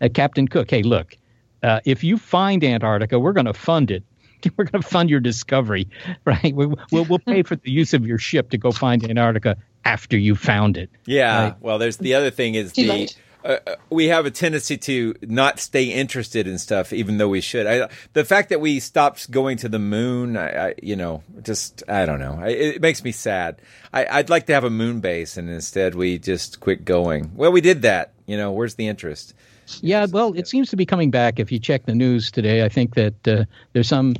uh, 0.00 0.08
Captain 0.14 0.48
Cook. 0.48 0.70
Hey, 0.70 0.82
look, 0.82 1.14
uh, 1.62 1.80
if 1.84 2.02
you 2.02 2.16
find 2.16 2.64
Antarctica, 2.64 3.18
we're 3.18 3.34
going 3.34 3.44
to 3.44 3.52
fund 3.52 3.90
it. 3.90 4.02
We're 4.56 4.64
going 4.64 4.82
to 4.82 4.88
fund 4.88 5.10
your 5.10 5.18
discovery, 5.18 5.88
right? 6.24 6.54
We, 6.54 6.66
we'll 6.66 7.04
we'll 7.04 7.18
pay 7.18 7.42
for 7.42 7.56
the 7.56 7.70
use 7.70 7.94
of 7.94 8.06
your 8.06 8.18
ship 8.18 8.50
to 8.50 8.58
go 8.58 8.70
find 8.70 9.02
Antarctica 9.02 9.56
after 9.84 10.16
you 10.16 10.36
found 10.36 10.76
it. 10.76 10.90
Yeah. 11.06 11.42
Right. 11.42 11.54
Well, 11.60 11.78
there's 11.78 11.96
the 11.96 12.14
other 12.14 12.30
thing 12.30 12.54
is 12.54 12.72
Too 12.72 12.82
the 12.82 12.88
late. 12.88 13.18
Uh, 13.46 13.58
uh, 13.66 13.76
we 13.90 14.08
have 14.08 14.26
a 14.26 14.30
tendency 14.30 14.76
to 14.76 15.14
not 15.22 15.60
stay 15.60 15.84
interested 15.84 16.46
in 16.46 16.58
stuff, 16.58 16.92
even 16.92 17.18
though 17.18 17.28
we 17.28 17.40
should. 17.40 17.66
I, 17.66 17.88
the 18.12 18.24
fact 18.24 18.48
that 18.48 18.60
we 18.60 18.80
stopped 18.80 19.30
going 19.30 19.56
to 19.58 19.68
the 19.68 19.78
moon, 19.78 20.36
I, 20.36 20.68
I 20.68 20.74
you 20.82 20.96
know, 20.96 21.22
just 21.42 21.82
I 21.88 22.06
don't 22.06 22.18
know. 22.18 22.38
I, 22.40 22.48
it 22.48 22.82
makes 22.82 23.04
me 23.04 23.12
sad. 23.12 23.62
I, 23.92 24.06
I'd 24.06 24.30
like 24.30 24.46
to 24.46 24.54
have 24.54 24.64
a 24.64 24.70
moon 24.70 25.00
base, 25.00 25.36
and 25.36 25.48
instead 25.48 25.94
we 25.94 26.18
just 26.18 26.58
quit 26.60 26.84
going. 26.84 27.30
Well, 27.36 27.52
we 27.52 27.60
did 27.60 27.82
that. 27.82 28.12
You 28.26 28.36
know, 28.36 28.50
where's 28.50 28.74
the 28.74 28.88
interest? 28.88 29.34
Yeah, 29.80 30.06
well, 30.10 30.32
it 30.34 30.48
seems 30.48 30.70
to 30.70 30.76
be 30.76 30.86
coming 30.86 31.10
back. 31.10 31.38
If 31.38 31.52
you 31.52 31.58
check 31.58 31.86
the 31.86 31.94
news 31.94 32.30
today, 32.30 32.64
I 32.64 32.68
think 32.68 32.94
that 32.94 33.28
uh, 33.28 33.44
there's 33.72 33.88
some 33.88 34.14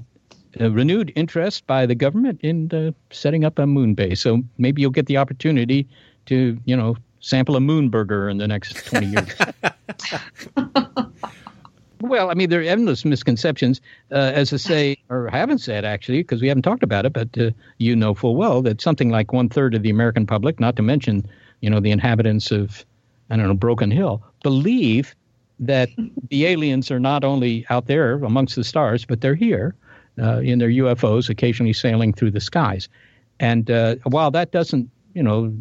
uh, 0.60 0.70
renewed 0.70 1.12
interest 1.16 1.66
by 1.66 1.86
the 1.86 1.94
government 1.94 2.40
in 2.42 2.72
uh, 2.72 2.92
setting 3.10 3.44
up 3.44 3.58
a 3.58 3.66
moon 3.66 3.94
base. 3.94 4.20
So 4.20 4.42
maybe 4.58 4.82
you'll 4.82 4.90
get 4.90 5.06
the 5.06 5.18
opportunity 5.18 5.88
to, 6.26 6.58
you 6.64 6.76
know, 6.76 6.96
sample 7.26 7.56
a 7.56 7.60
moon 7.60 7.88
burger 7.88 8.28
in 8.28 8.38
the 8.38 8.46
next 8.46 8.86
20 8.86 9.06
years. 9.06 9.34
well, 12.00 12.30
I 12.30 12.34
mean, 12.34 12.50
there 12.50 12.60
are 12.60 12.64
endless 12.64 13.04
misconceptions, 13.04 13.80
uh, 14.12 14.30
as 14.34 14.52
I 14.52 14.58
say, 14.58 14.96
or 15.08 15.28
haven't 15.28 15.58
said 15.58 15.84
actually, 15.84 16.20
because 16.20 16.40
we 16.40 16.46
haven't 16.46 16.62
talked 16.62 16.84
about 16.84 17.04
it, 17.04 17.12
but 17.12 17.36
uh, 17.36 17.50
you 17.78 17.96
know 17.96 18.14
full 18.14 18.36
well 18.36 18.62
that 18.62 18.80
something 18.80 19.10
like 19.10 19.32
one 19.32 19.48
third 19.48 19.74
of 19.74 19.82
the 19.82 19.90
American 19.90 20.24
public, 20.24 20.60
not 20.60 20.76
to 20.76 20.82
mention, 20.82 21.26
you 21.62 21.68
know, 21.68 21.80
the 21.80 21.90
inhabitants 21.90 22.52
of, 22.52 22.86
I 23.28 23.36
don't 23.36 23.48
know, 23.48 23.54
Broken 23.54 23.90
Hill, 23.90 24.22
believe 24.44 25.16
that 25.58 25.88
the 26.30 26.46
aliens 26.46 26.92
are 26.92 27.00
not 27.00 27.24
only 27.24 27.66
out 27.70 27.86
there 27.86 28.22
amongst 28.22 28.54
the 28.54 28.62
stars, 28.62 29.04
but 29.04 29.20
they're 29.20 29.34
here 29.34 29.74
uh, 30.20 30.38
in 30.38 30.60
their 30.60 30.68
UFOs, 30.68 31.28
occasionally 31.28 31.72
sailing 31.72 32.12
through 32.12 32.30
the 32.30 32.40
skies. 32.40 32.88
And 33.40 33.68
uh, 33.68 33.96
while 34.04 34.30
that 34.30 34.52
doesn't, 34.52 34.88
you 35.14 35.22
know, 35.22 35.52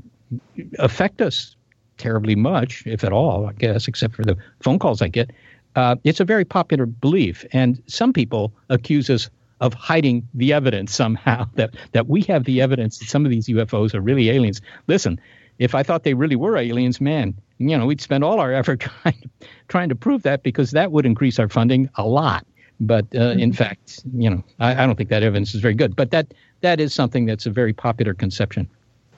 affect 0.80 1.22
us 1.22 1.55
terribly 1.98 2.36
much, 2.36 2.84
if 2.86 3.04
at 3.04 3.12
all, 3.12 3.48
I 3.48 3.54
guess, 3.54 3.88
except 3.88 4.16
for 4.16 4.24
the 4.24 4.38
phone 4.62 4.80
calls 4.80 5.02
I 5.02 5.08
get, 5.08 5.32
uh, 5.76 5.96
it's 6.04 6.20
a 6.20 6.26
very 6.26 6.46
popular 6.46 6.86
belief. 6.86 7.46
And 7.52 7.82
some 7.88 8.14
people 8.14 8.54
accuse 8.70 9.10
us 9.10 9.30
of 9.62 9.74
hiding 9.74 10.28
the 10.34 10.54
evidence 10.54 10.94
somehow 10.94 11.48
that, 11.56 11.76
that 11.94 12.08
we 12.08 12.22
have 12.24 12.44
the 12.46 12.62
evidence 12.62 12.98
that 13.00 13.06
some 13.06 13.26
of 13.26 13.32
these 13.32 13.48
UFOs 13.48 13.94
are 13.94 14.02
really 14.02 14.30
aliens. 14.30 14.62
Listen, 14.88 15.20
if 15.60 15.74
I 15.74 15.84
thought 15.84 16.04
they 16.04 16.14
really 16.14 16.36
were 16.36 16.58
aliens, 16.58 17.00
man, 17.00 17.34
you 17.58 17.78
know, 17.78 17.86
we'd 17.86 18.02
spend 18.02 18.24
all 18.24 18.40
our 18.40 18.54
effort 18.60 18.82
trying 18.82 19.22
to, 19.22 19.48
trying 19.68 19.90
to 19.90 19.96
prove 19.96 20.24
that 20.24 20.44
because 20.44 20.72
that 20.72 20.92
would 20.92 21.06
increase 21.06 21.40
our 21.40 21.50
funding 21.50 21.90
a 21.96 22.06
lot. 22.06 22.46
But 22.80 23.06
uh, 23.16 23.36
in 23.38 23.54
fact, 23.54 24.04
you 24.14 24.30
know, 24.30 24.44
I, 24.60 24.84
I 24.84 24.86
don't 24.86 24.96
think 24.96 25.10
that 25.10 25.24
evidence 25.24 25.56
is 25.56 25.62
very 25.62 25.74
good. 25.74 25.96
But 25.96 26.12
that 26.12 26.34
that 26.60 26.82
is 26.82 26.94
something 26.94 27.26
that's 27.26 27.46
a 27.46 27.50
very 27.50 27.72
popular 27.72 28.14
conception. 28.14 28.68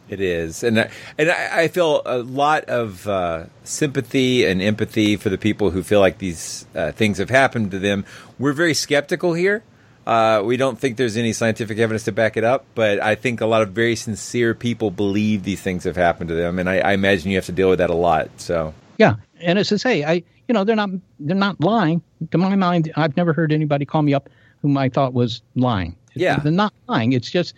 It 0.09 0.21
is, 0.21 0.63
and 0.63 0.79
I, 0.79 0.89
and 1.17 1.29
I, 1.29 1.67
feel 1.67 2.01
a 2.05 2.19
lot 2.19 2.65
of 2.65 3.05
uh, 3.09 3.45
sympathy 3.65 4.45
and 4.45 4.61
empathy 4.61 5.17
for 5.17 5.27
the 5.29 5.37
people 5.37 5.69
who 5.69 5.83
feel 5.83 5.99
like 5.99 6.17
these 6.17 6.65
uh, 6.73 6.93
things 6.93 7.17
have 7.17 7.29
happened 7.29 7.71
to 7.71 7.79
them. 7.79 8.05
We're 8.39 8.53
very 8.53 8.73
skeptical 8.73 9.33
here. 9.33 9.63
Uh, 10.05 10.41
we 10.45 10.55
don't 10.55 10.79
think 10.79 10.95
there's 10.95 11.17
any 11.17 11.33
scientific 11.33 11.77
evidence 11.77 12.05
to 12.05 12.13
back 12.13 12.37
it 12.37 12.45
up, 12.45 12.65
but 12.73 13.01
I 13.01 13.15
think 13.15 13.41
a 13.41 13.45
lot 13.45 13.61
of 13.63 13.71
very 13.71 13.97
sincere 13.97 14.53
people 14.53 14.91
believe 14.91 15.43
these 15.43 15.61
things 15.61 15.83
have 15.83 15.97
happened 15.97 16.29
to 16.29 16.35
them, 16.35 16.57
and 16.57 16.69
I, 16.69 16.79
I 16.79 16.93
imagine 16.93 17.29
you 17.29 17.37
have 17.37 17.47
to 17.47 17.51
deal 17.51 17.69
with 17.69 17.79
that 17.79 17.89
a 17.89 17.95
lot. 17.95 18.29
So 18.37 18.73
Yeah, 18.97 19.15
and 19.41 19.59
as 19.59 19.73
I 19.73 19.75
say, 19.75 20.05
I 20.05 20.23
you 20.47 20.53
know, 20.53 20.63
they're 20.63 20.77
not 20.77 20.89
they're 21.19 21.35
not 21.35 21.59
lying. 21.59 22.01
To 22.31 22.37
my 22.37 22.55
mind, 22.55 22.91
I've 22.95 23.17
never 23.17 23.33
heard 23.33 23.51
anybody 23.51 23.85
call 23.85 24.01
me 24.01 24.13
up 24.13 24.29
whom 24.61 24.77
I 24.77 24.89
thought 24.89 25.13
was 25.13 25.41
lying. 25.55 25.95
Yeah. 26.15 26.39
they're 26.39 26.51
not 26.51 26.73
lying. 26.87 27.13
It's 27.13 27.29
just 27.29 27.53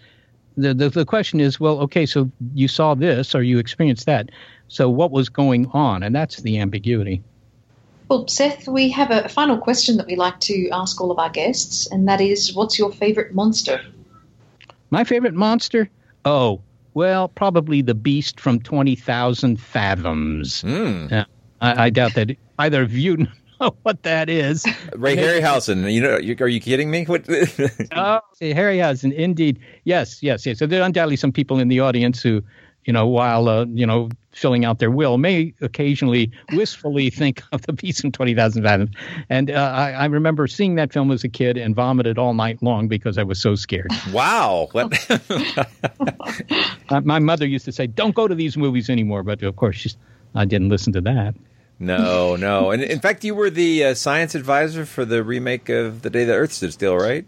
the, 0.62 0.74
the 0.74 0.90
the 0.90 1.06
question 1.06 1.40
is, 1.40 1.60
well, 1.60 1.80
okay, 1.80 2.06
so 2.06 2.30
you 2.54 2.68
saw 2.68 2.94
this 2.96 3.34
or 3.36 3.42
you 3.42 3.60
experienced 3.60 4.06
that. 4.06 4.30
So 4.68 4.90
what 4.90 5.12
was 5.12 5.30
going 5.30 5.68
on? 5.68 6.04
And 6.04 6.16
that's 6.16 6.38
the 6.38 6.60
ambiguity. 6.60 7.24
Well, 8.08 8.28
Seth, 8.28 8.68
we 8.68 8.90
have 8.90 9.12
a 9.12 9.30
final 9.30 9.58
question 9.58 9.98
that 9.98 10.08
we 10.08 10.16
like 10.16 10.40
to 10.42 10.70
ask 10.70 11.00
all 11.00 11.12
of 11.12 11.20
our 11.20 11.30
guests, 11.30 11.88
and 11.92 12.08
that 12.08 12.22
is, 12.22 12.56
what's 12.56 12.80
your 12.80 12.92
favorite 12.92 13.36
monster? 13.36 13.82
My 14.90 15.04
favorite 15.04 15.36
monster? 15.36 15.90
Oh, 16.26 16.62
well, 16.96 17.28
probably 17.28 17.84
the 17.84 17.94
beast 17.94 18.40
from 18.40 18.60
20,000 18.62 19.60
Fathoms. 19.60 20.64
Uh, 20.64 21.26
I, 21.62 21.86
I 21.86 21.90
doubt 21.92 22.16
that 22.16 22.36
either 22.58 22.82
of 22.82 22.94
you 22.94 23.28
know 23.60 23.76
what 23.84 24.04
that 24.04 24.30
is. 24.30 24.66
Ray 24.96 25.16
Harryhausen. 25.16 25.92
You 25.92 26.02
know, 26.02 26.18
you, 26.18 26.36
are 26.40 26.48
you 26.48 26.60
kidding 26.60 26.92
me? 26.92 27.06
What? 27.06 27.26
oh, 27.30 28.22
see, 28.34 28.54
Harryhausen, 28.54 29.14
indeed. 29.14 29.60
Yes, 29.84 30.22
yes, 30.24 30.46
yes. 30.46 30.60
So 30.60 30.66
there 30.66 30.82
are 30.82 30.86
undoubtedly 30.86 31.16
some 31.16 31.32
people 31.32 31.60
in 31.60 31.68
the 31.68 31.80
audience 31.80 32.22
who, 32.22 32.44
you 32.86 32.94
know, 32.94 33.08
while, 33.08 33.48
uh, 33.48 33.66
you 33.66 33.86
know, 33.86 34.10
filling 34.32 34.64
out 34.64 34.80
their 34.80 34.92
will, 34.92 35.18
may 35.18 35.54
occasionally 35.62 36.32
wistfully 36.54 37.10
think 37.12 37.42
of 37.52 37.62
the 37.64 37.74
beast 37.74 38.04
in 38.04 38.12
20,000 38.12 38.64
Fathoms. 38.64 38.96
And 39.30 39.52
uh, 39.52 39.74
I, 39.76 39.92
I 39.92 40.06
remember 40.06 40.48
seeing 40.48 40.76
that 40.76 40.94
film 40.94 41.12
as 41.12 41.24
a 41.24 41.30
kid 41.30 41.58
and 41.58 41.76
vomited 41.76 42.18
all 42.18 42.34
night 42.34 42.62
long 42.62 42.88
because 42.88 43.18
I 43.18 43.24
was 43.24 43.42
so 43.42 43.56
scared. 43.56 43.92
wow. 44.12 44.70
Uh, 46.92 47.02
my 47.02 47.20
mother 47.20 47.46
used 47.46 47.66
to 47.66 47.72
say, 47.72 47.86
"Don't 47.86 48.16
go 48.16 48.28
to 48.28 48.34
these 48.34 48.58
movies 48.58 48.90
anymore," 48.90 49.22
but 49.22 49.44
of 49.44 49.56
course, 49.56 49.76
she's, 49.76 49.96
I 50.34 50.46
didn't 50.46 50.70
listen 50.70 50.92
to 50.94 51.02
that. 51.02 51.36
No, 51.80 52.36
no. 52.36 52.72
And 52.72 52.84
in 52.84 53.00
fact, 53.00 53.24
you 53.24 53.34
were 53.34 53.50
the 53.50 53.86
uh, 53.86 53.94
science 53.94 54.36
advisor 54.36 54.86
for 54.86 55.06
the 55.06 55.24
remake 55.24 55.70
of 55.70 56.02
The 56.02 56.10
Day 56.10 56.26
the 56.26 56.34
Earth 56.34 56.54
Stood 56.54 56.74
Still, 56.74 56.98
right? 56.98 57.26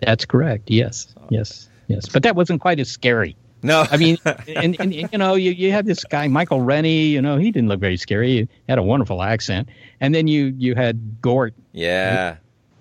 That's 0.00 0.24
correct. 0.24 0.70
Yes, 0.70 1.14
yes, 1.30 1.68
yes. 1.88 2.08
But 2.08 2.22
that 2.22 2.36
wasn't 2.36 2.60
quite 2.60 2.78
as 2.78 2.88
scary. 2.88 3.34
No, 3.62 3.84
I 3.90 3.96
mean, 3.96 4.18
and, 4.46 4.76
and, 4.78 4.94
you 4.94 5.18
know, 5.18 5.34
you, 5.34 5.50
you 5.50 5.72
had 5.72 5.84
this 5.84 6.04
guy 6.04 6.28
Michael 6.28 6.60
Rennie. 6.60 7.06
You 7.06 7.20
know, 7.20 7.38
he 7.38 7.50
didn't 7.50 7.68
look 7.68 7.80
very 7.80 7.96
scary. 7.96 8.28
He 8.28 8.48
had 8.68 8.78
a 8.78 8.82
wonderful 8.84 9.20
accent, 9.20 9.68
and 10.00 10.14
then 10.14 10.28
you 10.28 10.54
you 10.56 10.76
had 10.76 11.20
Gort. 11.20 11.54
Yeah, 11.72 12.36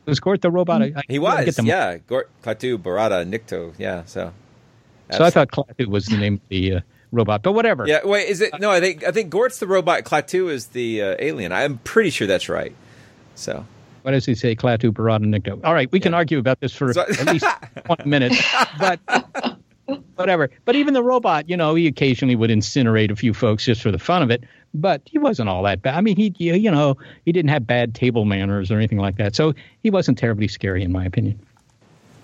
was 0.05 0.20
Gort 0.20 0.41
the 0.41 0.51
robot? 0.51 0.84
I, 0.84 0.93
he 1.08 1.18
was. 1.18 1.60
Yeah, 1.64 1.97
Gort, 1.97 2.30
Klaatu, 2.43 2.78
Barada, 2.78 3.28
Nikto. 3.28 3.74
Yeah, 3.80 4.03
so. 4.05 4.32
So 5.10 5.24
I 5.24 5.30
thought 5.30 5.51
Klaatu 5.51 5.88
was 5.88 6.08
the 6.08 6.18
name 6.18 6.36
of 6.36 6.41
the 6.49 6.74
uh, 6.76 6.82
robot, 7.12 7.43
but 7.43 7.53
whatever. 7.53 7.86
Yeah, 7.88 7.99
wait, 8.05 8.28
is 8.28 8.41
it? 8.41 8.60
No, 8.60 8.70
I 8.72 8.80
think 8.80 9.03
I 9.05 9.12
think 9.12 9.30
Gort's 9.30 9.60
the 9.60 9.68
robot. 9.68 10.03
Klaatu 10.03 10.49
is 10.51 10.68
the 10.68 11.01
uh, 11.01 11.16
alien. 11.20 11.51
I'm 11.51 11.78
pretty 11.80 12.10
sure 12.10 12.28
that's 12.28 12.49
right. 12.49 12.76
So. 13.36 13.66
What 14.03 14.12
does 14.12 14.26
he 14.26 14.36
say? 14.36 14.55
Klaatu, 14.55 14.91
Barada, 14.91 15.26
Nikto. 15.26 15.60
All 15.66 15.74
right, 15.74 15.91
we 15.91 15.99
can 15.99 16.14
argue 16.14 16.39
about 16.39 16.62
this 16.62 16.74
for 16.74 16.93
So- 16.93 17.01
at 17.01 17.26
least 17.26 17.45
20 17.86 18.08
minutes, 18.10 18.41
but 18.80 19.01
whatever. 20.16 20.49
But 20.64 20.78
even 20.78 20.93
the 20.93 21.03
robot, 21.03 21.49
you 21.49 21.58
know, 21.58 21.76
he 21.76 21.88
occasionally 21.88 22.38
would 22.38 22.49
incinerate 22.49 23.12
a 23.12 23.18
few 23.18 23.34
folks 23.34 23.66
just 23.66 23.82
for 23.82 23.91
the 23.91 23.99
fun 23.99 24.24
of 24.24 24.32
it, 24.32 24.45
but 24.74 25.01
he 25.05 25.18
wasn't 25.18 25.49
all 25.49 25.62
that 25.64 25.82
bad. 25.82 25.95
I 25.95 26.01
mean, 26.01 26.16
he, 26.16 26.34
you 26.38 26.72
know, 26.72 26.95
he 27.26 27.34
didn't 27.34 27.49
have 27.49 27.68
bad 27.68 27.95
table 27.95 28.24
manners 28.24 28.72
or 28.72 28.78
anything 28.78 28.97
like 28.97 29.18
that. 29.18 29.36
So 29.36 29.53
he 29.84 29.89
wasn't 29.89 30.18
terribly 30.18 30.47
scary, 30.47 30.84
in 30.84 30.91
my 30.93 31.03
opinion. 31.03 31.38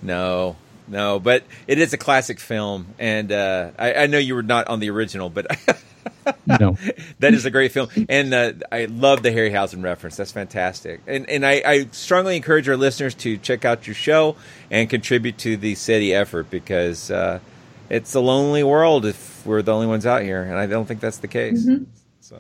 No, 0.01 0.55
no, 0.93 1.19
but 1.19 1.43
it 1.67 1.79
is 1.79 1.91
a 1.91 1.97
classic 1.97 2.39
film, 2.39 2.85
and 2.99 3.31
uh, 3.31 3.71
I, 3.79 3.93
I 3.93 4.07
know 4.07 4.19
you 4.19 4.35
were 4.35 4.43
not 4.43 4.67
on 4.67 4.79
the 4.79 4.91
original, 4.91 5.31
but 5.31 5.47
no, 6.45 6.77
that 7.19 7.33
is 7.33 7.45
a 7.45 7.51
great 7.51 7.71
film, 7.71 7.89
and 8.07 8.31
uh, 8.31 8.53
I 8.71 8.85
love 8.85 9.23
the 9.23 9.31
Harryhausen 9.31 9.83
reference. 9.83 10.15
That's 10.17 10.31
fantastic, 10.31 11.01
and 11.07 11.27
and 11.27 11.45
I, 11.45 11.63
I 11.65 11.87
strongly 11.91 12.35
encourage 12.35 12.69
our 12.69 12.77
listeners 12.77 13.15
to 13.15 13.37
check 13.37 13.65
out 13.65 13.87
your 13.87 13.95
show 13.95 14.35
and 14.69 14.87
contribute 14.87 15.39
to 15.39 15.57
the 15.57 15.73
SETI 15.73 16.13
effort 16.13 16.51
because 16.51 17.09
uh, 17.09 17.39
it's 17.89 18.13
a 18.13 18.19
lonely 18.19 18.63
world 18.63 19.07
if 19.07 19.43
we're 19.47 19.63
the 19.63 19.73
only 19.73 19.87
ones 19.87 20.05
out 20.05 20.21
here, 20.21 20.43
and 20.43 20.59
I 20.59 20.67
don't 20.67 20.85
think 20.85 20.99
that's 20.99 21.17
the 21.17 21.27
case. 21.27 21.67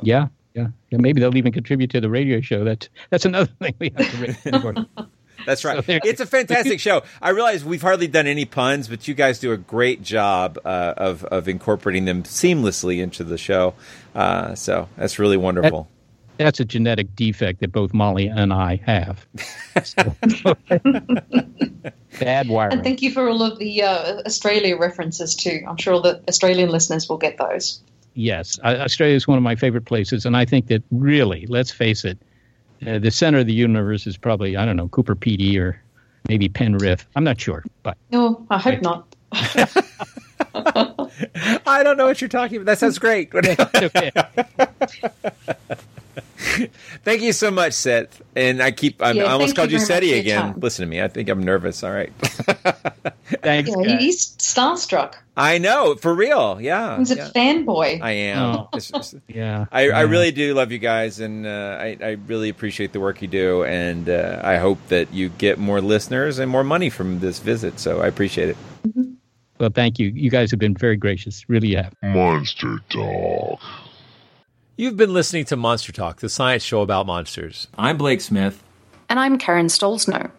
Yeah, 0.03 0.27
yeah, 0.53 0.67
yeah. 0.91 0.97
Maybe 0.99 1.19
they'll 1.19 1.35
even 1.35 1.53
contribute 1.53 1.89
to 1.89 2.01
the 2.01 2.09
radio 2.09 2.39
show. 2.39 2.63
That's 2.63 2.87
that's 3.09 3.25
another 3.25 3.51
thing 3.59 3.73
we 3.79 3.91
have 3.97 4.11
to 4.11 4.17
raise. 4.17 4.45
of 4.45 4.61
course. 4.61 4.77
That's 5.45 5.63
right. 5.65 5.83
So 5.85 5.99
it's 6.03 6.21
a 6.21 6.25
fantastic 6.25 6.79
show. 6.79 7.03
I 7.21 7.29
realize 7.29 7.63
we've 7.65 7.81
hardly 7.81 8.07
done 8.07 8.27
any 8.27 8.45
puns, 8.45 8.87
but 8.87 9.07
you 9.07 9.13
guys 9.13 9.39
do 9.39 9.51
a 9.51 9.57
great 9.57 10.01
job 10.01 10.57
uh, 10.65 10.93
of 10.97 11.23
of 11.25 11.47
incorporating 11.47 12.05
them 12.05 12.23
seamlessly 12.23 13.01
into 13.01 13.23
the 13.23 13.37
show. 13.37 13.73
Uh, 14.15 14.55
so 14.55 14.87
that's 14.97 15.19
really 15.19 15.37
wonderful. 15.37 15.89
That's 16.37 16.59
a 16.59 16.65
genetic 16.65 17.15
defect 17.15 17.59
that 17.59 17.71
both 17.71 17.93
Molly 17.93 18.27
and 18.27 18.51
I 18.51 18.77
have. 18.85 19.25
So- 19.83 20.15
Bad 22.19 22.47
wiring. 22.47 22.73
And 22.73 22.83
thank 22.83 23.01
you 23.01 23.11
for 23.11 23.27
all 23.27 23.41
of 23.43 23.59
the 23.59 23.83
uh, 23.83 24.21
Australia 24.25 24.77
references 24.77 25.35
too. 25.35 25.63
I'm 25.67 25.77
sure 25.77 26.01
that 26.01 26.21
Australian 26.27 26.69
listeners 26.69 27.09
will 27.09 27.17
get 27.17 27.37
those. 27.37 27.81
Yes, 28.15 28.59
Australia 28.63 29.15
is 29.15 29.27
one 29.27 29.37
of 29.37 29.43
my 29.43 29.55
favorite 29.55 29.85
places, 29.85 30.25
and 30.25 30.37
I 30.37 30.45
think 30.45 30.67
that 30.67 30.83
really, 30.91 31.47
let's 31.47 31.71
face 31.71 32.05
it, 32.05 32.19
uh, 32.87 32.99
the 32.99 33.11
center 33.11 33.39
of 33.39 33.47
the 33.47 33.53
universe 33.53 34.07
is 34.07 34.17
probably 34.17 34.57
I 34.57 34.65
don't 34.65 34.75
know 34.75 34.87
Coober 34.89 35.15
Pedy 35.15 35.59
or 35.59 35.81
maybe 36.27 36.49
Penrith. 36.49 37.05
I'm 37.15 37.23
not 37.23 37.39
sure, 37.39 37.63
but 37.83 37.97
No, 38.11 38.45
I 38.49 38.57
hope 38.57 38.81
not. 38.81 39.15
I 40.55 41.81
don't 41.83 41.97
know 41.97 42.05
what 42.05 42.21
you're 42.21 42.27
talking 42.27 42.57
about. 42.57 42.65
That 42.67 42.79
sounds 42.79 42.99
great. 42.99 43.33
okay. 43.35 44.11
Thank 47.03 47.21
you 47.21 47.33
so 47.33 47.49
much, 47.51 47.73
Seth. 47.73 48.21
And 48.35 48.61
I 48.61 48.71
keep 48.71 49.01
I'm, 49.01 49.15
Yeah, 49.17 49.23
I 49.25 49.31
almost 49.31 49.55
called 49.55 49.71
you 49.71 49.79
you 49.79 49.85
SETI 49.85 50.13
again. 50.19 50.41
time. 50.53 50.59
Listen 50.59 50.85
to 50.85 50.89
me. 50.89 51.01
I 51.01 51.07
think 51.07 51.29
I'm 51.29 51.41
nervous. 51.43 51.83
All 51.83 51.91
right. 51.91 52.11
Thanks. 53.41 53.69
Yeah, 53.69 53.97
he- 53.97 54.05
he's 54.05 54.27
starstruck. 54.37 55.15
I 55.35 55.57
know 55.57 55.95
for 55.95 56.13
real. 56.13 56.59
Yeah. 56.61 56.97
He's 56.97 57.11
a 57.11 57.15
yeah. 57.15 57.29
fanboy. 57.35 58.01
I 58.01 58.11
am. 58.11 58.37
Oh. 58.55 58.69
It's 58.73 58.91
just- 58.91 59.15
yeah, 59.27 59.65
I, 59.71 59.89
I 59.89 60.01
really 60.01 60.31
do 60.31 60.53
love 60.53 60.71
you 60.71 60.77
guys, 60.79 61.19
and 61.19 61.47
uh, 61.47 61.77
I, 61.79 61.97
I 62.01 62.09
really 62.27 62.49
appreciate 62.49 62.93
the 62.93 62.99
work 62.99 63.21
you 63.21 63.27
do, 63.27 63.63
and 63.63 64.09
uh, 64.09 64.41
I 64.43 64.57
hope 64.57 64.77
that 64.89 65.11
you 65.13 65.29
get 65.29 65.57
more 65.57 65.81
listeners 65.81 66.37
and 66.39 66.51
more 66.51 66.63
money 66.63 66.89
from 66.89 67.19
this 67.19 67.39
visit. 67.39 67.79
So 67.79 68.01
I 68.01 68.07
appreciate 68.07 68.49
it. 68.49 68.57
Well, 69.59 69.71
thank 69.73 69.97
you. 69.97 70.09
You 70.09 70.29
guys 70.29 70.51
have 70.51 70.59
been 70.59 70.75
very 70.75 70.97
gracious. 70.97 71.47
Really 71.49 71.73
have. 71.75 71.93
Monster 72.03 72.79
Talk. 72.89 73.59
You've 74.75 74.97
been 74.97 75.13
listening 75.13 75.45
to 75.45 75.55
Monster 75.55 75.91
Talk, 75.91 76.19
the 76.19 76.29
science 76.29 76.63
show 76.63 76.81
about 76.81 77.05
monsters. 77.05 77.67
I'm 77.77 77.95
Blake 77.95 78.21
Smith. 78.21 78.63
And 79.07 79.19
I'm 79.19 79.37
Karen 79.37 79.67
Stollznow. 79.67 80.31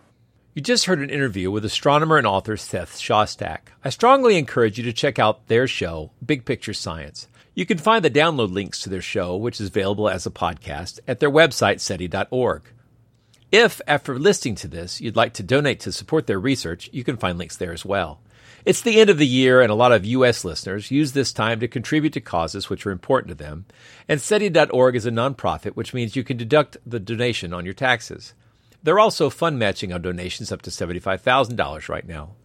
You 0.55 0.61
just 0.61 0.87
heard 0.87 0.99
an 0.99 1.09
interview 1.09 1.53
with 1.53 1.65
astronomer 1.65 2.19
and 2.19 2.27
author 2.27 2.57
Seth 2.57 2.99
Shostak. 2.99 3.69
I 3.85 3.91
strongly 3.91 4.37
encourage 4.37 4.77
you 4.77 4.83
to 4.83 4.93
check 4.93 5.21
out 5.21 5.47
their 5.47 5.69
show, 5.69 6.11
Big 6.27 6.45
Picture 6.45 6.75
Science. 6.75 7.29
You 7.55 7.65
can 7.65 7.79
find 7.79 8.05
the 8.05 8.11
download 8.11 8.53
links 8.53 8.81
to 8.81 8.91
their 8.91 9.01
show, 9.01 9.37
which 9.37 9.61
is 9.61 9.69
available 9.69 10.09
as 10.09 10.27
a 10.27 10.33
podcast, 10.33 10.99
at 11.07 11.21
their 11.21 11.31
website, 11.31 11.79
SETI.org. 11.79 12.63
If, 13.53 13.81
after 13.87 14.19
listening 14.19 14.57
to 14.57 14.67
this, 14.67 15.01
you'd 15.01 15.15
like 15.15 15.35
to 15.35 15.45
donate 15.45 15.79
to 15.81 15.93
support 15.93 16.27
their 16.27 16.41
research, 16.41 16.91
you 16.93 17.05
can 17.05 17.19
find 17.19 17.39
links 17.39 17.57
there 17.57 17.73
as 17.73 17.85
well. 17.85 18.21
It's 18.65 18.81
the 18.81 18.99
end 18.99 19.11
of 19.11 19.19
the 19.19 19.27
year, 19.27 19.61
and 19.61 19.71
a 19.71 19.75
lot 19.75 19.93
of 19.93 20.07
U.S. 20.07 20.43
listeners 20.43 20.91
use 20.91 21.13
this 21.13 21.35
time 21.35 21.61
to 21.61 21.69
contribute 21.69 22.15
to 22.15 22.21
causes 22.21 22.71
which 22.71 22.87
are 22.87 22.91
important 22.91 23.29
to 23.29 23.45
them. 23.45 23.67
And 24.09 24.21
SETI.org 24.21 24.97
is 24.97 25.05
a 25.05 25.11
nonprofit, 25.11 25.73
which 25.73 25.93
means 25.93 26.17
you 26.17 26.25
can 26.25 26.39
deduct 26.39 26.79
the 26.87 26.99
donation 26.99 27.53
on 27.53 27.67
your 27.67 27.75
taxes. 27.75 28.33
They're 28.83 28.99
also 28.99 29.29
fund 29.29 29.59
matching 29.59 29.93
on 29.93 30.01
donations 30.01 30.51
up 30.51 30.63
to 30.63 30.71
$75,000 30.71 31.89
right 31.91 32.07
now. 32.07 32.37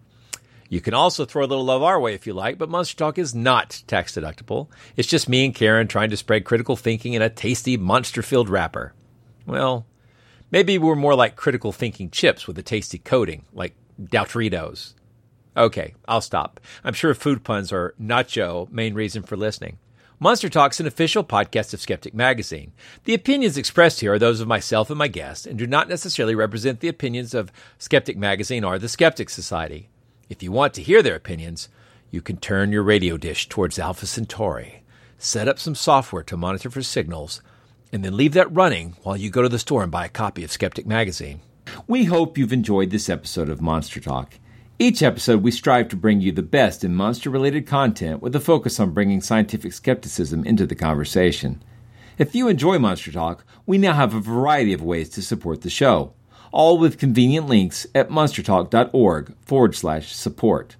You 0.67 0.81
can 0.81 0.93
also 0.93 1.25
throw 1.25 1.43
a 1.43 1.47
little 1.47 1.65
love 1.65 1.81
our 1.81 1.99
way 1.99 2.13
if 2.13 2.27
you 2.27 2.33
like, 2.33 2.57
but 2.57 2.69
Monster 2.69 2.97
Talk 2.97 3.17
is 3.17 3.33
not 3.33 3.81
tax 3.87 4.13
deductible. 4.15 4.67
It's 4.97 5.07
just 5.07 5.29
me 5.29 5.45
and 5.45 5.55
Karen 5.55 5.87
trying 5.87 6.11
to 6.11 6.17
spread 6.17 6.45
critical 6.45 6.75
thinking 6.75 7.13
in 7.13 7.21
a 7.21 7.29
tasty, 7.29 7.75
monster 7.75 8.21
filled 8.21 8.49
wrapper. 8.49 8.93
Well, 9.45 9.87
maybe 10.51 10.77
we're 10.77 10.95
more 10.95 11.15
like 11.15 11.35
critical 11.35 11.71
thinking 11.71 12.09
chips 12.09 12.45
with 12.45 12.57
a 12.59 12.63
tasty 12.63 12.99
coating, 12.99 13.45
like 13.51 13.73
Doutritos. 13.99 14.93
Okay, 15.57 15.95
I'll 16.07 16.21
stop. 16.21 16.59
I'm 16.83 16.93
sure 16.93 17.13
food 17.13 17.43
puns 17.43 17.71
are 17.71 17.95
not 17.97 18.27
Joe, 18.27 18.67
main 18.71 18.93
reason 18.93 19.23
for 19.23 19.35
listening. 19.35 19.77
Monster 20.21 20.49
Talk's 20.49 20.81
an 20.81 20.85
official 20.85 21.23
podcast 21.23 21.73
of 21.73 21.79
Skeptic 21.79 22.13
Magazine. 22.13 22.73
The 23.05 23.13
opinions 23.13 23.57
expressed 23.57 24.01
here 24.01 24.13
are 24.13 24.19
those 24.19 24.41
of 24.41 24.49
myself 24.49 24.89
and 24.89 24.99
my 24.99 25.07
guests 25.07 25.45
and 25.45 25.57
do 25.57 25.65
not 25.65 25.87
necessarily 25.87 26.35
represent 26.35 26.81
the 26.81 26.89
opinions 26.89 27.33
of 27.33 27.53
Skeptic 27.77 28.17
Magazine 28.17 28.65
or 28.65 28.77
the 28.77 28.89
Skeptic 28.89 29.29
Society. 29.29 29.89
If 30.27 30.43
you 30.43 30.51
want 30.51 30.73
to 30.73 30.83
hear 30.83 31.01
their 31.01 31.15
opinions, 31.15 31.69
you 32.11 32.21
can 32.21 32.35
turn 32.37 32.71
your 32.71 32.83
radio 32.83 33.15
dish 33.15 33.47
towards 33.47 33.79
Alpha 33.79 34.05
Centauri, 34.05 34.83
set 35.17 35.47
up 35.47 35.57
some 35.57 35.75
software 35.75 36.23
to 36.23 36.35
monitor 36.35 36.69
for 36.69 36.83
signals, 36.83 37.41
and 37.93 38.03
then 38.03 38.17
leave 38.17 38.33
that 38.33 38.53
running 38.53 38.97
while 39.03 39.15
you 39.15 39.29
go 39.29 39.41
to 39.41 39.49
the 39.49 39.57
store 39.57 39.83
and 39.83 39.91
buy 39.91 40.05
a 40.05 40.09
copy 40.09 40.43
of 40.43 40.51
Skeptic 40.51 40.85
Magazine. 40.85 41.39
We 41.87 42.05
hope 42.05 42.37
you've 42.37 42.51
enjoyed 42.51 42.89
this 42.89 43.09
episode 43.09 43.47
of 43.47 43.61
Monster 43.61 44.01
Talk. 44.01 44.33
Each 44.81 45.03
episode, 45.03 45.43
we 45.43 45.51
strive 45.51 45.89
to 45.89 45.97
bring 45.97 46.21
you 46.21 46.31
the 46.31 46.41
best 46.41 46.85
in 46.85 46.95
monster 46.95 47.29
related 47.29 47.67
content 47.67 48.21
with 48.21 48.33
a 48.33 48.39
focus 48.39 48.79
on 48.79 48.93
bringing 48.93 49.19
scientific 49.19 49.73
skepticism 49.73 50.45
into 50.45 50.65
the 50.65 50.73
conversation. 50.73 51.61
If 52.17 52.33
you 52.33 52.47
enjoy 52.47 52.79
Monster 52.79 53.11
Talk, 53.11 53.43
we 53.65 53.77
now 53.77 53.91
have 53.91 54.13
a 54.13 54.21
variety 54.21 54.71
of 54.71 54.81
ways 54.81 55.09
to 55.09 55.21
support 55.21 55.63
the 55.63 55.69
show, 55.69 56.13
all 56.53 56.77
with 56.77 56.97
convenient 56.97 57.47
links 57.47 57.87
at 57.93 58.07
monstertalk.org 58.07 59.35
forward 59.41 59.75
slash 59.75 60.13
support. 60.15 60.77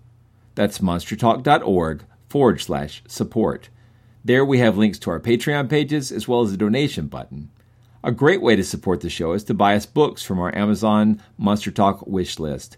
That's 0.56 0.80
monstertalk.org 0.80 2.06
forward 2.30 2.62
slash 2.62 3.04
support. 3.06 3.68
There 4.24 4.46
we 4.46 4.60
have 4.60 4.78
links 4.78 5.00
to 5.00 5.10
our 5.10 5.20
Patreon 5.20 5.70
pages 5.70 6.10
as 6.10 6.26
well 6.26 6.42
as 6.42 6.54
a 6.54 6.58
donation 6.58 7.08
button. 7.08 7.50
A 8.02 8.14
great 8.14 8.42
way 8.42 8.56
to 8.56 8.64
support 8.64 9.02
the 9.02 9.10
show 9.10 9.34
is 9.34 9.44
to 9.44 9.54
buy 9.54 9.76
us 9.76 9.86
books 9.86 10.24
from 10.24 10.40
our 10.40 10.56
Amazon 10.58 11.22
Monster 11.38 11.70
Talk 11.72 12.08
wish 12.08 12.40
list, 12.40 12.78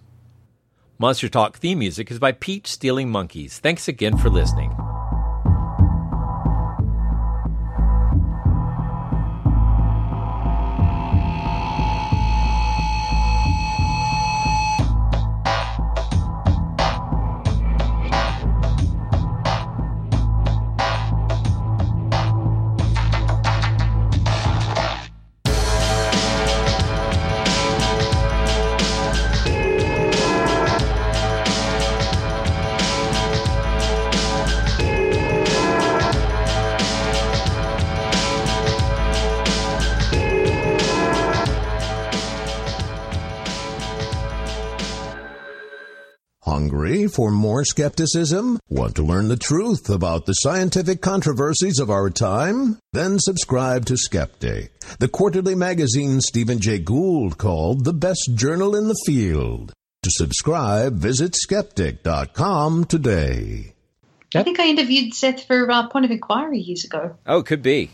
Monster 1.01 1.29
Talk 1.29 1.57
theme 1.57 1.79
music 1.79 2.11
is 2.11 2.19
by 2.19 2.31
Peach 2.31 2.67
Stealing 2.67 3.09
Monkeys. 3.09 3.57
Thanks 3.57 3.87
again 3.87 4.15
for 4.19 4.29
listening. 4.29 4.71
For 47.13 47.31
more 47.31 47.63
skepticism? 47.63 48.59
Want 48.69 48.95
to 48.95 49.03
learn 49.03 49.27
the 49.27 49.37
truth 49.37 49.89
about 49.89 50.25
the 50.25 50.33
scientific 50.33 51.01
controversies 51.01 51.79
of 51.79 51.89
our 51.89 52.09
time? 52.09 52.79
Then 52.93 53.19
subscribe 53.19 53.85
to 53.85 53.97
Skeptic, 53.97 54.71
the 54.99 55.07
quarterly 55.07 55.55
magazine 55.55 56.21
Stephen 56.21 56.59
Jay 56.59 56.79
Gould 56.79 57.37
called 57.37 57.83
the 57.83 57.93
best 57.93 58.31
journal 58.35 58.75
in 58.75 58.87
the 58.87 59.01
field. 59.05 59.73
To 60.03 60.09
subscribe, 60.11 60.95
visit 60.95 61.35
skeptic.com 61.35 62.85
today. 62.85 63.73
I 64.33 64.43
think 64.43 64.59
I 64.59 64.67
interviewed 64.67 65.13
Seth 65.13 65.45
for 65.45 65.69
uh, 65.69 65.87
Point 65.89 66.05
of 66.05 66.11
Inquiry 66.11 66.59
years 66.59 66.85
ago. 66.85 67.17
Oh, 67.27 67.43
could 67.43 67.61
be. 67.61 67.91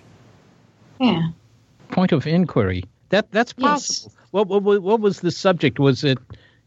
Yeah. 0.99 1.29
Point 1.89 2.11
of 2.11 2.27
inquiry. 2.27 2.83
That 3.09 3.31
that's 3.31 3.53
possible. 3.53 4.13
What, 4.31 4.47
what 4.47 4.81
what 4.81 4.99
was 4.99 5.21
the 5.21 5.31
subject? 5.31 5.79
Was 5.79 6.03
it, 6.03 6.17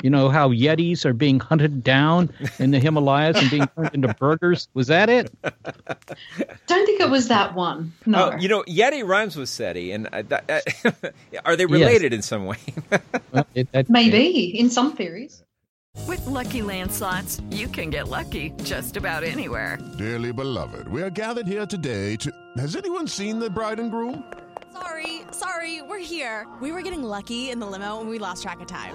you 0.03 0.11
know, 0.11 0.29
how 0.29 0.51
Yetis 0.51 1.05
are 1.05 1.13
being 1.13 1.41
hunted 1.41 1.83
down 1.83 2.31
in 2.59 2.71
the 2.71 2.79
Himalayas 2.79 3.37
and 3.37 3.51
being 3.51 3.69
turned 3.77 3.95
into 3.95 4.15
burgers? 4.15 4.69
Was 4.75 4.89
that 4.89 5.09
it? 5.09 5.33
Don't 5.43 6.87
think 6.87 7.01
it 7.01 7.11
was 7.11 7.29
that 7.29 7.55
one. 7.55 7.93
No. 8.07 8.31
Oh, 8.33 8.37
you 8.37 8.49
know, 8.49 8.63
Yeti 8.65 9.07
rhymes 9.07 9.37
with 9.37 9.49
SETI, 9.49 9.93
and 9.93 10.09
uh, 10.13 10.23
that, 10.23 10.73
uh, 10.85 11.11
are 11.45 11.57
they 11.57 11.67
related 11.67 12.13
in 12.13 12.23
some 12.23 12.47
way? 12.47 12.59
Maybe 13.89 14.59
in 14.59 14.71
some 14.71 14.97
theories. 14.97 15.43
With 16.07 16.25
Lucky 16.27 16.63
Land 16.63 16.93
slots, 16.93 17.41
you 17.51 17.67
can 17.67 17.91
get 17.91 18.09
lucky 18.09 18.53
just 18.63 18.97
about 18.97 19.25
anywhere. 19.25 19.79
Dearly 19.99 20.33
beloved, 20.33 20.89
we 20.89 21.03
are 21.03 21.11
gathered 21.11 21.47
here 21.47 21.67
today 21.67 22.17
to. 22.17 22.33
Has 22.57 22.77
anyone 22.77 23.09
seen 23.09 23.39
the 23.39 23.51
bride 23.51 23.81
and 23.81 23.91
groom? 23.91 24.25
Sorry, 24.73 25.23
sorry, 25.33 25.83
we're 25.83 25.99
here. 25.99 26.47
We 26.61 26.73
were 26.73 26.83
getting 26.83 27.03
lucky 27.03 27.51
in 27.51 27.59
the 27.59 27.67
limo 27.67 28.01
and 28.01 28.09
we 28.09 28.19
lost 28.19 28.43
track 28.43 28.61
of 28.61 28.69
time. 28.69 28.95